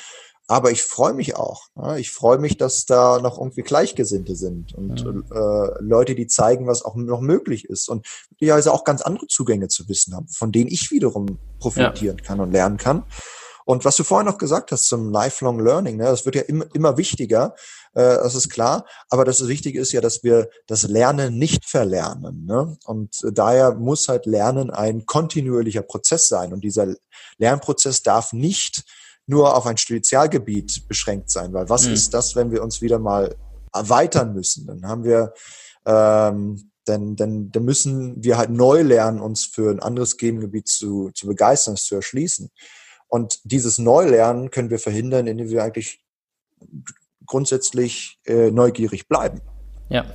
Aber 0.48 0.70
ich 0.70 0.82
freue 0.82 1.14
mich 1.14 1.36
auch. 1.36 1.68
Ja, 1.76 1.96
ich 1.96 2.10
freue 2.10 2.38
mich, 2.38 2.56
dass 2.56 2.84
da 2.84 3.20
noch 3.20 3.38
irgendwie 3.38 3.62
Gleichgesinnte 3.62 4.34
sind 4.34 4.74
und 4.74 5.00
ja. 5.00 5.66
äh, 5.66 5.74
Leute, 5.80 6.14
die 6.14 6.26
zeigen, 6.26 6.66
was 6.66 6.84
auch 6.84 6.96
noch 6.96 7.20
möglich 7.20 7.64
ist 7.66 7.88
und 7.88 8.06
die 8.40 8.50
also 8.50 8.72
auch 8.72 8.84
ganz 8.84 9.02
andere 9.02 9.28
Zugänge 9.28 9.68
zu 9.68 9.88
Wissen 9.88 10.14
haben, 10.14 10.28
von 10.28 10.52
denen 10.52 10.68
ich 10.68 10.90
wiederum 10.90 11.38
profitieren 11.58 12.18
ja. 12.18 12.24
kann 12.24 12.40
und 12.40 12.52
lernen 12.52 12.76
kann. 12.76 13.04
Und 13.64 13.84
was 13.84 13.96
du 13.96 14.04
vorhin 14.04 14.26
noch 14.26 14.38
gesagt 14.38 14.72
hast 14.72 14.86
zum 14.86 15.10
Lifelong 15.10 15.60
Learning, 15.60 15.96
ne, 15.96 16.04
das 16.04 16.24
wird 16.24 16.34
ja 16.34 16.42
immer, 16.42 16.66
immer 16.74 16.96
wichtiger, 16.96 17.54
äh, 17.94 18.16
das 18.16 18.34
ist 18.34 18.50
klar. 18.50 18.86
Aber 19.10 19.24
das 19.24 19.46
Wichtige 19.46 19.80
ist 19.80 19.92
ja, 19.92 20.00
dass 20.00 20.22
wir 20.22 20.48
das 20.66 20.84
Lernen 20.84 21.38
nicht 21.38 21.64
verlernen. 21.64 22.44
Ne? 22.46 22.76
Und 22.84 23.20
daher 23.32 23.74
muss 23.74 24.08
halt 24.08 24.26
Lernen 24.26 24.70
ein 24.70 25.06
kontinuierlicher 25.06 25.82
Prozess 25.82 26.28
sein. 26.28 26.52
Und 26.52 26.62
dieser 26.64 26.94
Lernprozess 27.38 28.02
darf 28.02 28.32
nicht 28.32 28.84
nur 29.26 29.56
auf 29.56 29.66
ein 29.66 29.76
Spezialgebiet 29.76 30.88
beschränkt 30.88 31.30
sein, 31.30 31.52
weil 31.52 31.68
was 31.68 31.86
mhm. 31.86 31.94
ist 31.94 32.12
das, 32.12 32.34
wenn 32.34 32.50
wir 32.50 32.62
uns 32.62 32.82
wieder 32.82 32.98
mal 32.98 33.34
erweitern 33.72 34.34
müssen? 34.34 34.66
Dann 34.66 34.86
haben 34.86 35.04
wir 35.04 35.32
ähm, 35.86 36.72
denn, 36.88 37.16
denn, 37.16 37.52
dann 37.52 37.64
müssen 37.64 38.22
wir 38.22 38.36
halt 38.36 38.50
neu 38.50 38.82
lernen, 38.82 39.20
uns 39.20 39.44
für 39.44 39.70
ein 39.70 39.80
anderes 39.80 40.16
Themengebiet 40.16 40.68
zu, 40.68 41.10
zu 41.14 41.26
begeistern, 41.26 41.74
es 41.74 41.84
zu 41.84 41.94
erschließen. 41.94 42.50
Und 43.12 43.40
dieses 43.44 43.76
Neulernen 43.76 44.50
können 44.50 44.70
wir 44.70 44.78
verhindern, 44.78 45.26
indem 45.26 45.50
wir 45.50 45.62
eigentlich 45.62 46.00
grundsätzlich 47.26 48.18
äh, 48.24 48.50
neugierig 48.50 49.06
bleiben. 49.06 49.42
Ja. 49.90 50.06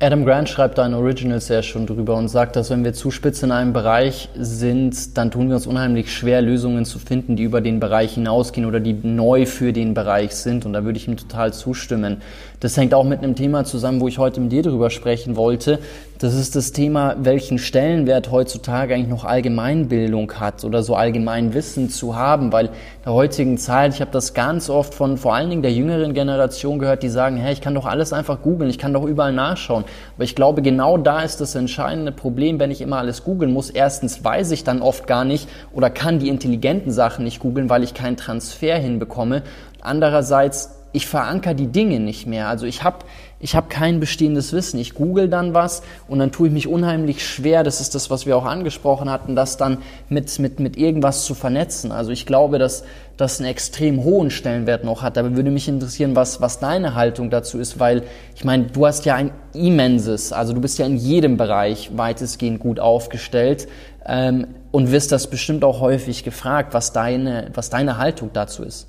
Adam 0.00 0.24
Grant 0.24 0.48
schreibt 0.48 0.78
da 0.78 0.86
in 0.86 0.94
Originals 0.94 1.48
ja 1.48 1.60
schon 1.60 1.84
drüber 1.84 2.14
und 2.14 2.28
sagt, 2.28 2.54
dass 2.54 2.70
wenn 2.70 2.84
wir 2.84 2.92
zu 2.92 3.10
spitz 3.10 3.42
in 3.42 3.50
einem 3.50 3.72
Bereich 3.72 4.28
sind, 4.36 5.18
dann 5.18 5.32
tun 5.32 5.48
wir 5.48 5.56
uns 5.56 5.66
unheimlich 5.66 6.12
schwer, 6.14 6.40
Lösungen 6.40 6.84
zu 6.84 7.00
finden, 7.00 7.34
die 7.34 7.42
über 7.42 7.60
den 7.60 7.80
Bereich 7.80 8.14
hinausgehen 8.14 8.64
oder 8.64 8.78
die 8.78 8.92
neu 8.92 9.44
für 9.44 9.72
den 9.72 9.94
Bereich 9.94 10.36
sind. 10.36 10.64
Und 10.66 10.74
da 10.74 10.84
würde 10.84 10.98
ich 10.98 11.08
ihm 11.08 11.16
total 11.16 11.52
zustimmen. 11.52 12.18
Das 12.60 12.76
hängt 12.76 12.94
auch 12.94 13.02
mit 13.02 13.24
einem 13.24 13.34
Thema 13.34 13.64
zusammen, 13.64 14.00
wo 14.00 14.06
ich 14.06 14.18
heute 14.18 14.40
mit 14.40 14.52
dir 14.52 14.62
drüber 14.62 14.90
sprechen 14.90 15.34
wollte. 15.34 15.80
Das 16.18 16.34
ist 16.34 16.56
das 16.56 16.72
Thema, 16.72 17.14
welchen 17.20 17.58
Stellenwert 17.58 18.32
heutzutage 18.32 18.94
eigentlich 18.94 19.08
noch 19.08 19.24
Allgemeinbildung 19.24 20.32
hat 20.34 20.64
oder 20.64 20.82
so 20.82 20.96
Allgemeinwissen 20.96 21.90
zu 21.90 22.16
haben, 22.16 22.52
weil 22.52 22.66
in 22.66 22.72
der 23.04 23.12
heutigen 23.12 23.58
Zeit, 23.58 23.94
ich 23.94 24.00
habe 24.00 24.10
das 24.10 24.34
ganz 24.34 24.70
oft 24.70 24.94
von 24.94 25.16
vor 25.16 25.34
allen 25.36 25.50
Dingen 25.50 25.62
der 25.62 25.72
jüngeren 25.72 26.14
Generation 26.14 26.80
gehört, 26.80 27.04
die 27.04 27.08
sagen, 27.08 27.36
hey, 27.36 27.52
ich 27.52 27.60
kann 27.60 27.74
doch 27.74 27.86
alles 27.86 28.12
einfach 28.12 28.42
googeln, 28.42 28.68
ich 28.68 28.78
kann 28.78 28.92
doch 28.92 29.04
überall 29.04 29.32
nachschauen. 29.32 29.84
Aber 30.14 30.24
ich 30.24 30.34
glaube, 30.34 30.62
genau 30.62 30.96
da 30.98 31.22
ist 31.22 31.40
das 31.40 31.54
entscheidende 31.54 32.12
Problem, 32.12 32.58
wenn 32.60 32.70
ich 32.70 32.80
immer 32.80 32.98
alles 32.98 33.24
googeln 33.24 33.52
muss. 33.52 33.70
Erstens 33.70 34.24
weiß 34.24 34.50
ich 34.52 34.64
dann 34.64 34.82
oft 34.82 35.06
gar 35.06 35.24
nicht 35.24 35.48
oder 35.72 35.90
kann 35.90 36.18
die 36.18 36.28
intelligenten 36.28 36.90
Sachen 36.90 37.24
nicht 37.24 37.40
googeln, 37.40 37.70
weil 37.70 37.82
ich 37.82 37.94
keinen 37.94 38.16
Transfer 38.16 38.76
hinbekomme. 38.76 39.42
Andererseits 39.80 40.78
ich 40.92 41.06
verankere 41.06 41.54
die 41.54 41.66
Dinge 41.66 42.00
nicht 42.00 42.26
mehr. 42.26 42.48
Also 42.48 42.66
ich 42.66 42.82
habe 42.82 42.98
ich 43.40 43.54
hab 43.54 43.70
kein 43.70 44.00
bestehendes 44.00 44.52
Wissen. 44.52 44.80
Ich 44.80 44.94
google 44.94 45.28
dann 45.28 45.54
was 45.54 45.82
und 46.08 46.18
dann 46.18 46.32
tue 46.32 46.48
ich 46.48 46.52
mich 46.52 46.66
unheimlich 46.66 47.26
schwer, 47.26 47.62
das 47.62 47.80
ist 47.80 47.94
das, 47.94 48.10
was 48.10 48.26
wir 48.26 48.36
auch 48.36 48.44
angesprochen 48.44 49.10
hatten, 49.10 49.36
das 49.36 49.56
dann 49.56 49.78
mit, 50.08 50.38
mit, 50.38 50.60
mit 50.60 50.76
irgendwas 50.76 51.24
zu 51.24 51.34
vernetzen. 51.34 51.92
Also 51.92 52.10
ich 52.10 52.26
glaube, 52.26 52.58
dass 52.58 52.84
das 53.16 53.40
einen 53.40 53.48
extrem 53.48 54.02
hohen 54.04 54.30
Stellenwert 54.30 54.84
noch 54.84 55.02
hat. 55.02 55.18
Aber 55.18 55.36
würde 55.36 55.50
mich 55.50 55.68
interessieren, 55.68 56.16
was, 56.16 56.40
was 56.40 56.58
deine 56.58 56.94
Haltung 56.94 57.30
dazu 57.30 57.58
ist, 57.58 57.78
weil 57.78 58.02
ich 58.34 58.44
meine, 58.44 58.64
du 58.64 58.86
hast 58.86 59.04
ja 59.04 59.14
ein 59.14 59.32
immenses, 59.54 60.32
also 60.32 60.52
du 60.52 60.60
bist 60.60 60.78
ja 60.78 60.86
in 60.86 60.96
jedem 60.96 61.36
Bereich 61.36 61.90
weitestgehend 61.96 62.60
gut 62.60 62.80
aufgestellt 62.80 63.68
ähm, 64.06 64.48
und 64.70 64.90
wirst 64.90 65.12
das 65.12 65.28
bestimmt 65.28 65.64
auch 65.64 65.80
häufig 65.80 66.24
gefragt, 66.24 66.74
was 66.74 66.92
deine, 66.92 67.50
was 67.54 67.70
deine 67.70 67.98
Haltung 67.98 68.30
dazu 68.32 68.62
ist. 68.64 68.88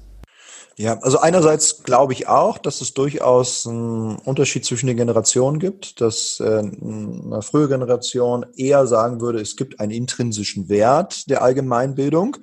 Ja, 0.80 0.98
also 1.02 1.20
einerseits 1.20 1.84
glaube 1.84 2.13
ich 2.13 2.30
auch, 2.30 2.58
dass 2.58 2.80
es 2.80 2.94
durchaus 2.94 3.68
einen 3.68 4.15
Unterschied 4.15 4.63
zwischen 4.63 4.88
den 4.88 4.96
Generationen 4.96 5.60
gibt, 5.60 6.00
dass 6.00 6.39
äh, 6.39 6.60
eine 6.60 7.42
frühe 7.42 7.68
Generation 7.68 8.46
eher 8.56 8.88
sagen 8.88 9.20
würde, 9.20 9.42
es 9.42 9.58
gibt 9.58 9.82
einen 9.82 9.92
intrinsischen 9.92 10.70
Wert 10.70 11.30
der 11.30 11.42
Allgemeinbildung. 11.42 12.38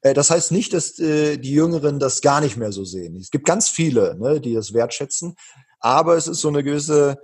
Äh, 0.00 0.14
das 0.14 0.30
heißt 0.30 0.52
nicht, 0.52 0.72
dass 0.72 0.98
äh, 1.00 1.36
die 1.36 1.52
Jüngeren 1.52 1.98
das 1.98 2.22
gar 2.22 2.40
nicht 2.40 2.56
mehr 2.56 2.72
so 2.72 2.82
sehen. 2.86 3.14
Es 3.16 3.30
gibt 3.30 3.44
ganz 3.44 3.68
viele, 3.68 4.16
ne, 4.18 4.40
die 4.40 4.54
das 4.54 4.72
wertschätzen, 4.72 5.36
aber 5.78 6.16
es 6.16 6.28
ist 6.28 6.40
so 6.40 6.48
eine 6.48 6.64
gewisse 6.64 7.18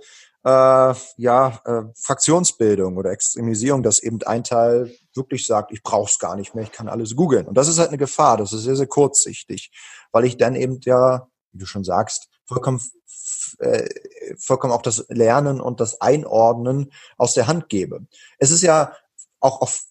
äh, 0.45 0.93
ja, 1.17 1.61
äh, 1.65 1.81
Fraktionsbildung 1.95 2.95
oder 2.95 3.11
Extremisierung, 3.11 3.83
dass 3.83 4.03
eben 4.03 4.21
ein 4.23 4.43
Teil 4.43 4.95
wirklich 5.15 5.45
sagt, 5.45 5.71
ich 5.71 5.83
brauche 5.83 6.09
es 6.09 6.19
gar 6.19 6.35
nicht 6.35 6.55
mehr, 6.55 6.63
ich 6.63 6.71
kann 6.71 6.87
alles 6.87 7.15
googeln. 7.15 7.47
Und 7.47 7.55
das 7.57 7.67
ist 7.67 7.79
halt 7.79 7.89
eine 7.89 7.97
Gefahr, 7.97 8.37
das 8.37 8.53
ist 8.53 8.63
sehr, 8.63 8.75
sehr 8.75 8.87
kurzsichtig, 8.87 9.71
weil 10.11 10.25
ich 10.25 10.37
dann 10.37 10.55
eben 10.55 10.79
ja, 10.81 11.27
wie 11.51 11.59
du 11.59 11.65
schon 11.65 11.83
sagst, 11.83 12.29
vollkommen, 12.45 12.81
äh, 13.59 13.87
vollkommen 14.37 14.73
auch 14.73 14.81
das 14.81 15.05
Lernen 15.09 15.61
und 15.61 15.79
das 15.79 16.01
Einordnen 16.01 16.91
aus 17.17 17.33
der 17.33 17.47
Hand 17.47 17.69
gebe. 17.69 18.05
Es 18.37 18.51
ist 18.51 18.61
ja 18.61 18.93
auch 19.39 19.61
auf 19.61 19.83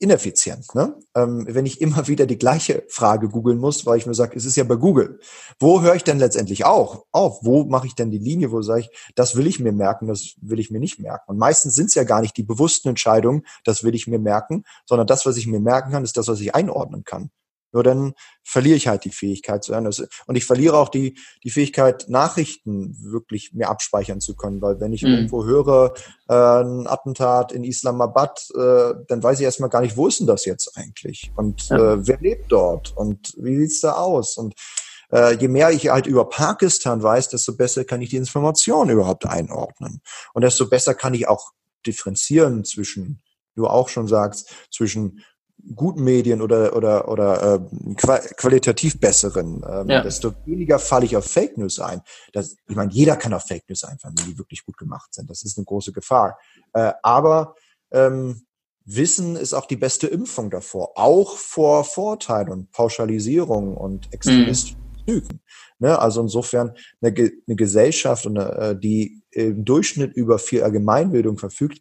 ineffizient. 0.00 0.74
Ne? 0.74 0.96
Ähm, 1.14 1.46
wenn 1.48 1.64
ich 1.64 1.80
immer 1.80 2.06
wieder 2.08 2.26
die 2.26 2.38
gleiche 2.38 2.84
Frage 2.88 3.28
googeln 3.28 3.58
muss, 3.58 3.86
weil 3.86 3.98
ich 3.98 4.06
mir 4.06 4.14
sage, 4.14 4.36
es 4.36 4.44
ist 4.44 4.56
ja 4.56 4.64
bei 4.64 4.74
Google. 4.74 5.20
Wo 5.60 5.80
höre 5.80 5.94
ich 5.94 6.04
denn 6.04 6.18
letztendlich 6.18 6.64
auch 6.64 7.06
auf? 7.12 7.38
Wo 7.42 7.64
mache 7.64 7.86
ich 7.86 7.94
denn 7.94 8.10
die 8.10 8.18
Linie, 8.18 8.50
wo 8.50 8.62
sage 8.62 8.80
ich, 8.80 9.12
das 9.14 9.36
will 9.36 9.46
ich 9.46 9.60
mir 9.60 9.72
merken, 9.72 10.08
das 10.08 10.34
will 10.40 10.58
ich 10.58 10.70
mir 10.70 10.80
nicht 10.80 10.98
merken? 10.98 11.30
Und 11.30 11.38
meistens 11.38 11.74
sind 11.74 11.86
es 11.86 11.94
ja 11.94 12.04
gar 12.04 12.20
nicht 12.20 12.36
die 12.36 12.42
bewussten 12.42 12.88
Entscheidungen, 12.88 13.46
das 13.64 13.84
will 13.84 13.94
ich 13.94 14.08
mir 14.08 14.18
merken, 14.18 14.64
sondern 14.86 15.06
das, 15.06 15.24
was 15.24 15.36
ich 15.36 15.46
mir 15.46 15.60
merken 15.60 15.92
kann, 15.92 16.04
ist 16.04 16.16
das, 16.16 16.26
was 16.26 16.40
ich 16.40 16.54
einordnen 16.54 17.04
kann. 17.04 17.30
Nur 17.72 17.82
dann 17.82 18.14
verliere 18.42 18.76
ich 18.76 18.88
halt 18.88 19.04
die 19.04 19.10
Fähigkeit 19.10 19.62
zu 19.62 19.72
hören. 19.72 19.86
Und 19.86 20.36
ich 20.36 20.44
verliere 20.44 20.76
auch 20.76 20.88
die, 20.88 21.18
die 21.44 21.50
Fähigkeit, 21.50 22.06
Nachrichten 22.08 22.96
wirklich 23.00 23.52
mehr 23.52 23.70
abspeichern 23.70 24.20
zu 24.20 24.34
können. 24.34 24.60
Weil 24.60 24.80
wenn 24.80 24.92
ich 24.92 25.02
mhm. 25.02 25.10
irgendwo 25.10 25.44
höre, 25.44 25.94
äh, 26.28 26.34
ein 26.34 26.86
Attentat 26.86 27.52
in 27.52 27.64
Islamabad, 27.64 28.44
äh, 28.54 28.94
dann 29.08 29.22
weiß 29.22 29.38
ich 29.38 29.44
erstmal 29.44 29.70
gar 29.70 29.82
nicht, 29.82 29.96
wo 29.96 30.06
ist 30.06 30.20
denn 30.20 30.26
das 30.26 30.44
jetzt 30.44 30.76
eigentlich? 30.76 31.30
Und 31.36 31.68
ja. 31.68 31.94
äh, 31.94 32.06
wer 32.06 32.18
lebt 32.20 32.50
dort? 32.50 32.96
Und 32.96 33.34
wie 33.36 33.56
sieht's 33.56 33.80
da 33.80 33.92
aus? 33.92 34.36
Und 34.36 34.54
äh, 35.12 35.34
je 35.36 35.48
mehr 35.48 35.70
ich 35.70 35.88
halt 35.88 36.06
über 36.06 36.28
Pakistan 36.28 37.02
weiß, 37.02 37.28
desto 37.28 37.56
besser 37.56 37.84
kann 37.84 38.00
ich 38.00 38.10
die 38.10 38.16
Information 38.16 38.90
überhaupt 38.90 39.26
einordnen. 39.26 40.02
Und 40.34 40.42
desto 40.42 40.68
besser 40.68 40.94
kann 40.94 41.14
ich 41.14 41.28
auch 41.28 41.52
differenzieren 41.86 42.64
zwischen, 42.64 43.22
du 43.54 43.66
auch 43.66 43.88
schon 43.88 44.08
sagst, 44.08 44.50
zwischen 44.70 45.24
guten 45.74 46.04
Medien 46.04 46.42
oder 46.42 46.76
oder 46.76 47.08
oder 47.08 47.54
äh, 47.54 47.94
qualitativ 47.94 49.00
besseren, 49.00 49.62
ähm, 49.68 49.88
ja. 49.88 50.02
desto 50.02 50.32
weniger 50.44 50.78
falle 50.78 51.06
ich 51.06 51.16
auf 51.16 51.24
Fake 51.24 51.56
News 51.58 51.78
ein. 51.78 52.02
Das, 52.32 52.56
ich 52.68 52.76
meine, 52.76 52.92
jeder 52.92 53.16
kann 53.16 53.32
auf 53.32 53.46
Fake 53.46 53.68
News 53.68 53.84
einfallen, 53.84 54.14
wenn 54.18 54.26
die 54.26 54.38
wirklich 54.38 54.64
gut 54.64 54.76
gemacht 54.76 55.14
sind. 55.14 55.30
Das 55.30 55.42
ist 55.42 55.58
eine 55.58 55.64
große 55.64 55.92
Gefahr. 55.92 56.38
Äh, 56.72 56.92
aber 57.02 57.54
ähm, 57.90 58.42
Wissen 58.84 59.36
ist 59.36 59.52
auch 59.52 59.66
die 59.66 59.76
beste 59.76 60.06
Impfung 60.06 60.50
davor, 60.50 60.92
auch 60.96 61.36
vor 61.36 61.84
Vorteilen 61.84 62.48
und 62.48 62.72
Pauschalisierung 62.72 63.76
und 63.76 64.12
extremistischen 64.12 64.78
mhm. 64.78 65.12
Lügen. 65.12 65.40
Ne? 65.78 65.98
Also 65.98 66.20
insofern 66.20 66.74
eine, 67.00 67.14
eine 67.14 67.56
Gesellschaft, 67.56 68.26
eine, 68.26 68.52
äh, 68.56 68.78
die 68.78 69.22
im 69.30 69.64
Durchschnitt 69.64 70.14
über 70.14 70.38
viel 70.38 70.62
Allgemeinbildung 70.62 71.38
verfügt, 71.38 71.80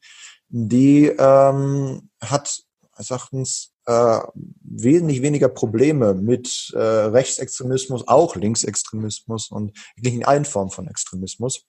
die 0.49 1.05
ähm, 1.07 2.09
hat 2.21 2.63
Erachtens 3.07 3.71
äh, 3.85 4.19
wesentlich 4.61 5.21
weniger 5.21 5.49
Probleme 5.49 6.13
mit 6.13 6.71
äh, 6.73 6.79
Rechtsextremismus, 6.79 8.07
auch 8.07 8.35
Linksextremismus 8.35 9.49
und 9.51 9.77
in 9.95 10.25
allen 10.25 10.45
Formen 10.45 10.71
von 10.71 10.87
Extremismus, 10.87 11.65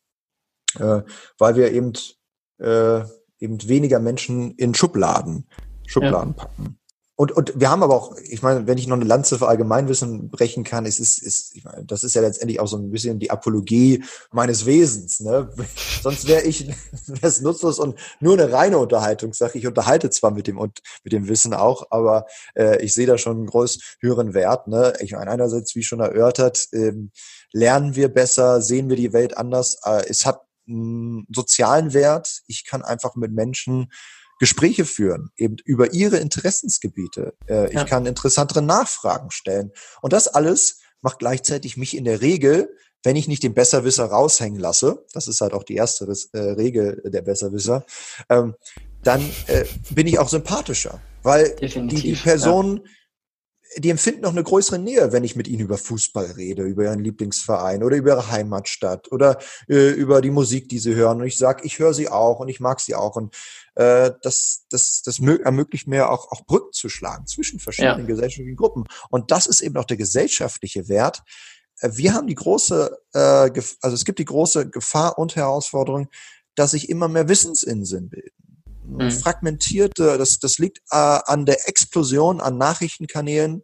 äh, 0.79 1.03
weil 1.39 1.57
wir 1.57 1.73
eben 1.73 1.93
äh, 2.59 3.05
eben 3.39 3.69
weniger 3.69 4.01
Menschen 4.01 4.55
in 4.57 4.75
Schubladen 4.75 5.47
Schubladen 5.87 6.35
ja. 6.37 6.45
packen. 6.45 6.80
Und, 7.21 7.33
und 7.33 7.53
wir 7.55 7.69
haben 7.69 7.83
aber 7.83 7.95
auch, 7.95 8.17
ich 8.17 8.41
meine, 8.41 8.67
wenn 8.67 8.79
ich 8.79 8.87
noch 8.87 8.97
eine 8.97 9.05
Lanze 9.05 9.37
für 9.37 9.47
Allgemeinwissen 9.47 10.31
brechen 10.31 10.65
kann, 10.65 10.87
es 10.87 10.99
ist, 10.99 11.19
ist 11.19 11.55
ich 11.55 11.65
meine, 11.65 11.85
das 11.85 12.03
ist 12.03 12.15
ja 12.15 12.23
letztendlich 12.23 12.61
auch 12.61 12.67
so 12.67 12.79
ein 12.79 12.91
bisschen 12.91 13.19
die 13.19 13.31
Apologie 13.31 14.03
meines 14.33 14.65
Wesens. 14.65 15.21
Ne? 15.21 15.53
Sonst 16.03 16.27
wäre 16.27 16.45
ich 16.45 16.67
wäre 17.07 17.27
es 17.27 17.43
nutzlos 17.43 17.79
und 17.79 17.99
nur 18.21 18.41
eine 18.41 18.51
reine 18.51 18.79
Unterhaltung. 18.79 19.35
Sag 19.35 19.55
ich 19.55 19.67
unterhalte 19.67 20.09
zwar 20.09 20.31
mit 20.31 20.47
dem 20.47 20.57
und 20.57 20.81
mit 21.05 21.13
dem 21.13 21.29
Wissen 21.29 21.53
auch, 21.53 21.89
aber 21.91 22.25
äh, 22.55 22.83
ich 22.83 22.95
sehe 22.95 23.07
da 23.07 23.19
schon 23.19 23.37
einen 23.37 23.47
groß 23.49 23.99
höheren 24.01 24.33
Wert. 24.33 24.67
Ne? 24.67 24.95
Ich 25.01 25.13
meine, 25.13 25.31
einerseits, 25.31 25.75
wie 25.75 25.83
schon 25.83 26.01
erörtert, 26.01 26.69
ähm, 26.73 27.11
lernen 27.53 27.97
wir 27.97 28.09
besser, 28.09 28.63
sehen 28.63 28.89
wir 28.89 28.97
die 28.97 29.13
Welt 29.13 29.37
anders. 29.37 29.77
Äh, 29.85 30.05
es 30.09 30.25
hat 30.25 30.41
einen 30.67 31.27
sozialen 31.31 31.93
Wert. 31.93 32.41
Ich 32.47 32.65
kann 32.65 32.81
einfach 32.81 33.15
mit 33.15 33.33
Menschen 33.33 33.91
Gespräche 34.41 34.87
führen, 34.87 35.31
eben 35.37 35.57
über 35.65 35.93
ihre 35.93 36.17
Interessensgebiete. 36.17 37.35
Äh, 37.47 37.73
ja. 37.73 37.83
Ich 37.83 37.87
kann 37.87 38.07
interessantere 38.07 38.63
Nachfragen 38.63 39.31
stellen. 39.31 39.71
Und 40.01 40.15
das 40.15 40.29
alles 40.29 40.81
macht 41.03 41.19
gleichzeitig 41.19 41.77
mich 41.77 41.97
in 41.97 42.05
der 42.05 42.23
Regel, 42.23 42.75
wenn 43.03 43.17
ich 43.17 43.29
nicht 43.29 43.43
den 43.43 43.55
Besserwisser 43.55 44.07
raushängen 44.07 44.59
lasse, 44.59 45.05
das 45.13 45.29
ist 45.29 45.41
halt 45.43 45.53
auch 45.53 45.63
die 45.63 45.77
erste 45.77 46.07
äh, 46.33 46.39
Regel 46.39 47.03
der 47.05 47.23
Besserwisser, 47.23 47.85
ähm, 48.29 48.55
dann 49.03 49.23
äh, 49.47 49.65
bin 49.91 50.07
ich 50.07 50.19
auch 50.19 50.29
sympathischer, 50.29 51.01
weil 51.23 51.55
die, 51.57 51.89
die 51.89 52.15
Person 52.15 52.81
ja 52.85 52.91
die 53.77 53.91
empfinden 53.91 54.23
noch 54.23 54.33
eine 54.33 54.43
größere 54.43 54.79
Nähe, 54.79 55.13
wenn 55.13 55.23
ich 55.23 55.37
mit 55.37 55.47
ihnen 55.47 55.61
über 55.61 55.79
Fußball 55.79 56.33
rede, 56.33 56.63
über 56.63 56.85
ihren 56.85 57.05
Lieblingsverein 57.05 57.85
oder 57.85 57.97
über 57.97 58.13
ihre 58.13 58.31
Heimatstadt 58.31 59.13
oder 59.13 59.39
äh, 59.69 59.91
über 59.91 60.21
die 60.21 60.31
Musik, 60.31 60.69
die 60.69 60.79
sie 60.79 60.95
hören. 60.95 61.21
Und 61.21 61.27
ich 61.27 61.39
sage, 61.39 61.65
ich 61.65 61.79
höre 61.79 61.95
sie 61.95 62.09
auch 62.09 62.41
und 62.41 62.49
ich 62.49 62.59
mag 62.59 62.81
sie 62.81 62.95
auch. 62.95 63.15
Und 63.15 63.37
äh, 63.75 64.13
das, 64.23 64.67
das, 64.71 65.03
das 65.03 65.19
ermöglicht 65.19 65.87
mir 65.87 66.11
auch, 66.11 66.31
auch 66.31 66.45
Brücken 66.47 66.73
zu 66.73 66.89
schlagen 66.89 67.27
zwischen 67.27 67.61
verschiedenen 67.61 68.01
ja. 68.01 68.07
gesellschaftlichen 68.07 68.57
Gruppen. 68.57 68.85
Und 69.11 69.31
das 69.31 69.47
ist 69.47 69.61
eben 69.61 69.77
auch 69.77 69.85
der 69.85 69.97
gesellschaftliche 69.97 70.89
Wert. 70.89 71.23
Äh, 71.81 71.91
wir 71.95 72.15
haben 72.15 72.27
die 72.27 72.35
große, 72.35 72.99
äh, 73.15 73.19
also 73.19 73.95
es 73.95 74.05
gibt 74.05 74.19
die 74.19 74.25
große 74.25 74.71
Gefahr 74.71 75.19
und 75.19 75.37
Herausforderung, 75.37 76.09
dass 76.55 76.73
sich 76.73 76.89
immer 76.89 77.09
mehr 77.09 77.29
Wissensinseln 77.29 78.11
bilden 78.11 78.41
mhm. 78.91 79.11
fragmentierte, 79.11 80.19
das, 80.19 80.39
das 80.39 80.59
liegt 80.59 80.79
äh, 80.91 80.97
an 81.25 81.47
der 81.47 81.69
Explosion 81.69 82.41
an 82.41 82.59
Nachrichtenkanälen, 82.59 83.63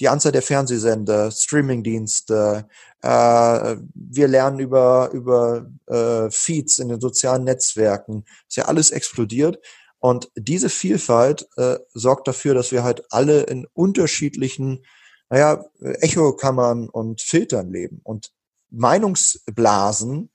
die 0.00 0.08
Anzahl 0.08 0.32
der 0.32 0.42
Fernsehsender, 0.42 1.30
Streamingdienste, 1.30 2.66
äh, 3.02 3.76
wir 3.94 4.28
lernen 4.28 4.58
über, 4.58 5.10
über 5.12 5.66
äh, 5.86 6.30
Feeds 6.30 6.78
in 6.78 6.88
den 6.88 7.00
sozialen 7.00 7.44
Netzwerken, 7.44 8.24
ist 8.48 8.56
ja 8.56 8.64
alles 8.64 8.90
explodiert. 8.90 9.58
Und 9.98 10.30
diese 10.34 10.70
Vielfalt 10.70 11.46
äh, 11.56 11.78
sorgt 11.92 12.26
dafür, 12.26 12.54
dass 12.54 12.72
wir 12.72 12.82
halt 12.82 13.04
alle 13.12 13.42
in 13.42 13.66
unterschiedlichen, 13.74 14.86
naja, 15.28 15.62
Echokammern 15.80 16.88
und 16.88 17.20
Filtern 17.20 17.70
leben. 17.70 18.00
Und 18.02 18.32
Meinungsblasen 18.70 20.30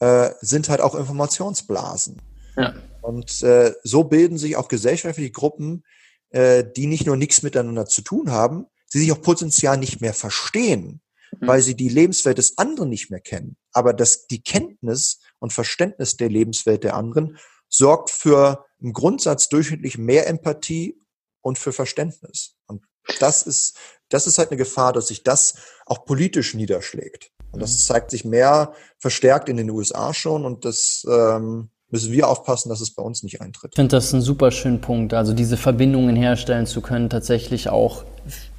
äh, 0.00 0.30
sind 0.40 0.70
halt 0.70 0.80
auch 0.80 0.94
Informationsblasen. 0.94 2.22
Ja. 2.56 2.74
Und 3.02 3.42
äh, 3.42 3.74
so 3.84 4.04
bilden 4.04 4.38
sich 4.38 4.56
auch 4.56 4.68
gesellschaftliche 4.68 5.30
Gruppen, 5.30 5.84
äh, 6.30 6.64
die 6.64 6.86
nicht 6.86 7.06
nur 7.06 7.16
nichts 7.16 7.42
miteinander 7.42 7.84
zu 7.84 8.00
tun 8.00 8.30
haben, 8.30 8.66
die 8.92 8.98
sich 8.98 9.12
auch 9.12 9.22
potenziell 9.22 9.76
nicht 9.76 10.00
mehr 10.00 10.14
verstehen, 10.14 11.00
mhm. 11.32 11.46
weil 11.46 11.62
sie 11.62 11.74
die 11.74 11.88
Lebenswelt 11.88 12.38
des 12.38 12.58
anderen 12.58 12.88
nicht 12.88 13.10
mehr 13.10 13.20
kennen. 13.20 13.56
Aber 13.72 13.92
das, 13.92 14.26
die 14.26 14.42
Kenntnis 14.42 15.20
und 15.38 15.52
Verständnis 15.52 16.16
der 16.16 16.28
Lebenswelt 16.28 16.84
der 16.84 16.94
anderen 16.94 17.38
sorgt 17.68 18.10
für 18.10 18.66
im 18.80 18.92
Grundsatz 18.92 19.48
durchschnittlich 19.48 19.96
mehr 19.96 20.26
Empathie 20.26 21.00
und 21.40 21.58
für 21.58 21.72
Verständnis. 21.72 22.56
Und 22.66 22.84
das 23.18 23.42
ist, 23.42 23.76
das 24.08 24.26
ist 24.26 24.38
halt 24.38 24.50
eine 24.50 24.58
Gefahr, 24.58 24.92
dass 24.92 25.08
sich 25.08 25.22
das 25.22 25.54
auch 25.86 26.04
politisch 26.04 26.54
niederschlägt. 26.54 27.32
Und 27.50 27.60
das 27.60 27.72
mhm. 27.72 27.82
zeigt 27.82 28.10
sich 28.10 28.24
mehr 28.24 28.74
verstärkt 28.98 29.48
in 29.48 29.56
den 29.56 29.70
USA 29.70 30.14
schon 30.14 30.44
und 30.44 30.64
das 30.64 31.04
ähm, 31.08 31.70
müssen 31.92 32.10
wir 32.10 32.28
aufpassen, 32.28 32.70
dass 32.70 32.80
es 32.80 32.90
bei 32.90 33.02
uns 33.02 33.22
nicht 33.22 33.40
eintritt. 33.42 33.72
Ich 33.72 33.76
finde 33.76 33.94
das 33.94 34.12
ein 34.12 34.22
super 34.22 34.50
schönen 34.50 34.80
Punkt. 34.80 35.12
Also 35.12 35.34
diese 35.34 35.58
Verbindungen 35.58 36.16
herstellen 36.16 36.66
zu 36.66 36.80
können, 36.80 37.10
tatsächlich 37.10 37.68
auch 37.68 38.04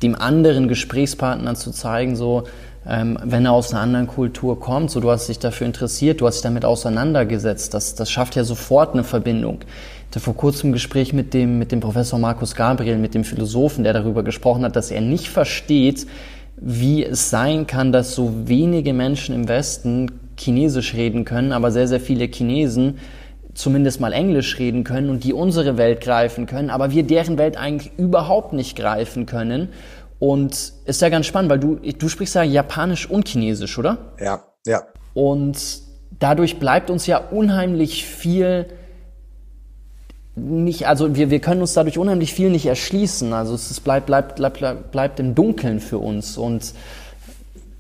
dem 0.04 0.16
anderen 0.16 0.68
Gesprächspartner 0.68 1.56
zu 1.56 1.72
zeigen, 1.72 2.16
so 2.16 2.44
ähm, 2.88 3.18
wenn 3.24 3.46
er 3.46 3.54
aus 3.54 3.74
einer 3.74 3.82
anderen 3.82 4.08
Kultur 4.08 4.60
kommt, 4.60 4.92
so 4.92 5.00
du 5.00 5.10
hast 5.10 5.30
dich 5.30 5.40
dafür 5.40 5.66
interessiert, 5.66 6.22
du 6.22 6.28
hast 6.28 6.36
dich 6.36 6.44
damit 6.44 6.64
auseinandergesetzt, 6.64 7.74
das, 7.74 7.96
das 7.96 8.12
schafft 8.12 8.36
ja 8.36 8.44
sofort 8.44 8.94
eine 8.94 9.04
Verbindung. 9.04 9.60
Ich 9.62 10.08
hatte 10.08 10.20
vor 10.20 10.36
kurzem 10.36 10.70
ein 10.70 10.74
Gespräch 10.74 11.12
mit 11.12 11.34
dem, 11.34 11.58
mit 11.58 11.72
dem 11.72 11.80
Professor 11.80 12.20
Markus 12.20 12.54
Gabriel, 12.54 13.00
mit 13.00 13.16
dem 13.16 13.24
Philosophen, 13.24 13.84
der 13.84 13.94
darüber 13.94 14.22
gesprochen 14.22 14.64
hat, 14.64 14.76
dass 14.76 14.92
er 14.92 15.02
nicht 15.02 15.30
versteht, 15.30 16.06
wie 16.58 17.04
es 17.04 17.32
sein 17.32 17.66
kann, 17.66 17.92
dass 17.92 18.14
so 18.14 18.48
wenige 18.48 18.94
Menschen 18.94 19.34
im 19.34 19.48
Westen 19.48 20.12
Chinesisch 20.38 20.94
reden 20.94 21.26
können, 21.26 21.52
aber 21.52 21.72
sehr, 21.72 21.88
sehr 21.88 22.00
viele 22.00 22.26
Chinesen 22.26 23.00
zumindest 23.54 24.00
mal 24.00 24.14
Englisch 24.14 24.58
reden 24.60 24.84
können 24.84 25.10
und 25.10 25.24
die 25.24 25.34
unsere 25.34 25.78
Welt 25.78 26.02
greifen 26.02 26.46
können, 26.46 26.70
aber 26.70 26.92
wir 26.92 27.04
deren 27.04 27.38
Welt 27.38 27.58
eigentlich 27.58 27.92
überhaupt 27.98 28.54
nicht 28.54 28.76
greifen 28.76 29.26
können. 29.26 29.70
Und 30.20 30.74
ist 30.86 31.02
ja 31.02 31.10
ganz 31.10 31.26
spannend, 31.26 31.52
weil 31.52 31.60
du, 31.60 31.76
du 31.76 32.08
sprichst 32.08 32.36
ja 32.36 32.44
Japanisch 32.44 33.10
und 33.10 33.28
Chinesisch, 33.28 33.78
oder? 33.78 33.98
Ja, 34.20 34.44
ja. 34.66 34.84
Und 35.14 35.58
dadurch 36.20 36.60
bleibt 36.60 36.90
uns 36.90 37.08
ja 37.08 37.18
unheimlich 37.18 38.06
viel 38.06 38.68
nicht, 40.36 40.88
also 40.88 41.16
wir, 41.16 41.30
wir 41.30 41.40
können 41.40 41.62
uns 41.62 41.74
dadurch 41.74 41.98
unheimlich 41.98 42.34
viel 42.34 42.50
nicht 42.50 42.66
erschließen. 42.66 43.34
Also 43.34 43.54
es 43.54 43.80
bleibt, 43.80 44.08
bleibt, 44.08 44.36
bleibt, 44.36 44.92
bleibt 44.92 45.20
im 45.20 45.36
Dunkeln 45.36 45.80
für 45.80 46.00
uns. 46.00 46.38
Und 46.38 46.74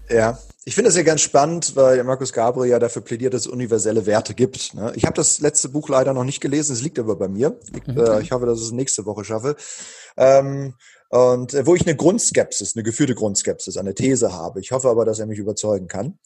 ja, 0.09 0.37
ich 0.65 0.75
finde 0.75 0.89
das 0.89 0.97
ja 0.97 1.03
ganz 1.03 1.21
spannend, 1.21 1.75
weil 1.75 2.03
Markus 2.03 2.31
Gabriel 2.31 2.71
ja 2.71 2.79
dafür 2.79 3.01
plädiert, 3.01 3.33
dass 3.33 3.41
es 3.41 3.47
universelle 3.47 4.05
Werte 4.05 4.33
gibt. 4.33 4.73
Ne? 4.73 4.93
Ich 4.95 5.03
habe 5.03 5.15
das 5.15 5.41
letzte 5.41 5.69
Buch 5.69 5.89
leider 5.89 6.13
noch 6.13 6.23
nicht 6.23 6.41
gelesen, 6.41 6.73
es 6.73 6.81
liegt 6.81 6.99
aber 6.99 7.15
bei 7.15 7.27
mir. 7.27 7.59
Ich, 7.75 7.87
mhm. 7.87 7.99
äh, 7.99 8.21
ich 8.21 8.31
hoffe, 8.31 8.45
dass 8.45 8.59
ich 8.59 8.65
es 8.65 8.71
nächste 8.71 9.05
Woche 9.05 9.25
schaffe. 9.25 9.55
Ähm, 10.15 10.75
und 11.09 11.53
äh, 11.53 11.65
wo 11.65 11.75
ich 11.75 11.85
eine 11.85 11.95
Grundskepsis, 11.95 12.75
eine 12.75 12.83
gefühlte 12.83 13.13
Grundskepsis, 13.13 13.77
eine 13.77 13.93
These 13.93 14.33
habe. 14.33 14.59
Ich 14.61 14.71
hoffe 14.71 14.89
aber, 14.89 15.05
dass 15.05 15.19
er 15.19 15.25
mich 15.25 15.37
überzeugen 15.37 15.87
kann. 15.87 16.17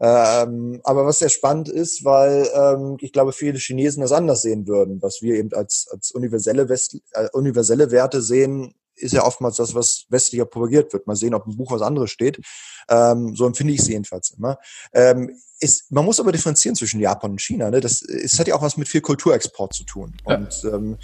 Ähm, 0.00 0.80
aber 0.82 1.04
was 1.04 1.18
sehr 1.18 1.28
spannend 1.28 1.68
ist, 1.68 2.04
weil 2.04 2.48
ähm, 2.54 2.96
ich 3.00 3.12
glaube, 3.12 3.32
viele 3.32 3.58
Chinesen 3.58 4.00
das 4.00 4.12
anders 4.12 4.40
sehen 4.40 4.66
würden. 4.66 5.02
Was 5.02 5.20
wir 5.20 5.34
eben 5.34 5.52
als, 5.52 5.88
als 5.90 6.10
universelle, 6.12 6.70
West, 6.70 6.96
äh, 7.12 7.28
universelle 7.32 7.90
Werte 7.90 8.22
sehen, 8.22 8.74
ist 9.00 9.12
ja 9.12 9.24
oftmals 9.24 9.56
das, 9.56 9.74
was 9.74 10.06
westlicher 10.08 10.44
propagiert 10.44 10.92
wird. 10.92 11.06
Mal 11.06 11.16
sehen, 11.16 11.34
ob 11.34 11.46
im 11.46 11.56
Buch 11.56 11.72
was 11.72 11.82
anderes 11.82 12.10
steht. 12.10 12.40
Ähm, 12.88 13.34
so 13.34 13.46
empfinde 13.46 13.72
ich 13.72 13.80
es 13.80 13.88
jedenfalls 13.88 14.30
immer. 14.30 14.58
Ähm, 14.92 15.36
ist, 15.60 15.90
man 15.92 16.04
muss 16.04 16.20
aber 16.20 16.32
differenzieren 16.32 16.74
zwischen 16.74 17.00
Japan 17.00 17.32
und 17.32 17.40
China. 17.40 17.70
Ne? 17.70 17.80
Das, 17.80 18.02
es 18.02 18.38
hat 18.38 18.48
ja 18.48 18.54
auch 18.54 18.62
was 18.62 18.76
mit 18.76 18.88
viel 18.88 19.02
Kulturexport 19.02 19.74
zu 19.74 19.84
tun. 19.84 20.16
Ja. 20.26 20.36
Und 20.36 20.64
ähm, 20.64 20.98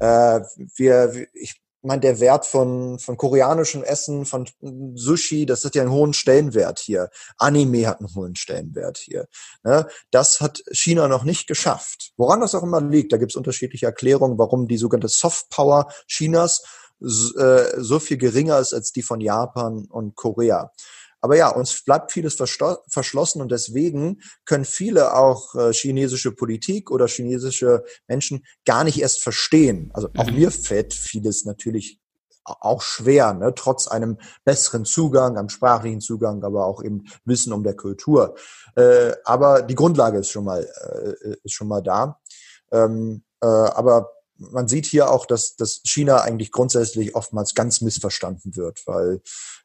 äh, 0.00 0.40
wir, 0.76 1.26
ich 1.34 1.60
meine, 1.82 2.00
der 2.00 2.20
Wert 2.20 2.44
von, 2.44 2.98
von 2.98 3.16
koreanischem 3.16 3.82
Essen, 3.82 4.26
von 4.26 4.46
Sushi, 4.94 5.46
das 5.46 5.64
hat 5.64 5.74
ja 5.74 5.82
einen 5.82 5.92
hohen 5.92 6.12
Stellenwert 6.12 6.78
hier. 6.78 7.08
Anime 7.38 7.86
hat 7.86 8.00
einen 8.00 8.14
hohen 8.14 8.36
Stellenwert 8.36 8.98
hier. 8.98 9.28
Ne? 9.62 9.86
Das 10.10 10.40
hat 10.40 10.62
China 10.72 11.08
noch 11.08 11.24
nicht 11.24 11.46
geschafft. 11.46 12.12
Woran 12.16 12.40
das 12.40 12.54
auch 12.54 12.62
immer 12.62 12.82
liegt, 12.82 13.12
da 13.12 13.16
gibt 13.16 13.32
es 13.32 13.36
unterschiedliche 13.36 13.86
Erklärungen, 13.86 14.38
warum 14.38 14.68
die 14.68 14.76
sogenannte 14.76 15.08
Soft 15.08 15.48
Power 15.50 15.90
Chinas 16.06 16.62
äh, 17.00 17.80
so 17.80 17.98
viel 17.98 18.18
geringer 18.18 18.58
ist 18.58 18.74
als 18.74 18.92
die 18.92 19.02
von 19.02 19.20
Japan 19.20 19.86
und 19.86 20.14
Korea. 20.14 20.70
Aber 21.22 21.36
ja, 21.36 21.48
uns 21.48 21.84
bleibt 21.84 22.12
vieles 22.12 22.34
verschlossen 22.34 23.42
und 23.42 23.52
deswegen 23.52 24.22
können 24.46 24.64
viele 24.64 25.14
auch 25.14 25.54
äh, 25.54 25.72
chinesische 25.72 26.32
Politik 26.32 26.90
oder 26.90 27.08
chinesische 27.08 27.84
Menschen 28.08 28.44
gar 28.64 28.84
nicht 28.84 29.00
erst 29.00 29.22
verstehen. 29.22 29.90
Also 29.92 30.08
auch 30.16 30.26
mhm. 30.26 30.34
mir 30.34 30.50
fällt 30.50 30.94
vieles 30.94 31.44
natürlich 31.44 32.00
auch 32.44 32.80
schwer, 32.80 33.34
ne? 33.34 33.52
trotz 33.54 33.86
einem 33.86 34.16
besseren 34.44 34.84
Zugang, 34.84 35.36
einem 35.36 35.50
sprachlichen 35.50 36.00
Zugang, 36.00 36.42
aber 36.42 36.64
auch 36.64 36.82
eben 36.82 37.04
Wissen 37.24 37.52
um 37.52 37.62
der 37.62 37.76
Kultur. 37.76 38.34
Äh, 38.76 39.12
aber 39.24 39.62
die 39.62 39.74
Grundlage 39.74 40.18
ist 40.18 40.30
schon 40.30 40.44
mal, 40.44 40.64
äh, 40.64 41.36
ist 41.44 41.52
schon 41.52 41.68
mal 41.68 41.82
da. 41.82 42.18
Ähm, 42.72 43.24
äh, 43.42 43.46
aber 43.46 44.10
man 44.40 44.68
sieht 44.68 44.86
hier 44.86 45.10
auch, 45.10 45.26
dass, 45.26 45.56
dass 45.56 45.82
China 45.84 46.22
eigentlich 46.22 46.50
grundsätzlich 46.50 47.14
oftmals 47.14 47.54
ganz 47.54 47.80
missverstanden 47.80 48.56
wird, 48.56 48.82
weil 48.86 49.20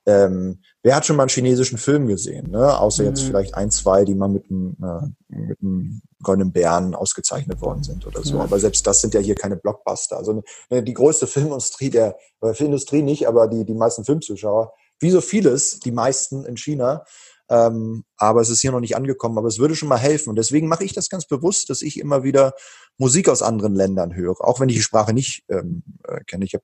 ähm, 0.05 0.61
wer 0.83 0.95
hat 0.95 1.05
schon 1.05 1.15
mal 1.15 1.23
einen 1.23 1.29
chinesischen 1.29 1.77
Film 1.77 2.07
gesehen, 2.07 2.51
ne? 2.51 2.77
außer 2.77 3.03
mhm. 3.03 3.09
jetzt 3.09 3.21
vielleicht 3.21 3.55
ein, 3.55 3.71
zwei, 3.71 4.05
die 4.05 4.13
mal 4.13 4.27
mit 4.27 4.49
einem, 4.49 4.77
äh, 4.83 5.35
mit 5.35 5.59
einem 5.61 6.01
goldenen 6.21 6.51
Bären 6.51 6.93
ausgezeichnet 6.93 7.61
worden 7.61 7.83
sind 7.83 8.05
oder 8.05 8.21
so. 8.23 8.37
Ja. 8.37 8.43
Aber 8.43 8.59
selbst 8.59 8.85
das 8.85 9.01
sind 9.01 9.13
ja 9.13 9.19
hier 9.19 9.35
keine 9.35 9.55
Blockbuster. 9.55 10.17
Also 10.17 10.43
ne, 10.69 10.83
die 10.83 10.93
größte 10.93 11.25
Filmindustrie 11.25 11.89
der, 11.89 12.17
äh, 12.41 12.53
Filmindustrie 12.53 13.01
nicht, 13.01 13.27
aber 13.27 13.47
die, 13.47 13.65
die 13.65 13.73
meisten 13.73 14.05
Filmzuschauer, 14.05 14.73
wie 14.99 15.09
so 15.09 15.21
vieles, 15.21 15.79
die 15.79 15.91
meisten 15.91 16.45
in 16.45 16.57
China, 16.57 17.03
ähm, 17.49 18.03
aber 18.17 18.41
es 18.41 18.49
ist 18.49 18.61
hier 18.61 18.71
noch 18.71 18.79
nicht 18.79 18.95
angekommen. 18.95 19.37
Aber 19.37 19.47
es 19.47 19.59
würde 19.59 19.75
schon 19.75 19.89
mal 19.89 19.97
helfen. 19.97 20.29
Und 20.29 20.35
deswegen 20.37 20.67
mache 20.67 20.83
ich 20.83 20.93
das 20.93 21.09
ganz 21.09 21.25
bewusst, 21.25 21.69
dass 21.69 21.81
ich 21.81 21.99
immer 21.99 22.23
wieder 22.23 22.53
Musik 22.97 23.29
aus 23.29 23.41
anderen 23.41 23.75
Ländern 23.75 24.15
höre, 24.15 24.41
auch 24.41 24.59
wenn 24.59 24.69
ich 24.69 24.75
die 24.75 24.81
Sprache 24.81 25.13
nicht 25.13 25.43
ähm, 25.49 25.83
äh, 26.07 26.21
kenne. 26.25 26.45
Ich 26.45 26.53
habe 26.53 26.63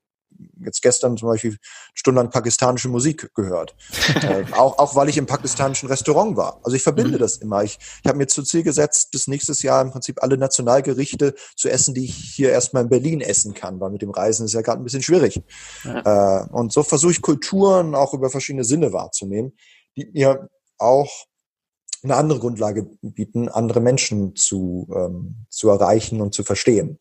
jetzt 0.63 0.81
gestern 0.81 1.17
zum 1.17 1.29
Beispiel 1.29 1.57
stundenlang 1.93 2.31
pakistanische 2.31 2.89
Musik 2.89 3.33
gehört. 3.35 3.75
äh, 4.23 4.43
auch, 4.53 4.77
auch 4.79 4.95
weil 4.95 5.09
ich 5.09 5.17
im 5.17 5.25
pakistanischen 5.25 5.89
Restaurant 5.89 6.37
war. 6.37 6.59
Also 6.63 6.75
ich 6.75 6.83
verbinde 6.83 7.17
mhm. 7.17 7.19
das 7.19 7.37
immer. 7.37 7.63
Ich, 7.63 7.77
ich 8.01 8.07
habe 8.07 8.17
mir 8.17 8.27
zu 8.27 8.43
Ziel 8.43 8.63
gesetzt, 8.63 9.11
bis 9.11 9.27
nächstes 9.27 9.61
Jahr 9.61 9.81
im 9.81 9.91
Prinzip 9.91 10.23
alle 10.23 10.37
Nationalgerichte 10.37 11.35
zu 11.55 11.69
essen, 11.69 11.93
die 11.93 12.05
ich 12.05 12.15
hier 12.15 12.51
erstmal 12.51 12.83
in 12.83 12.89
Berlin 12.89 13.21
essen 13.21 13.53
kann, 13.53 13.79
weil 13.79 13.91
mit 13.91 14.01
dem 14.01 14.11
Reisen 14.11 14.45
ist 14.45 14.53
ja 14.53 14.61
gerade 14.61 14.81
ein 14.81 14.83
bisschen 14.83 15.03
schwierig. 15.03 15.41
Ja. 15.83 16.41
Äh, 16.41 16.47
und 16.49 16.71
so 16.71 16.83
versuche 16.83 17.11
ich 17.11 17.21
Kulturen 17.21 17.95
auch 17.95 18.13
über 18.13 18.29
verschiedene 18.29 18.63
Sinne 18.63 18.93
wahrzunehmen, 18.93 19.53
die 19.95 20.09
mir 20.13 20.49
auch 20.81 21.25
eine 22.03 22.15
andere 22.15 22.39
Grundlage 22.39 22.83
bieten, 23.01 23.47
andere 23.49 23.79
Menschen 23.79 24.35
zu, 24.35 24.87
ähm, 24.95 25.45
zu 25.49 25.69
erreichen 25.69 26.21
und 26.21 26.33
zu 26.33 26.43
verstehen. 26.43 26.99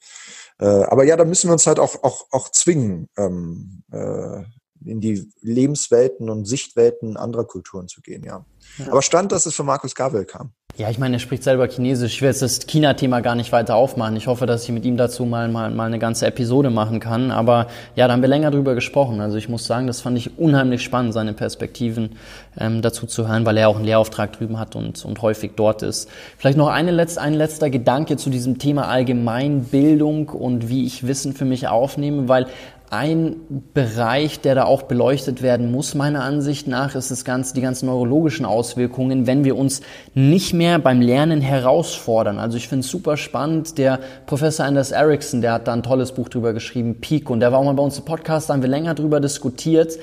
Äh, 0.59 0.67
aber 0.67 1.05
ja, 1.05 1.17
da 1.17 1.25
müssen 1.25 1.49
wir 1.49 1.53
uns 1.53 1.67
halt 1.67 1.79
auch, 1.79 2.03
auch, 2.03 2.27
auch 2.31 2.51
zwingen, 2.51 3.09
ähm, 3.17 3.83
äh, 3.91 4.43
in 4.85 5.01
die 5.01 5.29
Lebenswelten 5.43 6.31
und 6.31 6.47
Sichtwelten 6.47 7.17
anderer 7.17 7.45
Kulturen 7.45 7.89
zu 7.89 8.01
gehen, 8.01 8.25
ja. 8.25 8.45
ja. 8.79 8.87
Aber 8.91 9.03
stand, 9.03 9.33
dass 9.33 9.47
es 9.47 9.55
von 9.55 9.67
Markus 9.67 9.95
Gabriel 9.95 10.25
kam. 10.25 10.53
Ja, 10.77 10.89
ich 10.89 10.99
meine, 10.99 11.17
er 11.17 11.19
spricht 11.19 11.43
selber 11.43 11.69
Chinesisch. 11.69 12.15
Ich 12.15 12.23
will 12.23 12.29
jetzt 12.29 12.43
das 12.43 12.61
China-Thema 12.61 13.21
gar 13.21 13.35
nicht 13.35 13.53
weiter 13.53 13.75
aufmachen. 13.75 14.17
Ich 14.17 14.29
hoffe, 14.29 14.47
dass 14.47 14.65
ich 14.65 14.71
mit 14.71 14.85
ihm 14.85 14.97
dazu 14.97 15.25
mal, 15.25 15.49
mal, 15.49 15.71
mal 15.71 15.87
eine 15.87 15.99
ganze 15.99 16.27
Episode 16.27 16.71
machen 16.71 17.01
kann. 17.01 17.31
Aber 17.31 17.67
ja, 17.97 18.07
da 18.07 18.15
haben 18.15 18.23
wir 18.23 18.29
länger 18.29 18.51
drüber 18.51 18.75
gesprochen. 18.75 19.21
Also 19.21 19.37
ich 19.37 19.49
muss 19.49 19.67
sagen, 19.67 19.87
das 19.87 20.01
fand 20.01 20.17
ich 20.17 20.39
unheimlich 20.39 20.83
spannend, 20.83 21.13
seine 21.13 21.35
Perspektiven 21.35 22.17
ähm, 22.59 22.83
dazu 22.83 23.07
zu 23.07 23.29
hören, 23.29 23.45
weil 23.45 23.59
er 23.59 23.69
auch 23.69 23.77
einen 23.77 23.85
Lehrauftrag 23.85 24.33
drüben 24.33 24.59
hat 24.59 24.77
und, 24.77 25.05
und 25.05 25.21
häufig 25.21 25.53
dort 25.57 25.83
ist. 25.83 26.09
Vielleicht 26.39 26.57
noch 26.57 26.69
eine 26.69 26.93
letz-, 26.93 27.19
ein 27.19 27.35
letzter 27.35 27.69
Gedanke 27.69 28.17
zu 28.17 28.31
diesem 28.31 28.59
Thema 28.59 28.89
Allgemeinbildung 28.89 30.29
und 30.31 30.69
wie 30.69 30.87
ich 30.87 31.07
Wissen 31.07 31.35
für 31.35 31.45
mich 31.45 31.69
aufnehme, 31.69 32.29
weil 32.29 32.47
ein 32.91 33.37
Bereich, 33.73 34.41
der 34.41 34.57
da 34.57 34.65
auch 34.65 34.83
beleuchtet 34.83 35.43
werden 35.43 35.71
muss, 35.71 35.95
meiner 35.95 36.25
Ansicht 36.25 36.67
nach, 36.67 36.97
ist 36.97 37.13
das 37.13 37.25
Ganze, 37.25 37.55
die 37.55 37.61
ganzen 37.61 37.87
neurologischen 37.87 38.45
Auswirkungen, 38.45 39.29
wenn 39.29 39.45
wir 39.45 39.57
uns 39.57 39.81
nicht 40.15 40.55
mehr 40.55 40.81
beim 40.81 41.01
Lernen 41.01 41.41
herausfordern. 41.41 42.41
Also 42.41 42.57
ich 42.57 42.67
finde 42.67 42.81
es 42.81 42.91
super 42.91 43.17
spannend. 43.17 43.79
Der 43.79 44.01
Professor 44.27 44.67
Anders 44.67 44.91
Ericsson, 44.91 45.41
der 45.41 45.53
hat 45.53 45.69
da 45.69 45.73
ein 45.73 45.85
tolles 45.85 46.13
Buch 46.13 46.29
drüber 46.29 46.53
geschrieben, 46.53 47.01
Peak, 47.01 47.31
und 47.31 47.39
der 47.39 47.53
war 47.53 47.61
auch 47.61 47.65
mal 47.65 47.75
bei 47.75 47.83
uns 47.83 47.97
im 47.97 48.05
Podcast, 48.05 48.51
da 48.51 48.55
haben 48.55 48.63
wir 48.63 48.69
länger 48.69 48.95
drüber 48.95 49.21
diskutiert 49.21 49.97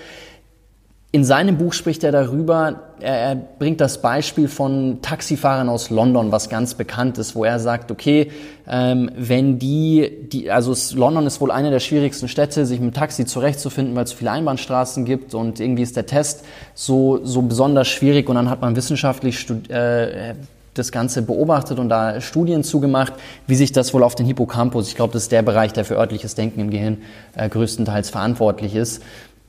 in 1.14 1.24
seinem 1.24 1.58
Buch 1.58 1.72
spricht 1.72 2.03
er 2.03 2.12
darüber, 2.12 2.82
er, 2.99 3.36
bringt 3.36 3.80
das 3.80 4.01
Beispiel 4.01 4.49
von 4.49 5.01
Taxifahrern 5.01 5.70
aus 5.70 5.89
London, 5.89 6.34
was 6.34 6.49
ganz 6.49 6.74
bekannt 6.74 7.18
ist, 7.18 7.34
wo 7.34 7.45
er 7.45 7.60
sagt, 7.60 7.91
okay, 7.91 8.30
ähm, 8.68 9.10
wenn 9.16 9.58
die, 9.58 10.28
die, 10.30 10.51
also 10.51 10.74
es, 10.74 10.93
London 10.93 11.26
ist 11.26 11.39
wohl 11.39 11.51
eine 11.51 11.72
der 11.72 11.80
schwierigsten 11.80 12.28
Städte, 12.28 12.66
sich 12.66 12.82
mit 12.82 12.93
dem 12.93 12.97
Taxi 12.97 13.26
zurechtzufinden, 13.26 13.95
weil 13.95 14.03
es 14.03 14.12
viele 14.12 14.32
Einbahnstraßen 14.32 15.05
gibt 15.05 15.34
und 15.34 15.62
irgendwie 15.62 15.84
ist 15.84 15.95
der 15.95 16.08
Test 16.08 16.43
so, 16.74 17.24
so 17.24 17.41
besonders 17.41 17.88
schwierig 17.88 18.28
und 18.28 18.36
dann 18.36 18.49
hat 18.49 18.60
man 18.60 18.76
wissenschaftlich 18.76 19.49
äh, 19.70 20.34
das 20.78 20.91
Ganze 20.91 21.22
beobachtet 21.22 21.80
und 21.80 21.89
da 21.89 22.22
Studien 22.22 22.64
zugemacht, 22.64 23.14
wie 23.47 23.55
sich 23.55 23.72
das 23.72 23.93
wohl 23.93 24.03
auf 24.03 24.16
den 24.16 24.26
Hippocampus, 24.26 24.89
ich 24.89 24.95
glaube, 24.95 25.14
das 25.14 25.24
ist 25.24 25.32
der 25.32 25.41
Bereich, 25.41 25.74
der 25.74 25.86
für 25.86 25.95
örtliches 25.95 26.36
Denken 26.36 26.60
im 26.60 26.70
Gehirn 26.70 26.97
äh, 27.36 27.49
größtenteils 27.49 28.10
verantwortlich 28.10 28.76
ist, 28.76 29.01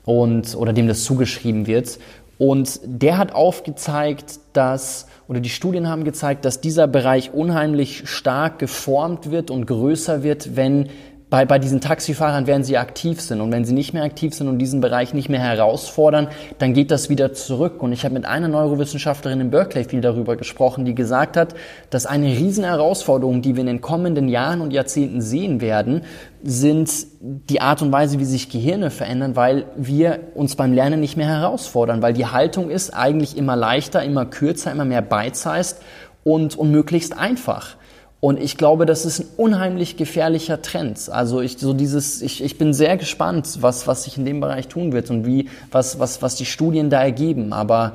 und, 0.09 0.55
oder 0.57 0.73
dem 0.73 0.89
das 0.89 1.05
zugeschrieben 1.05 1.67
wird. 1.67 1.99
Und 2.39 2.81
der 2.83 3.19
hat 3.19 3.35
aufgezeigt, 3.35 4.41
dass, 4.55 5.07
oder 5.29 5.41
die 5.41 5.51
Studien 5.51 5.87
haben 5.87 6.05
gezeigt, 6.05 6.47
dass 6.47 6.63
dieser 6.63 6.87
Bereich 6.87 7.35
unheimlich 7.35 8.09
stark 8.09 8.59
geformt 8.59 9.31
wird 9.31 9.51
und 9.51 9.67
größer 9.67 10.23
wird, 10.23 10.57
wenn 10.57 10.89
bei, 11.31 11.45
bei 11.45 11.59
diesen 11.59 11.81
Taxifahrern, 11.81 12.47
werden 12.47 12.65
sie 12.65 12.79
aktiv 12.79 13.21
sind. 13.21 13.41
Und 13.41 13.53
wenn 13.53 13.65
sie 13.65 13.75
nicht 13.75 13.93
mehr 13.93 14.03
aktiv 14.03 14.35
sind 14.35 14.49
und 14.49 14.59
diesen 14.59 14.81
Bereich 14.81 15.13
nicht 15.13 15.29
mehr 15.29 15.41
herausfordern, 15.41 16.29
dann 16.59 16.73
geht 16.73 16.91
das 16.91 17.11
wieder 17.11 17.35
zurück. 17.35 17.83
Und 17.83 17.93
ich 17.93 18.05
habe 18.05 18.15
mit 18.15 18.25
einer 18.25 18.49
Neurowissenschaftlerin 18.49 19.41
in 19.41 19.51
Berkeley 19.51 19.85
viel 19.85 20.01
darüber 20.01 20.37
gesprochen, 20.37 20.85
die 20.85 20.95
gesagt 20.95 21.37
hat, 21.37 21.55
dass 21.91 22.07
eine 22.07 22.29
riesen 22.29 22.65
Herausforderung, 22.65 23.43
die 23.43 23.57
wir 23.57 23.61
in 23.61 23.67
den 23.67 23.81
kommenden 23.81 24.29
Jahren 24.29 24.61
und 24.63 24.73
Jahrzehnten 24.73 25.21
sehen 25.21 25.61
werden, 25.61 26.03
sind 26.43 26.91
die 27.21 27.61
Art 27.61 27.83
und 27.83 27.93
Weise, 27.93 28.19
wie 28.19 28.25
sich 28.25 28.49
Gehirne 28.49 28.91
verändern, 28.91 29.37
weil 29.37 29.67
wir 29.77 30.21
uns 30.35 30.57
beim 30.57 30.73
Lernen 30.73 31.01
nicht 31.01 31.17
mehr 31.17 31.27
herausfordern, 31.27 32.01
weil 32.01 32.13
die 32.13 32.27
Haltung 32.27 32.71
ist 32.71 32.91
eigentlich 32.91 33.37
immer 33.37 33.57
leichter, 33.57 34.03
immer 34.03 34.25
kürzer, 34.25 34.73
immer 34.73 34.85
mehr 34.85 35.03
bite-sized 35.03 35.83
und, 36.25 36.57
und 36.57 36.71
möglichst 36.71 37.19
einfach. 37.19 37.77
Und 38.21 38.41
ich 38.41 38.57
glaube, 38.57 38.85
das 38.85 39.05
ist 39.05 39.21
ein 39.21 39.27
unheimlich 39.37 39.97
gefährlicher 39.97 40.61
Trend. 40.61 41.09
Also 41.09 41.41
ich 41.41 41.59
so 41.59 41.73
dieses, 41.73 42.21
ich, 42.21 42.43
ich 42.43 42.59
bin 42.59 42.75
sehr 42.75 42.97
gespannt, 42.97 43.59
was, 43.61 43.87
was 43.87 44.05
sich 44.05 44.17
in 44.19 44.25
dem 44.25 44.41
Bereich 44.41 44.67
tun 44.67 44.93
wird 44.93 45.11
und 45.11 45.25
wie, 45.25 45.49
was, 45.71 46.01
was, 46.01 46.21
was 46.21 46.35
die 46.35 46.45
Studien 46.45 46.91
da 46.91 47.01
ergeben. 47.01 47.53
Aber 47.53 47.93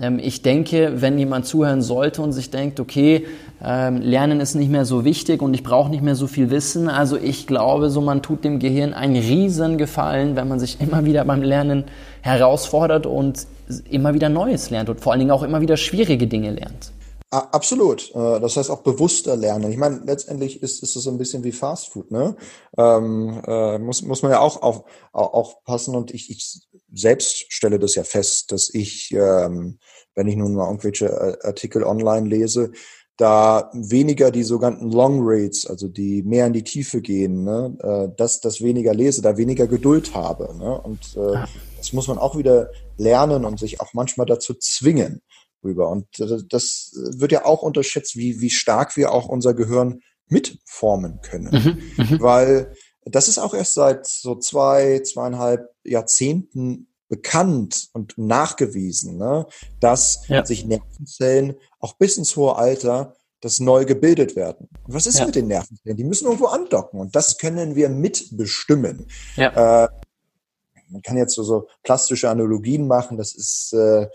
ähm, 0.00 0.18
ich 0.18 0.40
denke, 0.40 1.02
wenn 1.02 1.18
jemand 1.18 1.44
zuhören 1.44 1.82
sollte 1.82 2.22
und 2.22 2.32
sich 2.32 2.50
denkt, 2.50 2.80
okay, 2.80 3.26
ähm, 3.62 4.00
Lernen 4.00 4.40
ist 4.40 4.54
nicht 4.54 4.70
mehr 4.70 4.86
so 4.86 5.04
wichtig 5.04 5.42
und 5.42 5.52
ich 5.52 5.62
brauche 5.62 5.90
nicht 5.90 6.02
mehr 6.02 6.14
so 6.14 6.26
viel 6.26 6.50
Wissen, 6.50 6.88
also 6.88 7.16
ich 7.16 7.46
glaube, 7.46 7.90
so 7.90 8.00
man 8.00 8.22
tut 8.22 8.44
dem 8.44 8.58
Gehirn 8.58 8.92
einen 8.94 9.16
riesen 9.16 9.78
Gefallen, 9.78 10.36
wenn 10.36 10.48
man 10.48 10.58
sich 10.58 10.80
immer 10.80 11.04
wieder 11.04 11.24
beim 11.24 11.42
Lernen 11.42 11.84
herausfordert 12.22 13.06
und 13.06 13.46
immer 13.90 14.14
wieder 14.14 14.28
Neues 14.28 14.70
lernt 14.70 14.88
und 14.88 15.00
vor 15.00 15.12
allen 15.12 15.20
Dingen 15.20 15.32
auch 15.32 15.42
immer 15.42 15.60
wieder 15.60 15.76
schwierige 15.76 16.26
Dinge 16.26 16.50
lernt. 16.52 16.92
Absolut. 17.38 18.10
Äh, 18.14 18.40
das 18.40 18.56
heißt 18.56 18.70
auch 18.70 18.82
bewusster 18.82 19.36
lernen. 19.36 19.70
Ich 19.70 19.78
meine, 19.78 20.00
letztendlich 20.04 20.62
ist, 20.62 20.82
ist 20.82 20.96
es 20.96 21.02
so 21.02 21.10
ein 21.10 21.18
bisschen 21.18 21.44
wie 21.44 21.52
Fast 21.52 21.88
Food, 21.92 22.10
ne? 22.10 22.36
Ähm, 22.76 23.40
äh, 23.46 23.78
muss, 23.78 24.02
muss 24.02 24.22
man 24.22 24.32
ja 24.32 24.40
auch 24.40 24.62
auf, 24.62 24.84
auch 25.12 25.62
passen 25.64 25.94
und 25.94 26.12
ich, 26.12 26.30
ich 26.30 26.60
selbst 26.92 27.52
stelle 27.52 27.78
das 27.78 27.94
ja 27.94 28.04
fest, 28.04 28.52
dass 28.52 28.72
ich, 28.72 29.10
ähm, 29.12 29.78
wenn 30.14 30.28
ich 30.28 30.36
nun 30.36 30.54
mal 30.54 30.66
irgendwelche 30.66 31.06
äh, 31.06 31.46
Artikel 31.46 31.84
online 31.84 32.28
lese, 32.28 32.72
da 33.16 33.70
weniger 33.72 34.30
die 34.30 34.42
sogenannten 34.42 34.90
Long 34.90 35.26
Reads, 35.26 35.66
also 35.66 35.88
die 35.88 36.22
mehr 36.22 36.46
in 36.46 36.52
die 36.52 36.64
Tiefe 36.64 37.00
gehen, 37.00 37.44
ne, 37.44 37.76
äh, 37.82 38.16
dass 38.16 38.40
das 38.40 38.60
weniger 38.60 38.92
lese, 38.92 39.22
da 39.22 39.36
weniger 39.36 39.66
Geduld 39.66 40.14
habe. 40.14 40.54
Ne? 40.56 40.80
Und 40.80 41.16
äh, 41.16 41.44
das 41.78 41.92
muss 41.92 42.08
man 42.08 42.18
auch 42.18 42.36
wieder 42.36 42.70
lernen 42.98 43.44
und 43.44 43.58
sich 43.58 43.80
auch 43.80 43.94
manchmal 43.94 44.26
dazu 44.26 44.54
zwingen 44.54 45.22
rüber. 45.64 45.88
Und 45.90 46.06
das 46.50 46.92
wird 46.94 47.32
ja 47.32 47.44
auch 47.44 47.62
unterschätzt, 47.62 48.16
wie, 48.16 48.40
wie 48.40 48.50
stark 48.50 48.96
wir 48.96 49.12
auch 49.12 49.28
unser 49.28 49.54
Gehirn 49.54 50.00
mitformen 50.28 51.20
können. 51.22 51.82
Mhm, 51.96 52.04
mhm, 52.04 52.20
Weil 52.20 52.72
das 53.04 53.28
ist 53.28 53.38
auch 53.38 53.54
erst 53.54 53.74
seit 53.74 54.06
so 54.06 54.36
zwei, 54.36 55.00
zweieinhalb 55.00 55.70
Jahrzehnten 55.84 56.88
bekannt 57.08 57.88
und 57.92 58.18
nachgewiesen, 58.18 59.16
ne, 59.16 59.46
dass 59.78 60.26
ja. 60.28 60.44
sich 60.44 60.64
Nervenzellen 60.64 61.54
auch 61.78 61.94
bis 61.94 62.16
ins 62.16 62.34
hohe 62.34 62.56
Alter 62.56 63.14
das 63.40 63.60
neu 63.60 63.84
gebildet 63.84 64.34
werden. 64.34 64.68
Und 64.84 64.94
was 64.94 65.06
ist 65.06 65.20
ja. 65.20 65.26
mit 65.26 65.36
den 65.36 65.46
Nervenzellen? 65.46 65.96
Die 65.96 66.04
müssen 66.04 66.24
irgendwo 66.26 66.46
andocken 66.46 66.98
und 66.98 67.14
das 67.14 67.38
können 67.38 67.76
wir 67.76 67.88
mitbestimmen. 67.88 69.06
Ja. 69.36 69.84
Äh, 69.84 69.88
man 70.88 71.02
kann 71.02 71.16
jetzt 71.16 71.34
so, 71.34 71.42
so 71.42 71.68
plastische 71.82 72.30
Analogien 72.30 72.86
machen. 72.86 73.16
Das 73.16 73.34
ist 73.34 73.72
äh, 73.72 74.08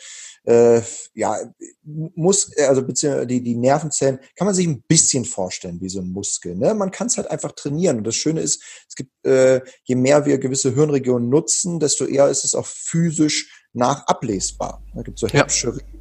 äh, 0.44 0.82
ja, 1.14 1.38
muss, 1.84 2.52
also 2.58 2.84
beziehungsweise 2.84 3.28
die, 3.28 3.44
die 3.44 3.56
Nervenzellen 3.56 4.20
kann 4.36 4.46
man 4.46 4.56
sich 4.56 4.68
ein 4.68 4.82
bisschen 4.84 5.26
vorstellen 5.26 5.82
wie 5.82 5.90
so 5.90 6.00
ein 6.00 6.12
Muskel. 6.12 6.56
Ne? 6.56 6.74
Man 6.74 6.92
kann 6.92 7.08
es 7.08 7.18
halt 7.18 7.30
einfach 7.30 7.52
trainieren. 7.52 7.98
Und 7.98 8.08
das 8.08 8.16
Schöne 8.16 8.42
ist, 8.42 8.64
es 8.88 8.96
gibt, 8.96 9.12
äh, 9.26 9.62
je 9.84 9.96
mehr 9.96 10.26
wir 10.26 10.38
gewisse 10.40 10.74
Hirnregionen 10.74 11.30
nutzen, 11.30 11.80
desto 11.80 12.06
eher 12.06 12.30
ist 12.30 12.44
es 12.44 12.56
auch 12.56 12.66
physisch 12.66 13.66
nachablesbar. 13.74 14.84
Da 14.96 15.02
gibt 15.04 15.22
es 15.22 15.22
so 15.22 15.28
ja. 15.28 15.46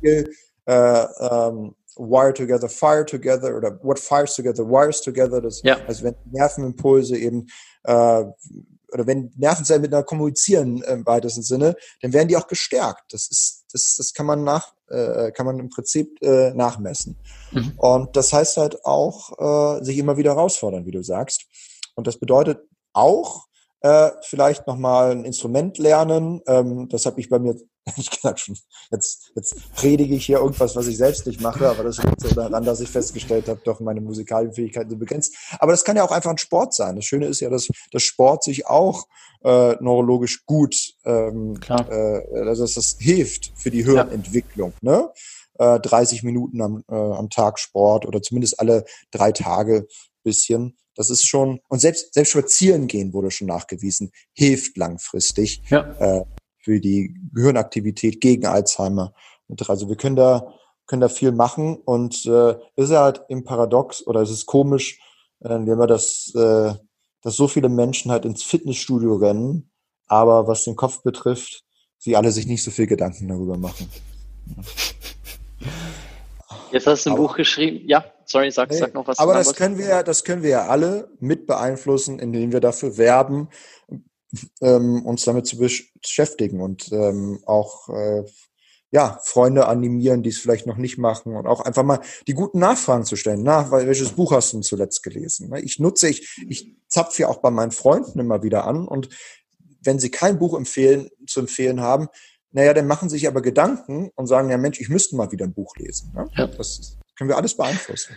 Regel, 0.03 0.32
äh, 0.66 0.72
ähm, 0.72 1.74
wire 1.97 2.32
together, 2.32 2.68
fire 2.68 3.05
together 3.05 3.55
oder 3.57 3.78
what 3.82 3.99
fires 3.99 4.34
together, 4.34 4.64
wires 4.64 5.03
together. 5.03 5.41
Das, 5.41 5.61
ja. 5.62 5.78
Also 5.86 6.05
wenn 6.05 6.14
Nervenimpulse 6.30 7.16
eben 7.16 7.47
äh, 7.84 8.24
oder 8.93 9.07
wenn 9.07 9.32
Nervenzellen 9.36 9.82
miteinander 9.82 10.07
kommunizieren 10.07 10.82
im 10.82 11.07
weitesten 11.07 11.43
Sinne, 11.43 11.76
dann 12.01 12.12
werden 12.12 12.28
die 12.28 12.36
auch 12.36 12.49
gestärkt. 12.49 13.12
Das 13.12 13.28
ist, 13.30 13.59
das, 13.72 13.96
das 13.96 14.12
kann 14.12 14.26
man 14.26 14.44
nach, 14.44 14.74
äh, 14.88 15.30
kann 15.32 15.46
man 15.46 15.58
im 15.58 15.68
Prinzip 15.68 16.20
äh, 16.22 16.52
nachmessen. 16.52 17.16
Mhm. 17.52 17.72
Und 17.76 18.16
das 18.16 18.32
heißt 18.32 18.56
halt 18.56 18.84
auch, 18.84 19.78
äh, 19.80 19.84
sich 19.84 19.98
immer 19.98 20.16
wieder 20.16 20.34
herausfordern, 20.34 20.86
wie 20.86 20.90
du 20.90 21.02
sagst. 21.02 21.46
Und 21.94 22.06
das 22.06 22.18
bedeutet 22.18 22.60
auch, 22.92 23.46
äh, 23.80 24.10
vielleicht 24.22 24.66
nochmal 24.66 25.12
ein 25.12 25.24
Instrument 25.24 25.78
lernen. 25.78 26.42
Ähm, 26.46 26.88
das 26.88 27.06
habe 27.06 27.20
ich 27.20 27.28
bei 27.28 27.38
mir, 27.38 27.56
ehrlich 27.86 28.10
gesagt, 28.10 28.40
schon, 28.40 28.56
jetzt, 28.90 29.32
jetzt 29.34 29.54
predige 29.74 30.14
ich 30.14 30.26
hier 30.26 30.38
irgendwas, 30.38 30.76
was 30.76 30.86
ich 30.86 30.98
selbst 30.98 31.26
nicht 31.26 31.40
mache, 31.40 31.68
aber 31.68 31.84
das 31.84 32.02
liegt 32.02 32.20
so 32.20 32.34
daran, 32.34 32.64
dass 32.64 32.80
ich 32.80 32.90
festgestellt 32.90 33.48
habe, 33.48 33.60
doch 33.64 33.80
meine 33.80 34.00
musikalischen 34.00 34.54
Fähigkeiten 34.54 34.90
sind 34.90 34.98
begrenzt. 34.98 35.34
Aber 35.58 35.72
das 35.72 35.84
kann 35.84 35.96
ja 35.96 36.04
auch 36.04 36.12
einfach 36.12 36.30
ein 36.30 36.38
Sport 36.38 36.74
sein. 36.74 36.96
Das 36.96 37.04
Schöne 37.04 37.26
ist 37.26 37.40
ja, 37.40 37.48
dass, 37.48 37.68
dass 37.90 38.02
Sport 38.02 38.44
sich 38.44 38.66
auch 38.66 39.06
äh, 39.42 39.76
neurologisch 39.80 40.44
gut, 40.44 40.76
ähm, 41.04 41.58
Klar. 41.60 41.90
Äh, 41.90 42.40
also 42.46 42.64
dass 42.64 42.74
das 42.74 42.96
hilft 42.98 43.52
für 43.56 43.70
die 43.70 43.84
Hirnentwicklung. 43.84 44.74
Ja. 44.82 44.92
Ne? 44.92 45.12
Äh, 45.58 45.80
30 45.80 46.22
Minuten 46.22 46.60
am, 46.60 46.84
äh, 46.90 46.94
am 46.94 47.30
Tag 47.30 47.58
Sport 47.58 48.06
oder 48.06 48.20
zumindest 48.20 48.60
alle 48.60 48.84
drei 49.10 49.32
Tage 49.32 49.86
bisschen. 50.22 50.76
Das 50.95 51.11
ist 51.11 51.26
schon, 51.26 51.61
und 51.68 51.80
selbst, 51.80 52.14
selbst 52.14 52.30
spazieren 52.30 52.86
gehen 52.86 53.12
wurde 53.12 53.30
schon 53.30 53.47
nachgewiesen, 53.47 54.11
hilft 54.32 54.76
langfristig 54.76 55.62
ja. 55.70 55.80
äh, 55.99 56.24
für 56.59 56.80
die 56.80 57.14
Gehirnaktivität 57.32 58.20
gegen 58.20 58.47
Alzheimer. 58.47 59.14
Also 59.66 59.88
wir 59.88 59.97
können 59.97 60.16
da, 60.16 60.55
können 60.86 61.01
da 61.01 61.09
viel 61.09 61.32
machen 61.32 61.76
und 61.76 62.26
äh, 62.26 62.55
ist 62.76 62.91
ja 62.91 63.03
halt 63.03 63.22
im 63.28 63.45
Paradox 63.45 64.07
oder 64.07 64.20
es 64.20 64.30
ist 64.30 64.47
komisch, 64.47 65.01
äh, 65.41 65.49
wenn 65.49 65.78
wir 65.78 65.86
das, 65.86 66.32
äh, 66.34 66.74
dass 67.22 67.36
so 67.36 67.49
viele 67.49 67.68
Menschen 67.68 68.11
halt 68.11 68.24
ins 68.24 68.43
Fitnessstudio 68.43 69.16
rennen, 69.16 69.70
aber 70.07 70.47
was 70.47 70.64
den 70.64 70.76
Kopf 70.76 71.03
betrifft, 71.03 71.64
sie 71.99 72.16
alle 72.16 72.32
sich 72.32 72.47
nicht 72.47 72.62
so 72.62 72.70
viel 72.70 72.86
Gedanken 72.86 73.28
darüber 73.28 73.57
machen. 73.57 73.88
Jetzt 76.72 76.86
hast 76.86 77.06
du 77.06 77.10
ein 77.10 77.12
aber, 77.14 77.22
Buch 77.22 77.36
geschrieben. 77.36 77.86
Ja, 77.88 78.04
sorry, 78.24 78.50
sag, 78.50 78.70
nee, 78.70 78.78
sag 78.78 78.94
noch 78.94 79.06
was. 79.06 79.18
Aber 79.18 79.34
das 79.34 79.54
können 79.54 79.78
wir, 79.78 80.02
das 80.02 80.24
können 80.24 80.42
wir 80.42 80.50
ja 80.50 80.66
alle 80.66 81.10
mit 81.18 81.46
beeinflussen, 81.46 82.18
indem 82.18 82.52
wir 82.52 82.60
dafür 82.60 82.96
werben, 82.96 83.48
ähm, 84.60 85.04
uns 85.04 85.24
damit 85.24 85.46
zu 85.46 85.58
beschäftigen 85.58 86.60
und 86.60 86.92
ähm, 86.92 87.40
auch 87.46 87.88
äh, 87.88 88.24
ja, 88.92 89.20
Freunde 89.22 89.66
animieren, 89.66 90.22
die 90.22 90.30
es 90.30 90.38
vielleicht 90.38 90.66
noch 90.66 90.76
nicht 90.76 90.98
machen 90.98 91.36
und 91.36 91.46
auch 91.46 91.60
einfach 91.60 91.84
mal 91.84 92.00
die 92.26 92.34
guten 92.34 92.58
Nachfragen 92.58 93.04
zu 93.04 93.16
stellen. 93.16 93.42
Na, 93.42 93.70
welches 93.70 94.12
Buch 94.12 94.32
hast 94.32 94.52
du 94.52 94.56
denn 94.56 94.62
zuletzt 94.62 95.02
gelesen? 95.02 95.50
Ne, 95.50 95.60
ich 95.60 95.78
nutze, 95.78 96.08
ich, 96.08 96.28
ich 96.48 96.76
zapfe 96.88 97.22
ja 97.22 97.28
auch 97.28 97.38
bei 97.38 97.50
meinen 97.50 97.70
Freunden 97.70 98.18
immer 98.18 98.42
wieder 98.42 98.66
an 98.66 98.88
und 98.88 99.08
wenn 99.82 99.98
sie 99.98 100.10
kein 100.10 100.38
Buch 100.38 100.56
empfehlen, 100.56 101.08
zu 101.26 101.40
empfehlen 101.40 101.80
haben, 101.80 102.08
naja, 102.53 102.74
dann 102.74 102.86
machen 102.86 103.09
sich 103.09 103.28
aber 103.28 103.42
Gedanken 103.42 104.11
und 104.14 104.26
sagen, 104.26 104.51
ja 104.51 104.59
Mensch, 104.59 104.80
ich 104.80 104.88
müsste 104.88 105.16
mal 105.16 105.30
wieder 105.30 105.46
ein 105.46 105.53
Buch 105.53 105.76
lesen. 105.76 106.12
Ne? 106.14 106.26
Ja. 106.36 106.46
Das 106.46 106.98
können 107.16 107.30
wir 107.30 107.36
alles 107.36 107.57
beeinflussen. 107.57 108.14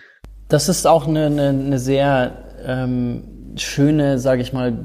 Das 0.48 0.70
ist 0.70 0.86
auch 0.88 1.08
eine, 1.08 1.28
eine, 1.28 1.50
eine 1.50 1.80
sehr 1.80 2.46
ähm, 2.66 3.24
schöne, 3.58 4.20
sage 4.20 4.42
ich 4.42 4.54
mal, 4.54 4.78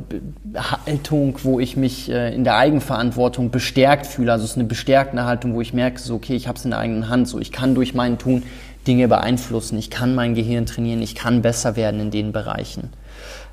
Haltung, 0.54 1.36
wo 1.42 1.60
ich 1.60 1.76
mich 1.76 2.10
äh, 2.10 2.34
in 2.34 2.44
der 2.44 2.56
Eigenverantwortung 2.56 3.50
bestärkt 3.50 4.06
fühle. 4.06 4.32
Also 4.32 4.44
es 4.44 4.52
ist 4.52 4.56
eine 4.56 4.66
bestärkende 4.66 5.24
Haltung, 5.24 5.54
wo 5.54 5.60
ich 5.60 5.72
merke, 5.72 6.00
so 6.00 6.16
okay, 6.16 6.36
ich 6.36 6.48
habe 6.48 6.58
es 6.58 6.64
in 6.64 6.70
der 6.70 6.80
eigenen 6.80 7.08
Hand, 7.08 7.28
so 7.28 7.38
ich 7.38 7.52
kann 7.52 7.74
durch 7.74 7.94
mein 7.94 8.18
Tun 8.18 8.42
Dinge 8.86 9.08
beeinflussen, 9.08 9.78
ich 9.78 9.90
kann 9.90 10.14
mein 10.14 10.34
Gehirn 10.34 10.66
trainieren, 10.66 11.02
ich 11.02 11.14
kann 11.14 11.42
besser 11.42 11.76
werden 11.76 12.00
in 12.00 12.10
den 12.10 12.32
Bereichen. 12.32 12.90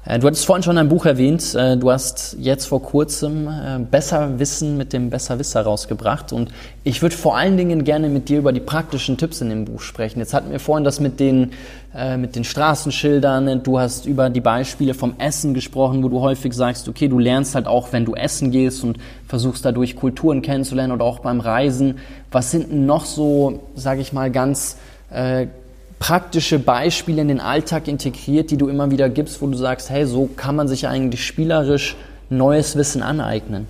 Äh, 0.06 0.20
du 0.20 0.28
hattest 0.28 0.45
vorhin 0.45 0.64
schon 0.64 0.78
ein 0.78 0.88
Buch 0.88 1.06
erwähnt. 1.06 1.56
Äh, 1.56 1.78
du 1.78 1.91
hast 1.91 2.38
jetzt 2.39 2.66
vor 2.66 2.82
kurzem 2.82 3.47
äh, 3.47 3.80
Besser 3.80 4.39
Wissen 4.39 4.78
mit 4.78 4.93
dem 4.93 5.10
Besserwisser 5.10 5.62
rausgebracht. 5.62 6.32
Und 6.32 6.51
ich 6.84 7.01
würde 7.01 7.16
vor 7.16 7.36
allen 7.38 7.58
Dingen 7.58 7.84
gerne 7.84 8.10
mit 8.10 8.30
dir 8.30 8.39
über 8.39 8.53
die 8.53 8.60
praktischen 8.60 9.18
Tipps 9.18 9.41
in 9.41 9.49
dem 9.49 9.66
Buch 9.66 9.82
sprechen. 9.82 10.20
Jetzt 10.20 10.34
hatten 10.34 10.51
wir 10.51 10.60
vorhin 10.60 10.84
das 10.84 10.99
mit 10.99 11.20
den, 11.20 11.51
mit 12.18 12.36
den 12.36 12.43
Straßenschildern. 12.43 13.64
Du 13.64 13.80
hast 13.80 14.06
über 14.06 14.30
die 14.30 14.41
Beispiele 14.41 14.93
vom 14.93 15.16
Essen 15.18 15.56
gesprochen, 15.56 16.03
wo 16.03 16.10
du 16.10 16.20
häufig 16.20 16.53
sagst, 16.53 16.88
okay, 16.88 17.08
du 17.08 17.18
lernst 17.18 17.56
halt 17.56 17.66
auch, 17.66 17.91
wenn 17.91 18.06
du 18.06 18.14
essen 18.14 18.51
gehst 18.51 18.84
und 18.84 18.97
versuchst 19.28 19.66
dadurch 19.66 19.95
Kulturen 19.95 20.43
kennenzulernen 20.43 20.93
oder 20.93 21.06
auch 21.06 21.20
beim 21.20 21.39
Reisen. 21.39 21.97
Was 22.32 22.51
sind 22.51 22.72
noch 22.72 23.06
so, 23.06 23.62
sage 23.76 24.01
ich 24.01 24.14
mal, 24.14 24.30
ganz 24.30 24.78
praktische 26.00 26.60
Beispiele 26.60 27.22
in 27.22 27.28
den 27.28 27.39
Alltag 27.39 27.88
integriert, 27.88 28.52
die 28.52 28.58
du 28.58 28.68
immer 28.68 28.91
wieder 28.91 29.10
gibst, 29.10 29.41
wo 29.41 29.48
du 29.48 29.58
sagst, 29.58 29.89
hey, 29.89 30.06
so 30.06 30.28
kann 30.36 30.56
man 30.56 30.68
sich 30.68 30.88
eigentlich 30.88 31.26
spielerisch 31.26 31.96
neues 32.30 32.76
Wissen 32.76 33.02
aneignen? 33.02 33.68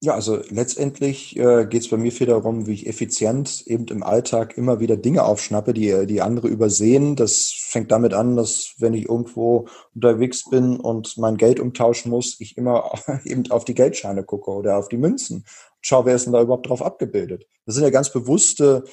Ja, 0.00 0.14
also 0.14 0.38
letztendlich 0.48 1.36
äh, 1.36 1.66
geht 1.66 1.82
es 1.82 1.88
bei 1.88 1.96
mir 1.96 2.12
viel 2.12 2.28
darum, 2.28 2.68
wie 2.68 2.72
ich 2.72 2.86
effizient 2.86 3.64
eben 3.66 3.86
im 3.88 4.04
Alltag 4.04 4.56
immer 4.56 4.78
wieder 4.78 4.96
Dinge 4.96 5.24
aufschnappe, 5.24 5.74
die, 5.74 6.06
die 6.06 6.22
andere 6.22 6.46
übersehen. 6.46 7.16
Das 7.16 7.52
fängt 7.52 7.90
damit 7.90 8.14
an, 8.14 8.36
dass 8.36 8.74
wenn 8.78 8.94
ich 8.94 9.08
irgendwo 9.08 9.66
unterwegs 9.96 10.48
bin 10.48 10.78
und 10.78 11.18
mein 11.18 11.36
Geld 11.36 11.58
umtauschen 11.58 12.12
muss, 12.12 12.36
ich 12.38 12.56
immer 12.56 12.92
eben 13.24 13.50
auf 13.50 13.64
die 13.64 13.74
Geldscheine 13.74 14.22
gucke 14.22 14.52
oder 14.52 14.78
auf 14.78 14.88
die 14.88 14.98
Münzen. 14.98 15.44
Schau, 15.80 16.04
wer 16.06 16.14
ist 16.14 16.26
denn 16.26 16.32
da 16.32 16.42
überhaupt 16.42 16.68
drauf 16.68 16.82
abgebildet? 16.82 17.48
Das 17.66 17.74
sind 17.74 17.82
ja 17.82 17.90
ganz 17.90 18.12
bewusste 18.12 18.84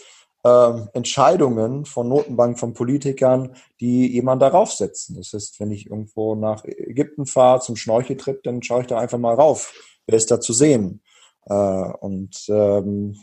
äh, 0.45 0.87
Entscheidungen 0.93 1.85
von 1.85 2.07
Notenbanken, 2.07 2.57
von 2.57 2.73
Politikern, 2.73 3.55
die 3.79 4.13
jemand 4.13 4.43
darauf 4.43 4.71
setzen. 4.71 5.15
Das 5.15 5.33
heißt, 5.33 5.59
wenn 5.59 5.71
ich 5.71 5.89
irgendwo 5.89 6.35
nach 6.35 6.63
Ägypten 6.65 7.25
fahre 7.25 7.61
zum 7.61 7.75
Schnorcheltrip, 7.75 8.43
dann 8.43 8.61
schaue 8.61 8.81
ich 8.81 8.87
da 8.87 8.99
einfach 8.99 9.17
mal 9.17 9.33
rauf. 9.33 9.73
Wer 10.05 10.17
ist 10.17 10.29
da 10.29 10.39
zu 10.39 10.53
sehen? 10.53 11.01
Äh, 11.47 11.55
und 11.55 12.45
ähm, 12.49 13.17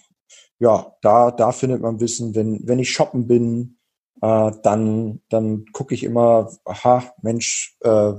ja, 0.58 0.96
da, 1.00 1.30
da 1.30 1.52
findet 1.52 1.80
man 1.80 2.00
Wissen. 2.00 2.34
Wenn, 2.34 2.66
wenn 2.66 2.80
ich 2.80 2.90
shoppen 2.90 3.28
bin, 3.28 3.78
äh, 4.20 4.50
dann, 4.64 5.20
dann 5.28 5.64
gucke 5.72 5.94
ich 5.94 6.02
immer, 6.02 6.50
aha, 6.64 7.04
Mensch, 7.22 7.76
äh, 7.82 8.14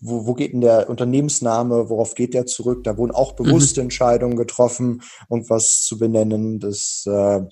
wo, 0.00 0.26
wo 0.26 0.32
geht 0.32 0.54
denn 0.54 0.62
der 0.62 0.88
Unternehmensname, 0.88 1.90
worauf 1.90 2.14
geht 2.14 2.32
der 2.32 2.46
zurück? 2.46 2.84
Da 2.84 2.96
wurden 2.96 3.12
auch 3.12 3.32
bewusste 3.32 3.80
mhm. 3.80 3.86
Entscheidungen 3.86 4.36
getroffen, 4.36 5.02
um 5.28 5.50
was 5.50 5.82
zu 5.82 5.98
benennen. 5.98 6.60
Das 6.60 7.04
äh, 7.06 7.42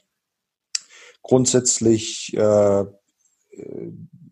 grundsätzlich 1.26 2.32
äh, 2.36 2.84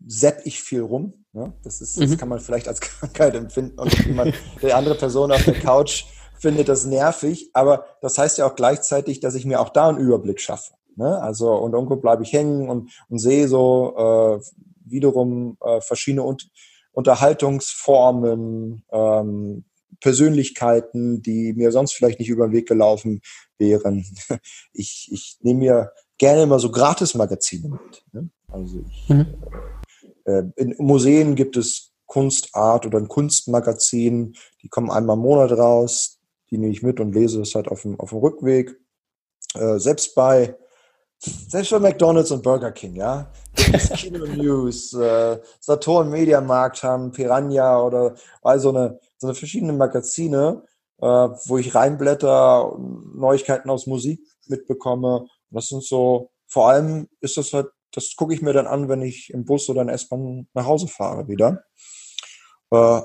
sepp 0.07 0.41
ich 0.45 0.61
viel 0.61 0.81
rum. 0.81 1.25
Ne? 1.33 1.53
Das, 1.63 1.81
ist, 1.81 1.99
das 1.99 2.11
mhm. 2.11 2.17
kann 2.17 2.29
man 2.29 2.39
vielleicht 2.39 2.67
als 2.67 2.79
Krankheit 2.81 3.35
empfinden 3.35 3.77
und 3.79 4.05
jemand, 4.05 4.33
der 4.61 4.77
andere 4.77 4.95
Person 4.95 5.31
auf 5.31 5.43
der 5.43 5.59
Couch 5.59 6.05
findet 6.39 6.69
das 6.69 6.85
nervig, 6.85 7.49
aber 7.53 7.85
das 8.01 8.17
heißt 8.17 8.37
ja 8.37 8.45
auch 8.45 8.55
gleichzeitig, 8.55 9.19
dass 9.19 9.35
ich 9.35 9.45
mir 9.45 9.59
auch 9.59 9.69
da 9.69 9.89
einen 9.89 9.97
Überblick 9.97 10.39
schaffe. 10.39 10.73
Ne? 10.95 11.21
Also 11.21 11.53
und 11.53 11.73
irgendwo 11.73 11.97
bleibe 11.97 12.23
ich 12.23 12.33
hängen 12.33 12.69
und, 12.69 12.91
und 13.09 13.19
sehe 13.19 13.47
so 13.47 13.95
äh, 13.97 14.39
wiederum 14.85 15.57
äh, 15.61 15.81
verschiedene 15.81 16.23
und 16.23 16.49
Unterhaltungsformen, 16.91 18.83
ähm, 18.91 19.65
Persönlichkeiten, 19.99 21.21
die 21.21 21.53
mir 21.53 21.71
sonst 21.71 21.93
vielleicht 21.93 22.19
nicht 22.19 22.29
über 22.29 22.47
den 22.47 22.53
Weg 22.53 22.67
gelaufen 22.67 23.21
wären. 23.57 24.05
Ich, 24.71 25.09
ich 25.11 25.37
nehme 25.41 25.59
mir 25.59 25.91
gerne 26.17 26.43
immer 26.43 26.59
so 26.59 26.71
Gratis-Magazine 26.71 27.69
mit. 27.69 28.03
Ne? 28.11 28.29
Also 28.47 28.83
ich, 28.87 29.09
mhm. 29.09 29.35
äh, 30.25 30.43
in 30.55 30.75
Museen 30.77 31.35
gibt 31.35 31.57
es 31.57 31.91
Kunstart 32.05 32.85
oder 32.85 32.99
ein 32.99 33.07
Kunstmagazin, 33.07 34.35
die 34.61 34.69
kommen 34.69 34.91
einmal 34.91 35.15
im 35.15 35.23
Monat 35.23 35.51
raus, 35.51 36.19
die 36.49 36.57
nehme 36.57 36.71
ich 36.71 36.83
mit 36.83 36.99
und 36.99 37.13
lese 37.13 37.41
es 37.41 37.55
halt 37.55 37.67
auf 37.67 37.81
dem, 37.81 37.99
auf 37.99 38.09
dem 38.09 38.19
Rückweg. 38.19 38.79
Äh, 39.55 39.79
selbst 39.79 40.15
bei 40.15 40.55
selbst 41.19 41.71
bei 41.71 41.79
McDonalds 41.79 42.31
und 42.31 42.43
Burger 42.43 42.71
King, 42.71 42.95
ja. 42.95 43.31
Kino 43.95 44.25
News, 44.25 44.93
äh, 44.93 45.39
Saturn 45.59 46.09
Mediamarkt 46.09 46.83
haben, 46.83 47.11
Piranha 47.11 47.81
oder 47.81 48.15
all 48.43 48.59
so 48.59 48.69
eine, 48.69 48.99
so 49.17 49.27
eine 49.27 49.35
verschiedene 49.35 49.73
Magazine, 49.73 50.63
äh, 51.01 51.05
wo 51.05 51.57
ich 51.57 51.73
reinblätter, 51.73 52.77
Neuigkeiten 53.15 53.69
aus 53.69 53.87
Musik 53.87 54.21
mitbekomme. 54.47 55.27
Das 55.55 55.69
sind 55.69 55.83
so, 55.83 56.29
vor 56.47 56.69
allem 56.69 57.07
ist 57.21 57.37
das 57.37 57.53
halt, 57.53 57.67
das 57.91 58.15
gucke 58.15 58.33
ich 58.33 58.41
mir 58.41 58.53
dann 58.53 58.67
an, 58.67 58.89
wenn 58.89 59.01
ich 59.01 59.29
im 59.33 59.45
Bus 59.45 59.69
oder 59.69 59.81
in 59.81 59.89
S-Bahn 59.89 60.47
nach 60.53 60.65
Hause 60.65 60.87
fahre 60.87 61.27
wieder. 61.27 61.63
Äh, 62.71 63.01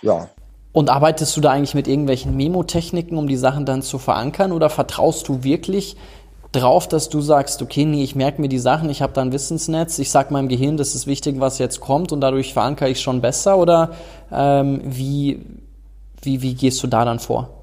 ja. 0.00 0.30
Und 0.72 0.88
arbeitest 0.88 1.36
du 1.36 1.42
da 1.42 1.50
eigentlich 1.50 1.74
mit 1.74 1.86
irgendwelchen 1.86 2.34
Memo-Techniken, 2.34 3.18
um 3.18 3.26
die 3.26 3.36
Sachen 3.36 3.66
dann 3.66 3.82
zu 3.82 3.98
verankern 3.98 4.52
oder 4.52 4.70
vertraust 4.70 5.28
du 5.28 5.44
wirklich 5.44 5.96
drauf, 6.52 6.88
dass 6.88 7.10
du 7.10 7.20
sagst, 7.20 7.60
okay, 7.60 7.84
nee, 7.84 8.02
ich 8.02 8.14
merke 8.14 8.40
mir 8.40 8.48
die 8.48 8.58
Sachen, 8.58 8.88
ich 8.88 9.02
habe 9.02 9.12
da 9.12 9.20
ein 9.20 9.32
Wissensnetz, 9.32 9.98
ich 9.98 10.10
sag 10.10 10.30
meinem 10.30 10.48
Gehirn, 10.48 10.76
das 10.78 10.94
ist 10.94 11.06
wichtig, 11.06 11.40
was 11.40 11.58
jetzt 11.58 11.80
kommt 11.80 12.12
und 12.12 12.20
dadurch 12.20 12.52
verankere 12.54 12.88
ich 12.88 13.00
schon 13.00 13.20
besser 13.20 13.58
oder 13.58 13.92
ähm, 14.30 14.80
wie, 14.84 15.44
wie, 16.22 16.40
wie 16.40 16.54
gehst 16.54 16.82
du 16.82 16.86
da 16.86 17.04
dann 17.04 17.18
vor? 17.18 17.61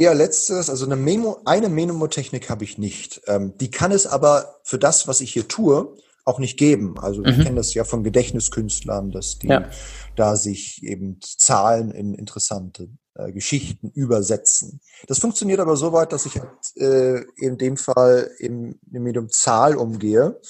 Ja, 0.00 0.12
letztes, 0.12 0.70
also 0.70 0.84
eine 0.84 0.94
Memo, 0.94 1.40
eine 1.44 1.68
Memo-Technik 1.68 2.48
habe 2.50 2.62
ich 2.62 2.78
nicht. 2.78 3.20
Ähm, 3.26 3.58
die 3.58 3.72
kann 3.72 3.90
es 3.90 4.06
aber 4.06 4.60
für 4.62 4.78
das, 4.78 5.08
was 5.08 5.20
ich 5.20 5.32
hier 5.32 5.48
tue, 5.48 5.92
auch 6.24 6.38
nicht 6.38 6.56
geben. 6.56 7.00
Also 7.00 7.22
mhm. 7.22 7.26
ich 7.26 7.42
kenne 7.42 7.56
das 7.56 7.74
ja 7.74 7.82
von 7.82 8.04
Gedächtniskünstlern, 8.04 9.10
dass 9.10 9.40
die 9.40 9.48
ja. 9.48 9.68
da 10.14 10.36
sich 10.36 10.84
eben 10.84 11.18
Zahlen 11.20 11.90
in 11.90 12.14
interessante 12.14 12.90
äh, 13.14 13.32
Geschichten 13.32 13.90
übersetzen. 13.90 14.80
Das 15.08 15.18
funktioniert 15.18 15.58
aber 15.58 15.74
so 15.74 15.92
weit, 15.92 16.12
dass 16.12 16.26
ich 16.26 16.40
äh, 16.76 17.24
in 17.34 17.58
dem 17.58 17.76
Fall 17.76 18.30
im, 18.38 18.78
im 18.92 19.02
Medium 19.02 19.30
Zahl 19.30 19.74
umgehe. 19.74 20.40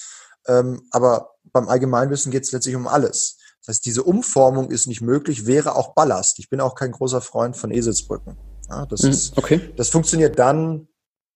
Ähm, 0.47 0.83
aber 0.91 1.31
beim 1.53 1.69
Allgemeinwissen 1.69 2.31
geht 2.31 2.43
es 2.43 2.53
letztlich 2.53 2.77
um 2.77 2.87
alles. 2.87 3.39
Das 3.61 3.77
heißt, 3.77 3.87
diese 3.87 4.03
Umformung 4.03 4.71
ist 4.71 4.89
nicht 4.89 5.01
möglich, 5.01 5.47
wäre 5.47 5.75
auch 5.75 5.95
Ballast. 5.95 6.39
Ich 6.39 6.51
bin 6.51 6.61
auch 6.61 6.75
kein 6.75 6.93
großer 6.93 7.23
Freund 7.23 7.57
von 7.57 7.71
Eselsbrücken. 7.71 8.37
Ja, 8.69 8.87
das, 8.87 9.03
mhm, 9.03 9.11
ist, 9.11 9.39
okay. 9.39 9.73
das 9.77 9.89
funktioniert 9.89 10.39
dann, 10.39 10.89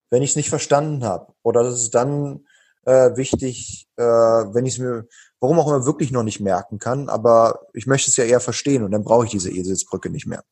wenn 0.09 0.21
ich 0.21 0.31
es 0.31 0.35
nicht 0.35 0.49
verstanden 0.49 1.03
habe. 1.03 1.33
Oder 1.41 1.63
das 1.63 1.81
ist 1.81 1.95
dann 1.95 2.45
äh, 2.85 3.15
wichtig, 3.15 3.87
äh, 3.95 4.03
wenn 4.03 4.65
ich 4.65 4.73
es 4.73 4.79
mir, 4.79 5.07
warum 5.39 5.59
auch 5.59 5.67
immer, 5.67 5.85
wirklich 5.85 6.11
noch 6.11 6.23
nicht 6.23 6.39
merken 6.39 6.79
kann. 6.79 7.09
Aber 7.09 7.67
ich 7.73 7.87
möchte 7.87 8.09
es 8.09 8.17
ja 8.17 8.23
eher 8.23 8.39
verstehen 8.39 8.83
und 8.83 8.91
dann 8.91 9.03
brauche 9.03 9.25
ich 9.25 9.31
diese 9.31 9.51
Eselsbrücke 9.51 10.09
nicht 10.09 10.27
mehr. 10.27 10.43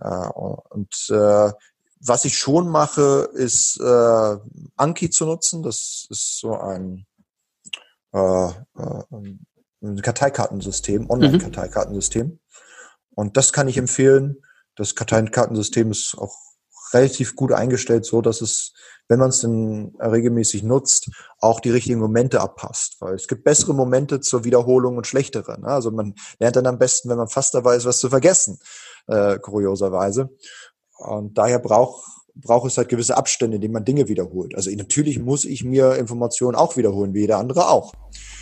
Äh, 0.00 0.28
und 0.28 1.10
äh, 1.10 1.52
was 2.00 2.24
ich 2.24 2.36
schon 2.36 2.68
mache, 2.68 3.30
ist 3.32 3.80
äh, 3.80 4.36
Anki 4.76 5.10
zu 5.10 5.24
nutzen. 5.24 5.62
Das 5.62 6.06
ist 6.10 6.38
so 6.38 6.56
ein, 6.58 7.06
äh, 8.12 8.48
äh 8.48 9.44
ein 9.82 10.00
Karteikartensystem, 10.00 11.08
Online-Karteikartensystem. 11.10 12.26
Mhm. 12.26 12.38
Und 13.14 13.36
das 13.36 13.52
kann 13.52 13.68
ich 13.68 13.76
empfehlen. 13.76 14.42
Das 14.76 14.94
Karteikartensystem 14.94 15.90
ist 15.90 16.16
auch 16.18 16.34
relativ 16.92 17.36
gut 17.36 17.52
eingestellt, 17.52 18.04
so 18.04 18.20
dass 18.20 18.40
es, 18.40 18.72
wenn 19.08 19.18
man 19.18 19.30
es 19.30 19.40
denn 19.40 19.94
regelmäßig 20.00 20.62
nutzt, 20.62 21.10
auch 21.40 21.60
die 21.60 21.70
richtigen 21.70 21.98
Momente 21.98 22.40
abpasst. 22.40 22.96
Weil 23.00 23.14
es 23.14 23.28
gibt 23.28 23.44
bessere 23.44 23.74
Momente 23.74 24.20
zur 24.20 24.44
Wiederholung 24.44 24.96
und 24.96 25.06
schlechtere. 25.06 25.60
Ne? 25.60 25.68
Also 25.68 25.90
man 25.90 26.14
lernt 26.38 26.56
dann 26.56 26.66
am 26.66 26.78
besten, 26.78 27.08
wenn 27.08 27.18
man 27.18 27.28
fast 27.28 27.54
dabei 27.54 27.76
ist, 27.76 27.84
was 27.84 27.98
zu 27.98 28.08
vergessen 28.08 28.58
äh, 29.06 29.38
kurioserweise. 29.38 30.30
Und 30.96 31.36
daher 31.36 31.58
braucht 31.58 32.04
braucht 32.36 32.68
es 32.68 32.76
halt 32.76 32.88
gewisse 32.88 33.16
Abstände, 33.16 33.56
in 33.56 33.60
denen 33.60 33.74
man 33.74 33.84
Dinge 33.84 34.08
wiederholt. 34.08 34.54
Also 34.54 34.70
natürlich 34.70 35.20
muss 35.20 35.44
ich 35.44 35.64
mir 35.64 35.94
Informationen 35.94 36.56
auch 36.56 36.76
wiederholen, 36.76 37.14
wie 37.14 37.20
jeder 37.20 37.38
andere 37.38 37.68
auch. 37.68 37.92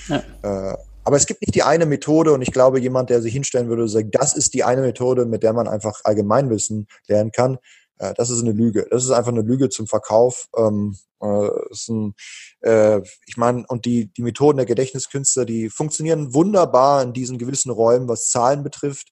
Ja. 0.09 0.22
Äh, 0.43 0.76
aber 1.05 1.16
es 1.16 1.26
gibt 1.26 1.40
nicht 1.40 1.55
die 1.55 1.62
eine 1.62 1.86
Methode 1.86 2.32
und 2.32 2.42
ich 2.42 2.53
glaube, 2.53 2.80
jemand, 2.80 3.11
der 3.11 3.22
sich 3.22 3.32
hinstellen 3.32 3.68
würde 3.68 3.82
und 3.82 3.88
sagt, 3.88 4.14
das 4.14 4.34
ist 4.34 4.55
die 4.55 4.64
eine 4.64 4.82
Methode, 4.82 5.26
mit 5.26 5.42
der 5.42 5.53
man 5.53 5.68
einfach 5.68 6.00
Allgemeinwissen 6.05 6.86
lernen 7.09 7.32
kann, 7.32 7.59
äh, 7.98 8.14
das 8.14 8.30
ist 8.30 8.42
eine 8.42 8.53
Lüge. 8.53 8.86
Das 8.90 9.05
ist 9.05 9.11
einfach 9.11 9.32
eine 9.32 9.42
Lüge 9.42 9.68
zum 9.68 9.86
Verkauf. 9.86 10.48
Ähm, 10.57 10.96
äh, 11.22 11.48
ist 11.70 11.88
ein, 11.88 12.14
äh, 12.61 13.00
ich 13.26 13.36
meine, 13.36 13.64
und 13.68 13.84
die, 13.84 14.12
die 14.12 14.22
Methoden 14.22 14.59
der 14.59 14.66
Gedächtniskünstler, 14.66 15.44
die 15.44 15.70
funktionieren 15.70 16.34
wunderbar 16.34 17.03
in 17.03 17.12
diesen 17.12 17.38
gewissen 17.38 17.70
Räumen, 17.70 18.09
was 18.09 18.28
Zahlen 18.28 18.62
betrifft. 18.62 19.09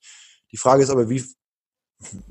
Die 0.52 0.56
Frage 0.56 0.82
ist 0.82 0.90
aber, 0.90 1.08
wie, 1.08 1.24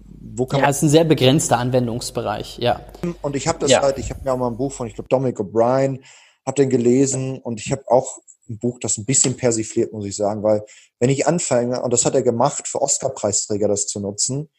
wo 0.03 0.45
kann 0.45 0.59
ja, 0.59 0.63
man. 0.63 0.71
es 0.71 0.77
ist 0.77 0.83
ein 0.83 0.89
sehr 0.89 1.05
begrenzter 1.05 1.57
Anwendungsbereich, 1.57 2.57
ja. 2.59 2.81
Und 3.21 3.35
ich 3.35 3.47
habe 3.47 3.59
das 3.59 3.71
ja. 3.71 3.81
halt, 3.81 3.97
ich 3.97 4.09
habe 4.09 4.21
mir 4.23 4.33
auch 4.33 4.37
mal 4.37 4.47
ein 4.47 4.57
Buch 4.57 4.73
von, 4.73 4.87
ich 4.87 4.95
glaube, 4.95 5.07
Dominic 5.09 5.39
O'Brien, 5.39 6.01
habe 6.45 6.55
den 6.55 6.69
gelesen 6.69 7.39
und 7.39 7.61
ich 7.61 7.71
habe 7.71 7.83
auch 7.87 8.19
ein 8.49 8.59
Buch, 8.59 8.79
das 8.79 8.97
ein 8.97 9.05
bisschen 9.05 9.37
persifliert, 9.37 9.93
muss 9.93 10.05
ich 10.05 10.15
sagen, 10.15 10.43
weil 10.43 10.63
wenn 10.99 11.09
ich 11.09 11.27
anfange, 11.27 11.81
und 11.81 11.93
das 11.93 12.05
hat 12.05 12.15
er 12.15 12.23
gemacht, 12.23 12.67
für 12.67 12.81
Oscar-Preisträger 12.81 13.67
das 13.67 13.87
zu 13.87 13.99
nutzen, 13.99 14.49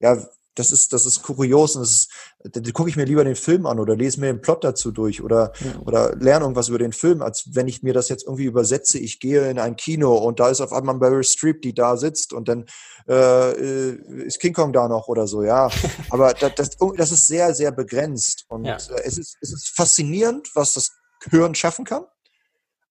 ja, 0.00 0.16
das 0.58 0.72
ist, 0.72 0.92
das 0.92 1.06
ist 1.06 1.22
kurios 1.22 1.76
und 1.76 1.82
das 1.82 1.90
ist, 1.92 2.10
da 2.44 2.60
gucke 2.72 2.90
ich 2.90 2.96
mir 2.96 3.04
lieber 3.04 3.24
den 3.24 3.36
Film 3.36 3.66
an 3.66 3.78
oder 3.78 3.96
lese 3.96 4.20
mir 4.20 4.26
den 4.26 4.40
Plot 4.40 4.64
dazu 4.64 4.90
durch 4.90 5.22
oder, 5.22 5.52
ja. 5.60 5.80
oder 5.84 6.16
lerne 6.16 6.44
irgendwas 6.44 6.68
über 6.68 6.78
den 6.78 6.92
Film, 6.92 7.22
als 7.22 7.48
wenn 7.52 7.68
ich 7.68 7.82
mir 7.82 7.94
das 7.94 8.08
jetzt 8.08 8.24
irgendwie 8.24 8.44
übersetze. 8.44 8.98
Ich 8.98 9.20
gehe 9.20 9.48
in 9.50 9.58
ein 9.58 9.76
Kino 9.76 10.16
und 10.16 10.40
da 10.40 10.48
ist 10.48 10.60
auf 10.60 10.72
einmal 10.72 10.96
Barry 10.96 11.24
Streep, 11.24 11.62
die 11.62 11.74
da 11.74 11.96
sitzt 11.96 12.32
und 12.32 12.48
dann 12.48 12.66
äh, 13.08 13.52
äh 13.52 14.24
ist 14.24 14.40
King 14.40 14.52
Kong 14.52 14.72
da 14.72 14.88
noch 14.88 15.08
oder 15.08 15.26
so, 15.26 15.42
ja. 15.42 15.70
Aber 16.10 16.34
das, 16.34 16.54
das, 16.56 16.70
das 16.96 17.12
ist 17.12 17.26
sehr, 17.26 17.54
sehr 17.54 17.70
begrenzt 17.70 18.44
und 18.48 18.64
ja. 18.64 18.74
Äh, 18.74 19.02
es, 19.04 19.18
ist, 19.18 19.36
es 19.40 19.52
ist 19.52 19.68
faszinierend, 19.68 20.50
was 20.54 20.74
das 20.74 20.90
Hören 21.30 21.54
schaffen 21.54 21.84
kann. 21.84 22.04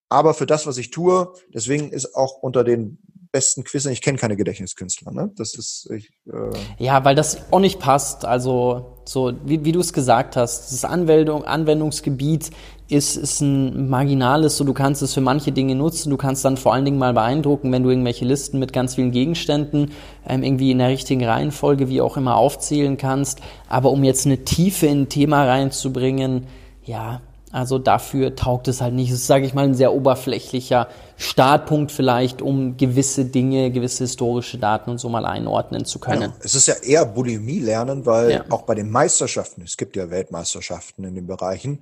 Aber 0.10 0.34
für 0.34 0.46
das, 0.46 0.66
was 0.66 0.78
ich 0.78 0.90
tue, 0.90 1.34
deswegen 1.54 1.92
ist 1.92 2.16
auch 2.16 2.38
unter 2.42 2.64
den 2.64 3.00
besten 3.32 3.64
Quizzen. 3.64 3.92
Ich 3.92 4.02
kenne 4.02 4.18
keine 4.18 4.36
Gedächtniskünstler. 4.36 5.12
Ne? 5.12 5.32
Das 5.36 5.54
ist 5.54 5.90
ich, 5.92 6.12
äh 6.28 6.84
ja, 6.84 7.04
weil 7.06 7.16
das 7.16 7.52
auch 7.52 7.60
nicht 7.60 7.80
passt. 7.80 8.26
Also 8.26 8.98
so 9.06 9.34
wie, 9.46 9.64
wie 9.64 9.72
du 9.72 9.80
es 9.80 9.94
gesagt 9.94 10.36
hast, 10.36 10.72
das 10.72 10.86
Anwendung, 10.86 11.44
Anwendungsgebiet 11.44 12.52
ist 12.90 13.18
ist 13.18 13.42
ein 13.42 13.90
marginales. 13.90 14.58
So 14.58 14.64
du 14.64 14.74
kannst 14.74 15.02
es 15.02 15.14
für 15.14 15.22
manche 15.22 15.52
Dinge 15.52 15.76
nutzen. 15.76 16.10
Du 16.10 16.18
kannst 16.18 16.46
dann 16.46 16.58
vor 16.58 16.74
allen 16.74 16.86
Dingen 16.86 16.98
mal 16.98 17.14
beeindrucken, 17.14 17.72
wenn 17.72 17.84
du 17.84 17.90
irgendwelche 17.90 18.26
Listen 18.26 18.60
mit 18.60 18.74
ganz 18.74 18.96
vielen 18.96 19.12
Gegenständen 19.12 19.92
ähm, 20.28 20.44
irgendwie 20.44 20.72
in 20.72 20.80
der 20.80 20.90
richtigen 20.90 21.24
Reihenfolge 21.24 21.90
wie 21.90 22.02
auch 22.02 22.18
immer 22.18 22.38
aufzählen 22.38 22.98
kannst. 22.98 23.42
Aber 23.68 23.92
um 23.92 24.04
jetzt 24.04 24.26
eine 24.26 24.46
Tiefe 24.46 24.88
in 24.88 25.02
ein 25.02 25.10
Thema 25.10 25.46
reinzubringen, 25.46 26.48
ja, 26.84 27.22
also 27.52 27.80
dafür 27.80 28.36
taugt 28.36 28.68
es 28.68 28.82
halt 28.82 28.94
nicht. 28.94 29.10
Es 29.10 29.20
ist, 29.20 29.28
sage 29.28 29.46
ich 29.46 29.54
mal, 29.54 29.64
ein 29.64 29.74
sehr 29.74 29.94
oberflächlicher 29.94 30.88
Startpunkt 31.16 31.92
vielleicht, 31.92 32.42
um 32.42 32.78
gewisse 32.78 33.26
Dinge, 33.26 33.72
gewisse 33.72 34.04
historische 34.04 34.58
Daten 34.58 34.90
und 34.90 34.98
so 34.98 35.08
mal 35.10 35.26
einordnen 35.26 35.86
zu 35.86 36.00
können. 36.00 36.34
Ja, 36.34 36.34
es 36.42 36.56
ist 36.56 36.68
ja 36.68 36.76
eher 36.76 37.06
Bulimie 37.06 37.60
lernen, 37.60 38.06
weil 38.06 38.32
ja. 38.32 38.46
auch 38.50 38.64
bei 38.64 38.76
den 38.76 38.90
Meisterschaften, 38.90 39.62
es 39.62 39.78
gibt 39.78 39.96
ja 39.96 40.10
Weltmeisterschaften 40.10 41.06
in 41.06 41.16
den 41.16 41.26
Bereichen, 41.26 41.80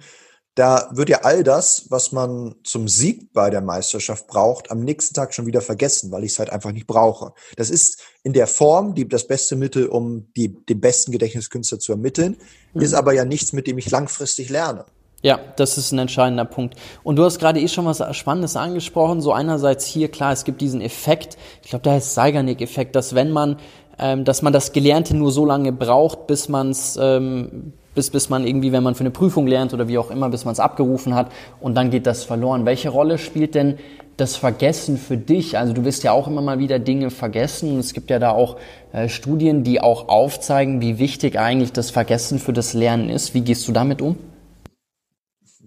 da 0.56 0.90
wird 0.94 1.10
ja 1.10 1.20
all 1.24 1.44
das, 1.44 1.88
was 1.90 2.14
man 2.14 2.56
zum 2.64 2.88
Sieg 2.88 3.34
bei 3.34 3.50
der 3.50 3.60
Meisterschaft 3.60 4.28
braucht, 4.28 4.72
am 4.72 4.80
nächsten 4.80 5.14
Tag 5.14 5.34
schon 5.34 5.46
wieder 5.46 5.60
vergessen, 5.60 6.12
weil 6.12 6.24
ich 6.24 6.32
es 6.32 6.40
halt 6.40 6.50
einfach 6.50 6.72
nicht 6.72 6.88
brauche. 6.88 7.34
Das 7.58 7.70
ist 7.70 8.02
in 8.24 8.32
der 8.32 8.48
Form 8.48 8.96
die, 8.96 9.08
das 9.08 9.28
beste 9.28 9.58
Mittel, 9.58 9.88
um 9.88 10.32
die, 10.38 10.48
den 10.66 10.80
besten 10.80 11.12
Gedächtniskünstler 11.12 11.80
zu 11.80 11.92
ermitteln, 11.92 12.38
mhm. 12.74 12.82
ist 12.82 12.94
aber 12.94 13.12
ja 13.12 13.26
nichts, 13.26 13.52
mit 13.52 13.68
dem 13.68 13.78
ich 13.78 13.92
langfristig 13.92 14.50
lerne. 14.50 14.86
Ja, 15.26 15.40
das 15.56 15.80
ist 15.80 15.92
ein 15.92 15.98
entscheidender 15.98 16.46
Punkt. 16.46 16.76
Und 17.02 17.16
du 17.16 17.24
hast 17.24 17.40
gerade 17.40 17.60
eh 17.60 17.68
schon 17.68 17.88
was 17.88 18.16
Spannendes 18.16 18.56
angesprochen. 18.56 19.22
So 19.22 19.34
einerseits 19.34 19.84
hier, 19.84 20.08
klar, 20.10 20.32
es 20.32 20.44
gibt 20.44 20.62
diesen 20.62 20.82
Effekt, 20.82 21.36
ich 21.64 21.72
glaube, 21.72 21.82
der 21.82 21.94
heißt 21.94 22.14
Zeigernick-Effekt, 22.14 22.96
dass 22.96 23.16
wenn 23.16 23.32
man, 23.32 23.58
ähm, 23.98 24.24
dass 24.24 24.44
man 24.44 24.54
das 24.54 24.72
Gelernte 24.72 25.18
nur 25.18 25.32
so 25.32 25.44
lange 25.44 25.72
braucht, 25.72 26.28
bis 26.28 26.48
man 26.48 26.70
es, 26.70 26.96
ähm, 27.02 27.74
bis, 27.96 28.12
bis 28.12 28.30
man 28.30 28.46
irgendwie, 28.46 28.72
wenn 28.72 28.84
man 28.84 28.94
für 28.94 29.00
eine 29.00 29.10
Prüfung 29.10 29.48
lernt 29.48 29.74
oder 29.74 29.88
wie 29.88 29.98
auch 29.98 30.12
immer, 30.12 30.30
bis 30.30 30.46
man 30.46 30.52
es 30.52 30.60
abgerufen 30.60 31.16
hat 31.16 31.32
und 31.60 31.74
dann 31.74 31.90
geht 31.90 32.06
das 32.06 32.24
verloren. 32.24 32.68
Welche 32.68 32.90
Rolle 32.90 33.18
spielt 33.18 33.56
denn 33.56 33.80
das 34.18 34.36
Vergessen 34.36 34.96
für 34.96 35.18
dich? 35.18 35.58
Also 35.58 35.74
du 35.74 35.86
wirst 35.86 36.04
ja 36.04 36.12
auch 36.12 36.28
immer 36.28 36.44
mal 36.44 36.60
wieder 36.60 36.78
Dinge 36.78 37.10
vergessen. 37.10 37.80
Es 37.80 37.94
gibt 37.94 38.12
ja 38.12 38.20
da 38.20 38.30
auch 38.30 38.58
äh, 38.94 39.10
Studien, 39.10 39.64
die 39.64 39.82
auch 39.82 40.08
aufzeigen, 40.08 40.82
wie 40.82 41.00
wichtig 41.00 41.40
eigentlich 41.40 41.74
das 41.74 41.90
Vergessen 41.90 42.38
für 42.38 42.54
das 42.54 42.76
Lernen 42.76 43.10
ist. 43.10 43.34
Wie 43.34 43.42
gehst 43.42 43.68
du 43.68 43.72
damit 43.72 44.04
um? 44.04 44.18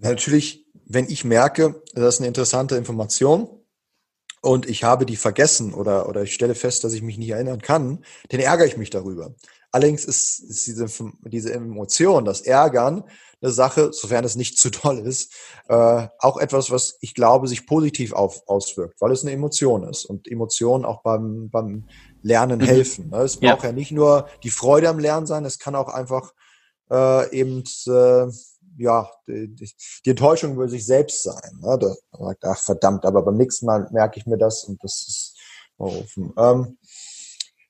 Natürlich, 0.01 0.65
wenn 0.85 1.09
ich 1.09 1.23
merke, 1.23 1.81
das 1.93 2.15
ist 2.15 2.19
eine 2.19 2.27
interessante 2.27 2.75
Information 2.75 3.49
und 4.41 4.67
ich 4.67 4.83
habe 4.83 5.05
die 5.05 5.17
vergessen 5.17 5.73
oder, 5.73 6.07
oder 6.07 6.23
ich 6.23 6.33
stelle 6.33 6.55
fest, 6.55 6.83
dass 6.83 6.93
ich 6.93 7.01
mich 7.01 7.17
nicht 7.17 7.29
erinnern 7.29 7.61
kann, 7.61 8.03
dann 8.29 8.39
ärgere 8.39 8.65
ich 8.65 8.77
mich 8.77 8.89
darüber. 8.89 9.35
Allerdings 9.71 10.05
ist, 10.05 10.39
ist 10.39 10.65
diese, 10.65 10.87
diese 11.25 11.53
Emotion, 11.53 12.25
das 12.25 12.41
Ärgern, 12.41 13.03
eine 13.41 13.51
Sache, 13.51 13.93
sofern 13.93 14.23
es 14.25 14.35
nicht 14.35 14.57
zu 14.59 14.69
doll 14.69 14.99
ist, 14.99 15.33
äh, 15.67 16.07
auch 16.19 16.37
etwas, 16.37 16.71
was 16.71 16.97
ich 17.01 17.13
glaube, 17.13 17.47
sich 17.47 17.67
positiv 17.67 18.13
auf, 18.13 18.47
auswirkt, 18.47 18.99
weil 19.01 19.11
es 19.11 19.23
eine 19.23 19.31
Emotion 19.31 19.83
ist 19.83 20.05
und 20.05 20.27
Emotionen 20.27 20.85
auch 20.85 21.01
beim, 21.03 21.49
beim 21.49 21.87
Lernen 22.21 22.59
mhm. 22.59 22.65
helfen. 22.65 23.09
Ne? 23.09 23.19
Es 23.19 23.37
braucht 23.37 23.63
ja. 23.63 23.69
ja 23.69 23.71
nicht 23.71 23.91
nur 23.91 24.27
die 24.43 24.49
Freude 24.49 24.89
am 24.89 24.99
Lernen 24.99 25.27
sein, 25.27 25.45
es 25.45 25.59
kann 25.59 25.75
auch 25.75 25.89
einfach 25.89 26.33
äh, 26.91 27.37
eben 27.37 27.63
äh, 27.87 28.27
ja, 28.79 29.09
die, 29.27 29.55
die, 30.05 30.09
Enttäuschung 30.09 30.53
über 30.53 30.67
sich 30.67 30.85
selbst 30.85 31.23
sein. 31.23 31.59
Ne? 31.61 31.77
Da 31.79 31.95
sagt, 32.17 32.45
ach 32.45 32.59
verdammt, 32.59 33.05
aber 33.05 33.21
beim 33.23 33.37
nächsten 33.37 33.65
Mal 33.65 33.87
merke 33.91 34.19
ich 34.19 34.25
mir 34.25 34.37
das 34.37 34.63
und 34.63 34.83
das 34.83 35.05
ist 35.07 35.37
offen. 35.77 36.33
Ähm, 36.37 36.77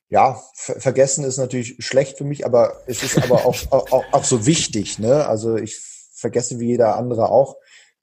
ja, 0.08 0.42
ver 0.54 0.80
vergessen 0.80 1.24
ist 1.24 1.38
natürlich 1.38 1.76
schlecht 1.78 2.18
für 2.18 2.24
mich, 2.24 2.44
aber 2.44 2.82
es 2.86 3.02
ist 3.02 3.18
aber 3.22 3.46
auch, 3.46 3.56
auch, 3.70 4.04
auch 4.12 4.24
so 4.24 4.46
wichtig. 4.46 4.98
Ne? 4.98 5.26
Also 5.26 5.56
ich 5.56 5.78
vergesse 6.12 6.58
wie 6.58 6.68
jeder 6.68 6.96
andere 6.96 7.30
auch 7.30 7.56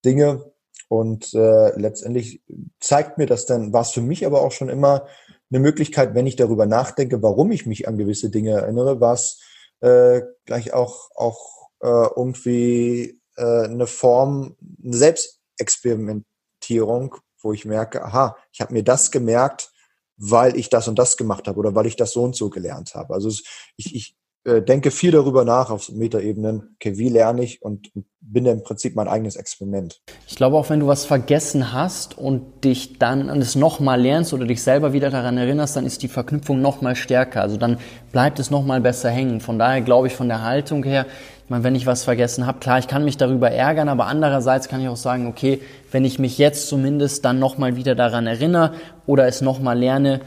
Dinge 0.06 0.52
und 0.90 1.34
äh, 1.34 1.78
letztendlich 1.78 2.42
zeigt 2.80 3.18
mir 3.18 3.26
das 3.26 3.46
dann, 3.46 3.74
war 3.74 3.82
es 3.82 3.92
für 3.92 4.02
mich 4.02 4.26
aber 4.26 4.42
auch 4.42 4.52
schon 4.52 4.70
immer 4.70 5.08
eine 5.50 5.60
Möglichkeit, 5.60 6.14
wenn 6.14 6.28
ich 6.28 6.36
darüber 6.36 6.66
nachdenke, 6.66 7.22
warum 7.22 7.52
ich 7.52 7.66
mich 7.66 7.88
an 7.88 7.98
gewisse 7.98 8.30
Dinge 8.30 8.52
erinnere, 8.52 9.00
war 9.00 9.14
es 9.14 9.42
äh, 9.82 10.22
gleich 10.46 10.74
auch, 10.74 11.10
auch 11.16 11.67
äh, 11.82 12.08
irgendwie 12.16 13.20
äh, 13.36 13.66
eine 13.66 13.88
Form, 13.88 14.56
eine 14.84 14.96
Selbstexperimentierung, 14.96 17.16
wo 17.42 17.54
ich 17.54 17.66
merke, 17.66 18.04
aha, 18.04 18.38
ich 18.52 18.62
habe 18.62 18.74
mir 18.74 18.84
das 18.84 19.12
gemerkt, 19.12 19.72
weil 20.18 20.58
ich 20.58 20.70
das 20.70 20.88
und 20.88 20.98
das 20.98 21.18
gemacht 21.18 21.48
habe 21.48 21.60
oder 21.60 21.76
weil 21.76 21.86
ich 21.86 21.96
das 21.96 22.12
so 22.12 22.24
und 22.24 22.36
so 22.36 22.50
gelernt 22.50 22.96
habe. 22.96 23.14
Also 23.14 23.30
ich, 23.30 23.96
ich 23.96 24.18
äh, 24.48 24.62
denke 24.62 24.92
viel 24.92 25.12
darüber 25.12 25.44
nach 25.44 25.70
auf 25.70 25.92
Metaebenen, 25.92 26.76
okay, 26.76 26.98
wie 26.98 27.10
lerne 27.10 27.44
ich 27.44 27.62
und, 27.62 27.94
und 27.94 28.06
bin 28.22 28.46
im 28.46 28.64
Prinzip 28.64 28.96
mein 28.96 29.10
eigenes 29.10 29.36
Experiment. 29.36 30.02
Ich 30.26 30.38
glaube 30.38 30.56
auch, 30.56 30.70
wenn 30.70 30.80
du 30.80 30.88
was 30.88 31.06
vergessen 31.06 31.74
hast 31.74 32.18
und 32.18 32.64
dich 32.64 32.98
dann 32.98 33.30
es 33.42 33.56
nochmal 33.56 34.02
lernst 34.02 34.34
oder 34.34 34.46
dich 34.46 34.64
selber 34.64 34.94
wieder 34.94 35.10
daran 35.10 35.38
erinnerst, 35.38 35.76
dann 35.76 35.86
ist 35.86 36.02
die 36.02 36.08
Verknüpfung 36.08 36.62
nochmal 36.62 36.96
stärker. 36.96 37.42
Also 37.42 37.58
dann 37.58 37.78
bleibt 38.14 38.40
es 38.40 38.50
nochmal 38.50 38.80
besser 38.80 39.10
hängen. 39.10 39.42
Von 39.42 39.60
daher 39.60 39.82
glaube 39.82 40.08
ich 40.08 40.14
von 40.14 40.30
der 40.30 40.44
Haltung 40.44 40.84
her, 40.84 41.08
ich 41.48 41.50
meine, 41.50 41.64
wenn 41.64 41.76
ich 41.76 41.86
was 41.86 42.04
vergessen 42.04 42.46
habe, 42.46 42.60
klar, 42.60 42.78
ich 42.78 42.90
kann 42.90 43.06
mich 43.06 43.16
darüber 43.16 43.50
ärgern, 43.50 43.88
aber 43.88 44.08
andererseits 44.08 44.68
kann 44.68 44.82
ich 44.82 44.90
auch 44.90 44.98
sagen, 44.98 45.28
okay, 45.28 45.62
wenn 45.94 46.04
ich 46.04 46.20
mich 46.20 46.38
jetzt 46.38 46.68
zumindest 46.68 47.24
dann 47.24 47.40
nochmal 47.40 47.78
wieder 47.78 47.96
daran 47.96 48.28
erinnere 48.28 48.74
oder 49.06 49.28
es 49.28 49.40
nochmal 49.40 49.80
lerne, 49.80 50.20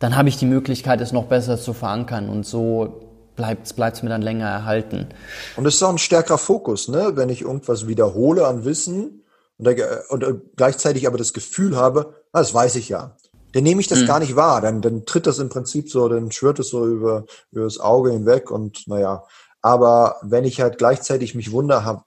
dann 0.00 0.16
habe 0.16 0.28
ich 0.28 0.38
die 0.38 0.44
Möglichkeit, 0.44 1.00
es 1.00 1.12
noch 1.12 1.26
besser 1.26 1.56
zu 1.56 1.72
verankern 1.72 2.28
und 2.28 2.44
so 2.44 3.00
bleibt 3.36 3.68
es 3.68 4.02
mir 4.02 4.08
dann 4.08 4.22
länger 4.22 4.48
erhalten. 4.48 5.06
Und 5.54 5.66
es 5.66 5.76
ist 5.76 5.84
auch 5.84 5.90
ein 5.90 5.98
stärkerer 5.98 6.36
Fokus, 6.36 6.88
ne? 6.88 7.12
wenn 7.14 7.28
ich 7.28 7.42
irgendwas 7.42 7.86
wiederhole 7.86 8.44
an 8.44 8.64
Wissen 8.64 9.22
und, 9.58 9.68
und, 10.08 10.24
und 10.24 10.42
gleichzeitig 10.56 11.06
aber 11.06 11.16
das 11.16 11.32
Gefühl 11.32 11.76
habe, 11.76 12.12
ah, 12.32 12.40
das 12.40 12.52
weiß 12.52 12.74
ich 12.74 12.88
ja. 12.88 13.14
Dann 13.52 13.62
nehme 13.62 13.80
ich 13.80 13.86
das 13.86 14.00
mhm. 14.00 14.06
gar 14.06 14.18
nicht 14.18 14.34
wahr, 14.34 14.60
dann, 14.62 14.82
dann 14.82 15.06
tritt 15.06 15.28
das 15.28 15.38
im 15.38 15.48
Prinzip 15.48 15.90
so, 15.90 16.08
dann 16.08 16.32
schwört 16.32 16.58
es 16.58 16.70
so 16.70 16.84
über, 16.88 17.24
über 17.52 17.62
das 17.62 17.78
Auge 17.78 18.10
hinweg 18.10 18.50
und 18.50 18.88
naja, 18.88 19.22
aber 19.62 20.16
wenn 20.22 20.44
ich 20.44 20.60
halt 20.60 20.78
gleichzeitig 20.78 21.34
mich 21.34 21.52
wundere, 21.52 22.04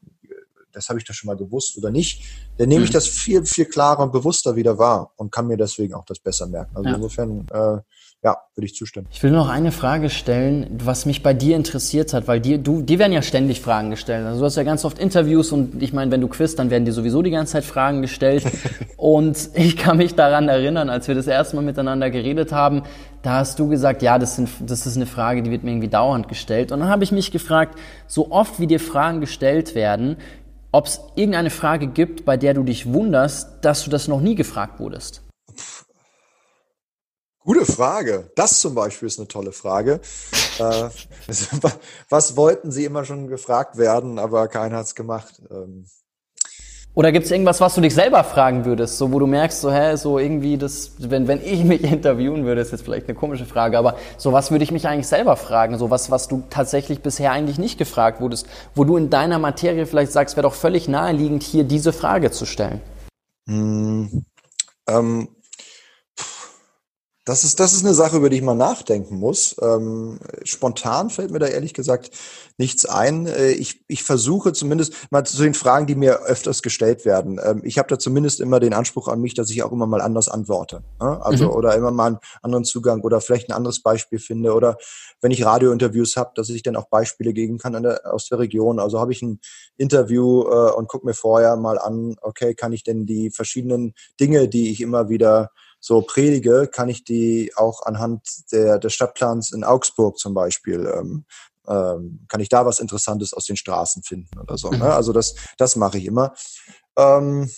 das 0.72 0.90
habe 0.90 1.00
ich 1.00 1.06
doch 1.06 1.14
schon 1.14 1.28
mal 1.28 1.38
gewusst 1.38 1.78
oder 1.78 1.92
nicht, 1.92 2.24
dann 2.58 2.70
nehme 2.70 2.84
ich 2.84 2.92
mhm. 2.92 2.94
das 2.94 3.08
viel, 3.08 3.46
viel 3.46 3.66
klarer 3.66 4.04
und 4.04 4.12
bewusster 4.12 4.56
wieder 4.56 4.78
wahr 4.78 5.12
und 5.18 5.32
kann 5.32 5.48
mir 5.48 5.58
deswegen 5.58 5.94
auch 5.94 6.06
das 6.06 6.20
besser 6.20 6.48
merken. 6.48 6.76
Also 6.76 6.90
ja. 6.90 6.96
insofern, 6.96 7.48
äh, 7.52 7.82
ja, 8.22 8.36
würde 8.54 8.66
ich 8.66 8.76
zustimmen. 8.76 9.08
Ich 9.12 9.24
will 9.24 9.32
noch 9.32 9.48
eine 9.48 9.72
Frage 9.72 10.10
stellen, 10.10 10.68
was 10.84 11.06
mich 11.06 11.24
bei 11.24 11.34
dir 11.34 11.56
interessiert 11.56 12.14
hat, 12.14 12.28
weil 12.28 12.42
dir, 12.42 12.58
du, 12.58 12.82
dir 12.82 13.00
werden 13.00 13.14
ja 13.14 13.22
ständig 13.22 13.62
Fragen 13.62 13.92
gestellt. 13.92 14.26
Also 14.26 14.42
du 14.42 14.46
hast 14.46 14.58
ja 14.58 14.64
ganz 14.64 14.84
oft 14.84 15.00
Interviews 15.00 15.54
und 15.54 15.82
ich 15.82 15.94
meine, 15.94 16.12
wenn 16.12 16.20
du 16.20 16.28
quizt, 16.28 16.60
dann 16.60 16.70
werden 16.70 16.84
dir 16.84 16.92
sowieso 16.92 17.22
die 17.22 17.32
ganze 17.32 17.54
Zeit 17.54 17.64
Fragen 17.64 18.02
gestellt. 18.02 18.44
und 18.98 19.50
ich 19.54 19.78
kann 19.78 19.98
mich 19.98 20.16
daran 20.16 20.50
erinnern, 20.50 20.90
als 20.90 21.08
wir 21.08 21.16
das 21.16 21.28
erste 21.28 21.56
Mal 21.56 21.62
miteinander 21.62 22.10
geredet 22.10 22.52
haben, 22.52 22.84
da 23.22 23.38
hast 23.38 23.58
du 23.58 23.70
gesagt, 23.70 24.02
ja, 24.02 24.20
das, 24.20 24.36
sind, 24.36 24.50
das 24.66 24.86
ist 24.86 24.98
eine 24.98 25.06
Frage, 25.06 25.42
die 25.42 25.52
wird 25.52 25.64
mir 25.64 25.72
irgendwie 25.72 25.88
dauernd 25.88 26.28
gestellt. 26.28 26.74
Und 26.74 26.82
dann 26.82 26.90
habe 26.90 27.06
ich 27.06 27.14
mich 27.14 27.32
gefragt, 27.32 27.80
so 28.06 28.32
oft 28.32 28.60
wie 28.60 28.68
dir 28.68 28.82
Fragen 28.82 29.22
gestellt 29.22 29.76
werden, 29.76 30.18
ob 30.74 30.88
es 30.88 31.00
irgendeine 31.16 31.50
Frage 31.50 31.88
gibt, 31.88 32.26
bei 32.26 32.36
der 32.36 32.54
du 32.54 32.64
dich 32.64 32.92
wunderst, 32.92 33.60
dass 33.62 33.86
du 33.86 33.90
das 33.90 34.10
noch 34.10 34.20
nie 34.20 34.36
gefragt 34.36 34.80
wurdest. 34.82 35.24
Gute 37.42 37.66
Frage. 37.66 38.30
Das 38.36 38.60
zum 38.60 38.76
Beispiel 38.76 39.08
ist 39.08 39.18
eine 39.18 39.28
tolle 39.28 39.54
Frage. 39.54 40.02
äh, 40.60 40.90
was 42.10 42.36
wollten 42.36 42.72
Sie 42.72 42.84
immer 42.84 43.06
schon 43.06 43.28
gefragt 43.28 43.78
werden, 43.78 44.20
aber 44.20 44.48
keiner 44.50 44.78
hat 44.78 44.88
es 44.88 44.96
gemacht? 44.96 45.42
Ähm. 45.50 45.86
Oder 46.96 47.14
gibt 47.14 47.26
es 47.26 47.32
irgendwas, 47.32 47.62
was 47.62 47.76
du 47.76 47.82
dich 47.82 47.94
selber 47.94 48.26
fragen 48.26 48.66
würdest, 48.66 48.98
so 48.98 49.14
wo 49.14 49.20
du 49.20 49.28
merkst, 49.28 49.62
so 49.62 49.72
hä, 49.72 49.96
so 49.96 50.20
irgendwie 50.20 50.58
das, 50.58 50.92
wenn 50.98 51.30
wenn 51.30 51.42
ich 51.42 51.64
mich 51.64 51.82
interviewen 51.84 52.44
würde, 52.44 52.60
ist 52.60 52.74
jetzt 52.74 52.84
vielleicht 52.84 53.08
eine 53.08 53.18
komische 53.18 53.46
Frage, 53.46 53.78
aber 53.78 53.96
so 54.18 54.34
was 54.34 54.52
würde 54.52 54.66
ich 54.66 54.72
mich 54.74 54.86
eigentlich 54.86 55.08
selber 55.08 55.38
fragen, 55.38 55.78
so 55.78 55.90
was 55.90 56.12
was 56.12 56.28
du 56.28 56.44
tatsächlich 56.50 57.02
bisher 57.02 57.32
eigentlich 57.32 57.58
nicht 57.58 57.78
gefragt 57.78 58.20
wurdest, 58.20 58.48
wo 58.76 58.84
du 58.84 58.98
in 58.98 59.10
deiner 59.10 59.40
Materie 59.40 59.86
vielleicht 59.86 60.12
sagst, 60.12 60.36
wäre 60.36 60.48
doch 60.48 60.56
völlig 60.56 60.90
naheliegend 60.90 61.44
hier 61.44 61.64
diese 61.64 61.94
Frage 61.94 62.32
zu 62.32 62.46
stellen. 62.46 62.82
Hm, 63.48 64.26
ähm, 64.88 65.30
das 67.30 67.44
ist, 67.44 67.60
das 67.60 67.74
ist 67.74 67.86
eine 67.86 67.94
Sache, 67.94 68.18
über 68.18 68.30
die 68.32 68.38
ich 68.38 68.42
mal 68.42 68.56
nachdenken 68.56 69.18
muss. 69.18 69.56
Ähm, 69.62 70.20
spontan 70.44 71.12
fällt 71.12 71.30
mir 71.30 71.38
da 71.38 71.46
ehrlich 71.46 71.76
gesagt 71.76 72.10
nichts 72.58 72.88
ein. 72.88 73.28
Äh, 73.28 73.52
ich, 73.52 73.84
ich 73.88 74.02
versuche 74.02 74.52
zumindest 74.52 74.96
mal 75.12 75.24
zu 75.24 75.44
den 75.44 75.54
Fragen, 75.54 75.86
die 75.86 75.94
mir 75.94 76.24
öfters 76.24 76.64
gestellt 76.64 77.06
werden. 77.06 77.40
Ähm, 77.44 77.62
ich 77.64 77.78
habe 77.78 77.88
da 77.88 78.00
zumindest 78.00 78.40
immer 78.40 78.60
den 78.60 78.74
Anspruch 78.74 79.08
an 79.08 79.22
mich, 79.22 79.36
dass 79.36 79.52
ich 79.52 79.62
auch 79.62 79.72
immer 79.72 79.86
mal 79.86 80.02
anders 80.02 80.28
antworte. 80.28 80.82
Ne? 81.00 81.24
Also 81.24 81.46
mhm. 81.46 81.52
oder 81.52 81.76
immer 81.76 81.92
mal 81.92 82.08
einen 82.08 82.20
anderen 82.42 82.66
Zugang 82.66 83.02
oder 83.02 83.22
vielleicht 83.22 83.50
ein 83.50 83.56
anderes 83.56 83.84
Beispiel 83.84 84.18
finde. 84.18 84.54
Oder 84.54 84.78
wenn 85.22 85.30
ich 85.30 85.46
Radiointerviews 85.46 86.18
habe, 86.18 86.32
dass 86.34 86.50
ich 86.50 86.64
dann 86.64 86.76
auch 86.76 86.90
Beispiele 86.90 87.34
geben 87.34 87.60
kann 87.60 87.82
der, 87.84 88.12
aus 88.12 88.28
der 88.28 88.40
Region. 88.40 88.80
Also 88.80 89.00
habe 89.00 89.12
ich 89.12 89.22
ein 89.22 89.40
Interview 89.78 90.46
äh, 90.50 90.72
und 90.72 90.88
gucke 90.88 91.06
mir 91.06 91.14
vorher 91.14 91.58
mal 91.58 91.78
an, 91.78 92.16
okay, 92.22 92.56
kann 92.56 92.74
ich 92.74 92.82
denn 92.82 93.06
die 93.06 93.30
verschiedenen 93.30 93.94
Dinge, 94.20 94.48
die 94.48 94.72
ich 94.72 94.82
immer 94.82 95.10
wieder 95.10 95.52
so 95.80 96.02
predige, 96.02 96.68
kann 96.68 96.90
ich 96.90 97.04
die 97.04 97.54
auch 97.56 97.84
anhand 97.84 98.22
der, 98.52 98.80
des 98.80 98.94
Stadtplans 98.94 99.52
in 99.52 99.64
Augsburg 99.64 100.18
zum 100.18 100.34
Beispiel, 100.34 100.92
ähm, 100.94 101.26
ähm, 101.68 102.26
kann 102.28 102.42
ich 102.42 102.50
da 102.50 102.66
was 102.66 102.80
Interessantes 102.80 103.34
aus 103.34 103.46
den 103.46 103.56
Straßen 103.56 104.04
finden 104.04 104.40
oder 104.40 104.58
so. 104.58 104.70
Ne? 104.70 104.78
Mhm. 104.78 104.84
Also 104.84 105.14
das, 105.14 105.36
das 105.58 105.76
mache 105.76 105.98
ich 105.98 106.06
immer. 106.06 106.34
Ähm, 106.98 107.50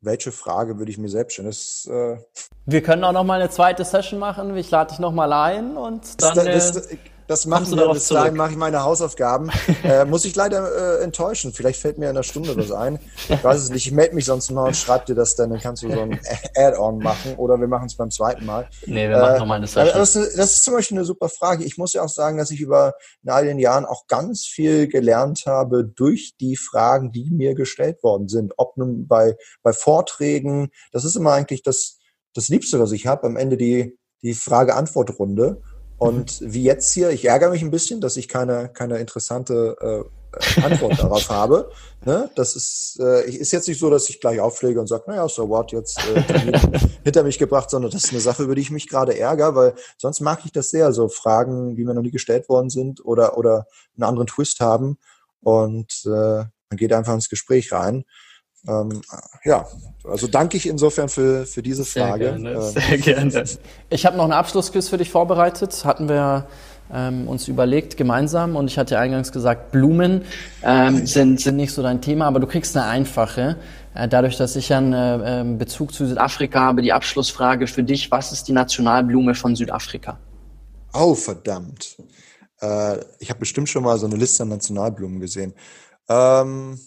welche 0.00 0.32
Frage 0.32 0.78
würde 0.78 0.90
ich 0.90 0.98
mir 0.98 1.08
selbst 1.08 1.34
stellen? 1.34 1.48
Das, 1.48 1.86
äh 1.90 2.18
Wir 2.64 2.82
können 2.82 3.04
auch 3.04 3.12
noch 3.12 3.24
mal 3.24 3.40
eine 3.40 3.50
zweite 3.50 3.84
Session 3.84 4.18
machen. 4.18 4.56
Ich 4.56 4.70
lade 4.70 4.90
dich 4.90 4.98
noch 4.98 5.12
mal 5.12 5.32
ein 5.32 5.76
und 5.76 6.22
dann. 6.22 6.34
Das, 6.34 6.72
das, 6.72 6.86
äh, 6.86 6.98
das 7.26 7.46
machen 7.46 7.76
wir 7.76 7.92
bis 7.92 8.08
dahin, 8.08 8.34
mache 8.34 8.52
ich 8.52 8.56
meine 8.56 8.82
Hausaufgaben. 8.82 9.50
äh, 9.84 10.04
muss 10.04 10.24
ich 10.24 10.34
leider 10.36 11.00
äh, 11.00 11.02
enttäuschen. 11.02 11.52
Vielleicht 11.52 11.80
fällt 11.80 11.98
mir 11.98 12.06
in 12.06 12.10
einer 12.10 12.22
Stunde 12.22 12.56
was 12.56 12.70
ein. 12.70 12.98
Ich 13.28 13.42
weiß 13.42 13.60
es 13.60 13.70
nicht. 13.70 13.86
Ich 13.86 13.92
melde 13.92 14.14
mich 14.14 14.26
sonst 14.26 14.50
mal 14.50 14.66
und 14.66 14.76
schreib 14.76 15.06
dir 15.06 15.14
das 15.14 15.34
dann. 15.34 15.50
Dann 15.50 15.60
kannst 15.60 15.82
du 15.82 15.90
so 15.90 16.00
ein 16.00 16.20
Add-on 16.56 16.98
machen 16.98 17.34
oder 17.36 17.58
wir 17.58 17.66
machen 17.66 17.86
es 17.86 17.96
beim 17.96 18.10
zweiten 18.10 18.46
Mal. 18.46 18.68
Nee, 18.86 19.08
wir 19.08 19.18
machen 19.18 19.36
äh, 19.36 19.38
nochmal 19.40 19.58
eine 19.58 19.66
Session. 19.66 19.98
Das, 19.98 20.12
das, 20.12 20.56
ist 20.56 20.64
zum 20.64 20.74
Beispiel 20.74 20.98
eine 20.98 21.04
super 21.04 21.28
Frage. 21.28 21.64
Ich 21.64 21.76
muss 21.78 21.92
ja 21.92 22.02
auch 22.02 22.08
sagen, 22.08 22.38
dass 22.38 22.50
ich 22.50 22.60
über 22.60 22.94
in 23.22 23.30
all 23.30 23.44
den 23.44 23.58
Jahren 23.58 23.84
auch 23.84 24.06
ganz 24.06 24.46
viel 24.46 24.86
gelernt 24.86 25.44
habe 25.46 25.84
durch 25.84 26.36
die 26.40 26.56
Fragen, 26.56 27.12
die 27.12 27.30
mir 27.30 27.54
gestellt 27.54 28.02
worden 28.02 28.28
sind. 28.28 28.54
Ob 28.56 28.76
nun 28.76 29.06
bei, 29.08 29.36
bei 29.62 29.72
Vorträgen. 29.72 30.70
Das 30.92 31.04
ist 31.04 31.16
immer 31.16 31.32
eigentlich 31.32 31.62
das, 31.62 31.98
das 32.34 32.48
Liebste, 32.48 32.78
was 32.78 32.92
ich 32.92 33.06
habe. 33.06 33.26
Am 33.26 33.36
Ende 33.36 33.56
die, 33.56 33.98
die 34.22 34.34
Frage-Antwort-Runde. 34.34 35.62
Und 35.98 36.40
wie 36.42 36.62
jetzt 36.62 36.92
hier, 36.92 37.10
ich 37.10 37.24
ärgere 37.24 37.50
mich 37.50 37.62
ein 37.62 37.70
bisschen, 37.70 38.00
dass 38.00 38.16
ich 38.16 38.28
keine, 38.28 38.68
keine 38.68 38.98
interessante 38.98 39.76
äh, 39.80 40.60
Antwort 40.62 40.98
darauf 40.98 41.28
habe. 41.30 41.70
Ne? 42.04 42.30
Das 42.34 42.54
ist, 42.56 42.98
äh, 43.00 43.28
ist 43.28 43.52
jetzt 43.52 43.68
nicht 43.68 43.80
so, 43.80 43.90
dass 43.90 44.08
ich 44.08 44.20
gleich 44.20 44.40
auflege 44.40 44.80
und 44.80 44.86
sage, 44.86 45.04
naja, 45.06 45.28
so 45.28 45.48
what, 45.48 45.72
jetzt 45.72 45.98
äh, 45.98 46.58
hinter 47.04 47.22
mich 47.22 47.38
gebracht, 47.38 47.70
sondern 47.70 47.90
das 47.90 48.04
ist 48.04 48.10
eine 48.10 48.20
Sache, 48.20 48.42
über 48.42 48.54
die 48.54 48.62
ich 48.62 48.70
mich 48.70 48.88
gerade 48.88 49.18
ärgere, 49.18 49.54
weil 49.54 49.74
sonst 49.96 50.20
mag 50.20 50.40
ich 50.44 50.52
das 50.52 50.70
sehr, 50.70 50.92
so 50.92 51.08
Fragen, 51.08 51.76
die 51.76 51.84
mir 51.84 51.94
noch 51.94 52.02
nie 52.02 52.10
gestellt 52.10 52.48
worden 52.48 52.70
sind 52.70 53.04
oder, 53.04 53.38
oder 53.38 53.66
einen 53.96 54.04
anderen 54.04 54.26
Twist 54.26 54.60
haben. 54.60 54.98
Und 55.40 56.02
äh, 56.04 56.44
man 56.68 56.76
geht 56.76 56.92
einfach 56.92 57.14
ins 57.14 57.28
Gespräch 57.28 57.72
rein. 57.72 58.04
Ähm, 58.68 59.00
ja, 59.44 59.66
also 60.04 60.26
danke 60.26 60.56
ich 60.56 60.68
insofern 60.68 61.08
für, 61.08 61.46
für 61.46 61.62
diese 61.62 61.84
Frage. 61.84 62.24
Sehr 62.24 62.38
gerne. 62.38 62.62
Sehr 62.62 62.92
ähm, 62.92 63.00
gerne. 63.00 63.44
Ich 63.90 64.06
habe 64.06 64.16
noch 64.16 64.24
einen 64.24 64.32
Abschlussquiz 64.32 64.88
für 64.88 64.98
dich 64.98 65.10
vorbereitet. 65.10 65.84
Hatten 65.84 66.08
wir 66.08 66.46
ähm, 66.92 67.28
uns 67.28 67.48
überlegt 67.48 67.96
gemeinsam 67.96 68.56
und 68.56 68.68
ich 68.68 68.78
hatte 68.78 68.98
eingangs 68.98 69.32
gesagt, 69.32 69.72
Blumen 69.72 70.22
ähm, 70.62 71.06
sind, 71.06 71.40
sind 71.40 71.56
nicht 71.56 71.72
so 71.72 71.82
dein 71.82 72.00
Thema, 72.00 72.26
aber 72.26 72.40
du 72.40 72.46
kriegst 72.46 72.76
eine 72.76 72.86
einfache. 72.86 73.56
Äh, 73.94 74.08
dadurch, 74.08 74.36
dass 74.36 74.56
ich 74.56 74.68
ja 74.68 74.78
einen 74.78 74.92
äh, 74.92 75.56
Bezug 75.58 75.92
zu 75.92 76.06
Südafrika 76.06 76.60
habe, 76.60 76.82
die 76.82 76.92
Abschlussfrage 76.92 77.66
für 77.66 77.82
dich, 77.82 78.10
was 78.10 78.32
ist 78.32 78.48
die 78.48 78.52
Nationalblume 78.52 79.34
von 79.34 79.56
Südafrika? 79.56 80.18
Oh, 80.92 81.14
verdammt. 81.14 81.96
Äh, 82.60 82.98
ich 83.18 83.30
habe 83.30 83.40
bestimmt 83.40 83.68
schon 83.68 83.82
mal 83.82 83.98
so 83.98 84.06
eine 84.06 84.16
Liste 84.16 84.44
an 84.44 84.50
Nationalblumen 84.50 85.20
gesehen. 85.20 85.54
Ähm, 86.08 86.78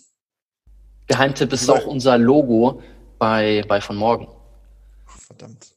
Geheimtipp 1.09 1.51
ist 1.51 1.69
auch 1.69 1.85
unser 1.85 2.17
Logo 2.17 2.81
bei, 3.17 3.65
bei 3.67 3.81
von 3.81 3.97
morgen. 3.97 4.27
Verdammt. 5.05 5.67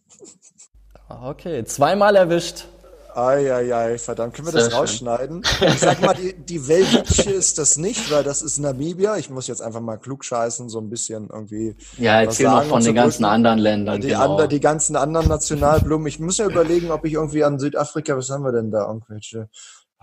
Okay, 1.08 1.64
zweimal 1.64 2.16
erwischt. 2.16 2.66
Eieiei, 3.14 3.98
verdammt. 3.98 4.34
Können 4.34 4.48
wir 4.48 4.52
Sehr 4.52 4.64
das 4.64 4.74
rausschneiden? 4.74 5.42
Ich 5.60 5.80
sag 5.80 6.00
mal, 6.00 6.14
die, 6.14 6.34
die 6.34 6.66
Welwitsche 6.66 7.30
ist 7.42 7.58
das 7.58 7.76
nicht, 7.76 8.10
weil 8.10 8.24
das 8.24 8.42
ist 8.42 8.58
Namibia. 8.58 9.16
Ich 9.16 9.28
muss 9.28 9.48
jetzt 9.48 9.60
einfach 9.60 9.80
mal 9.80 9.98
klug 9.98 10.24
scheißen, 10.24 10.68
so 10.68 10.80
ein 10.80 10.88
bisschen 10.88 11.28
irgendwie. 11.30 11.76
Ja, 11.98 12.22
erzähl 12.22 12.46
noch 12.46 12.64
von 12.64 12.82
den 12.82 12.94
ganzen 12.94 13.24
anderen 13.24 13.58
Ländern. 13.58 14.00
Die, 14.00 14.08
genau. 14.08 14.32
andre, 14.32 14.48
die 14.48 14.60
ganzen 14.60 14.96
anderen 14.96 15.28
Nationalblumen. 15.28 16.06
Ich 16.06 16.20
muss 16.20 16.38
ja 16.38 16.46
überlegen, 16.46 16.90
ob 16.90 17.04
ich 17.04 17.14
irgendwie 17.14 17.44
an 17.44 17.58
Südafrika, 17.58 18.16
was 18.16 18.30
haben 18.30 18.44
wir 18.44 18.52
denn 18.52 18.70
da? 18.70 18.86
Irgendwelche 18.86 19.48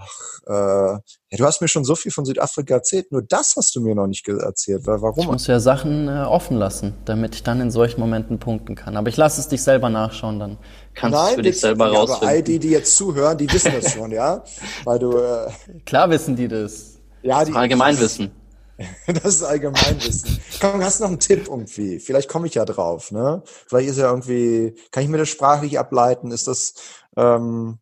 Ach, 0.02 0.40
äh, 0.48 0.94
ja, 1.32 1.38
du 1.38 1.46
hast 1.46 1.62
mir 1.62 1.68
schon 1.68 1.84
so 1.84 1.94
viel 1.94 2.12
von 2.12 2.24
Südafrika 2.24 2.76
erzählt, 2.76 3.12
nur 3.12 3.22
das 3.22 3.56
hast 3.58 3.76
du 3.76 3.82
mir 3.82 3.96
noch 3.96 4.08
nicht 4.08 4.26
erzählt. 4.28 4.84
Warum? 4.86 5.20
Ich 5.20 5.28
muss 5.28 5.48
ja 5.48 5.60
Sachen 5.60 6.08
äh, 6.08 6.22
offen 6.22 6.56
lassen, 6.56 6.96
damit 7.04 7.36
ich 7.36 7.44
dann 7.44 7.60
in 7.60 7.70
solchen 7.70 8.00
Momenten 8.00 8.40
punkten 8.40 8.76
kann. 8.76 8.96
Aber 8.96 9.10
ich 9.10 9.18
lasse 9.18 9.42
es 9.42 9.50
dich 9.50 9.62
selber 9.62 9.90
nachschauen, 9.90 10.40
dann 10.40 10.58
kannst 10.94 11.18
du 11.18 11.24
es 11.24 11.36
für 11.36 11.42
dich 11.42 11.60
selber 11.60 11.88
rausfinden. 11.88 12.16
Aber 12.16 12.28
all 12.28 12.42
die, 12.42 12.60
die 12.60 12.70
jetzt 12.70 12.96
zuhören, 12.96 13.38
die 13.38 13.52
wissen 13.52 13.74
das 13.74 13.92
schon, 13.92 14.12
ja? 14.12 14.44
Weil 14.86 15.00
du. 15.00 15.18
Äh, 15.18 15.52
Klar 15.86 16.10
wissen 16.10 16.36
die 16.36 16.48
das. 16.48 17.00
Ja, 17.22 17.44
die, 17.44 17.54
Allgemeinwissen. 17.54 18.32
das 19.08 19.36
ist 19.36 19.44
Allgemeinwissen. 19.44 20.40
Komm, 20.62 20.82
hast 20.82 21.00
du 21.00 21.04
noch 21.04 21.10
einen 21.10 21.20
Tipp 21.20 21.48
irgendwie? 21.50 22.00
Vielleicht 22.00 22.30
komme 22.30 22.48
ich 22.48 22.56
ja 22.56 22.64
drauf, 22.64 23.12
ne? 23.12 23.44
Vielleicht 23.68 23.90
ist 23.90 23.98
ja 23.98 24.10
irgendwie, 24.10 24.76
kann 24.92 25.04
ich 25.04 25.10
mir 25.10 25.18
das 25.18 25.28
sprachlich 25.28 25.78
ableiten? 25.78 26.32
Ist 26.32 26.48
das, 26.48 26.76
ähm, 27.18 27.80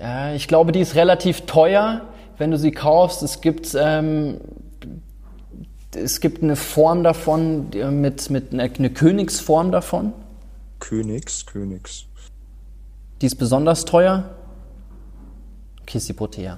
ja, 0.00 0.32
ich 0.32 0.48
glaube, 0.48 0.72
die 0.72 0.80
ist 0.80 0.94
relativ 0.94 1.42
teuer, 1.42 2.00
wenn 2.38 2.50
du 2.50 2.58
sie 2.58 2.72
kaufst. 2.72 3.22
Es 3.22 3.42
gibt, 3.42 3.76
ähm, 3.78 4.40
es 5.94 6.20
gibt 6.20 6.42
eine 6.42 6.56
Form 6.56 7.02
davon, 7.02 7.68
mit, 8.00 8.30
mit 8.30 8.52
eine, 8.52 8.62
eine 8.62 8.90
Königsform 8.90 9.70
davon. 9.70 10.14
Königs, 10.78 11.44
Königs. 11.44 12.06
Die 13.20 13.26
ist 13.26 13.36
besonders 13.36 13.84
teuer. 13.84 14.24
Okay, 15.82 15.98
ist 15.98 16.08
die 16.08 16.14
Protea. 16.14 16.56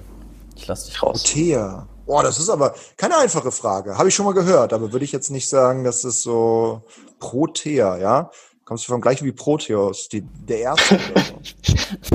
Ich 0.55 0.65
lasse 0.67 0.85
dich 0.87 1.03
raus. 1.03 1.21
Protea. 1.23 1.87
Boah, 2.05 2.23
das 2.23 2.39
ist 2.39 2.49
aber 2.49 2.73
keine 2.95 3.17
einfache 3.17 3.51
Frage. 3.51 3.97
Habe 3.97 4.07
ich 4.07 4.15
schon 4.15 4.25
mal 4.25 4.33
gehört, 4.33 4.71
aber 4.71 4.93
würde 4.93 5.03
ich 5.03 5.11
jetzt 5.11 5.31
nicht 5.31 5.49
sagen, 5.49 5.83
dass 5.83 6.05
es 6.05 6.21
so 6.21 6.83
Protea, 7.19 7.97
ja? 7.97 8.31
Kommst 8.65 8.87
du 8.87 8.91
vom 8.91 9.01
gleichen 9.01 9.25
wie 9.25 9.31
Proteus, 9.31 10.07
die, 10.07 10.21
der 10.21 10.59
erste 10.59 10.95
oder 10.95 11.21
so. 11.21 11.39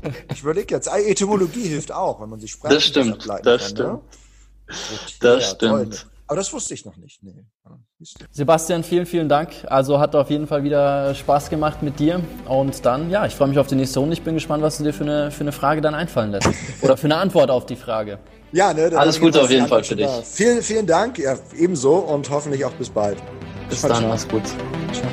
ich 0.32 0.42
überlege 0.42 0.74
jetzt, 0.74 0.88
Etymologie 0.88 1.68
hilft 1.68 1.92
auch, 1.92 2.20
wenn 2.20 2.30
man 2.30 2.40
sich 2.40 2.52
Sprachen 2.52 2.74
Das 2.74 2.84
stimmt, 2.84 3.28
das 3.28 3.42
kann, 3.42 3.60
stimmt. 3.60 3.78
Ne? 3.78 4.00
Das 5.20 5.50
stimmt. 5.50 6.06
Aber 6.28 6.36
das 6.36 6.52
wusste 6.52 6.74
ich 6.74 6.84
noch 6.84 6.96
nicht. 6.96 7.22
Nee. 7.22 7.32
Sebastian, 8.30 8.84
vielen, 8.84 9.06
vielen 9.06 9.30
Dank. 9.30 9.50
Also 9.66 9.98
hat 9.98 10.14
auf 10.14 10.28
jeden 10.28 10.46
Fall 10.46 10.62
wieder 10.62 11.14
Spaß 11.14 11.48
gemacht 11.48 11.82
mit 11.82 11.98
dir. 11.98 12.20
Und 12.46 12.84
dann, 12.84 13.10
ja, 13.10 13.24
ich 13.24 13.34
freue 13.34 13.48
mich 13.48 13.58
auf 13.58 13.66
die 13.66 13.76
nächste 13.76 13.98
Runde. 14.00 14.12
Ich 14.12 14.22
bin 14.22 14.34
gespannt, 14.34 14.62
was 14.62 14.76
du 14.76 14.84
dir 14.84 14.92
für 14.92 15.04
eine, 15.04 15.30
für 15.30 15.40
eine 15.40 15.52
Frage 15.52 15.80
dann 15.80 15.94
einfallen 15.94 16.32
lässt. 16.32 16.48
Oder 16.82 16.98
für 16.98 17.06
eine 17.06 17.16
Antwort 17.16 17.50
auf 17.50 17.64
die 17.64 17.76
Frage. 17.76 18.18
Ja, 18.52 18.74
ne, 18.74 18.92
Alles 18.94 19.18
Gute 19.18 19.40
auf 19.40 19.50
jeden 19.50 19.66
Fall 19.66 19.82
für 19.82 19.96
dich. 19.96 20.08
Vielen, 20.24 20.62
vielen 20.62 20.86
Dank. 20.86 21.18
Ja, 21.18 21.36
ebenso 21.56 21.96
und 21.96 22.28
hoffentlich 22.28 22.62
auch 22.64 22.72
bis 22.72 22.90
bald. 22.90 23.18
Bis 23.70 23.80
dann, 23.80 24.06
mach's 24.06 24.28
gut. 24.28 24.44
Ciao. 24.92 25.08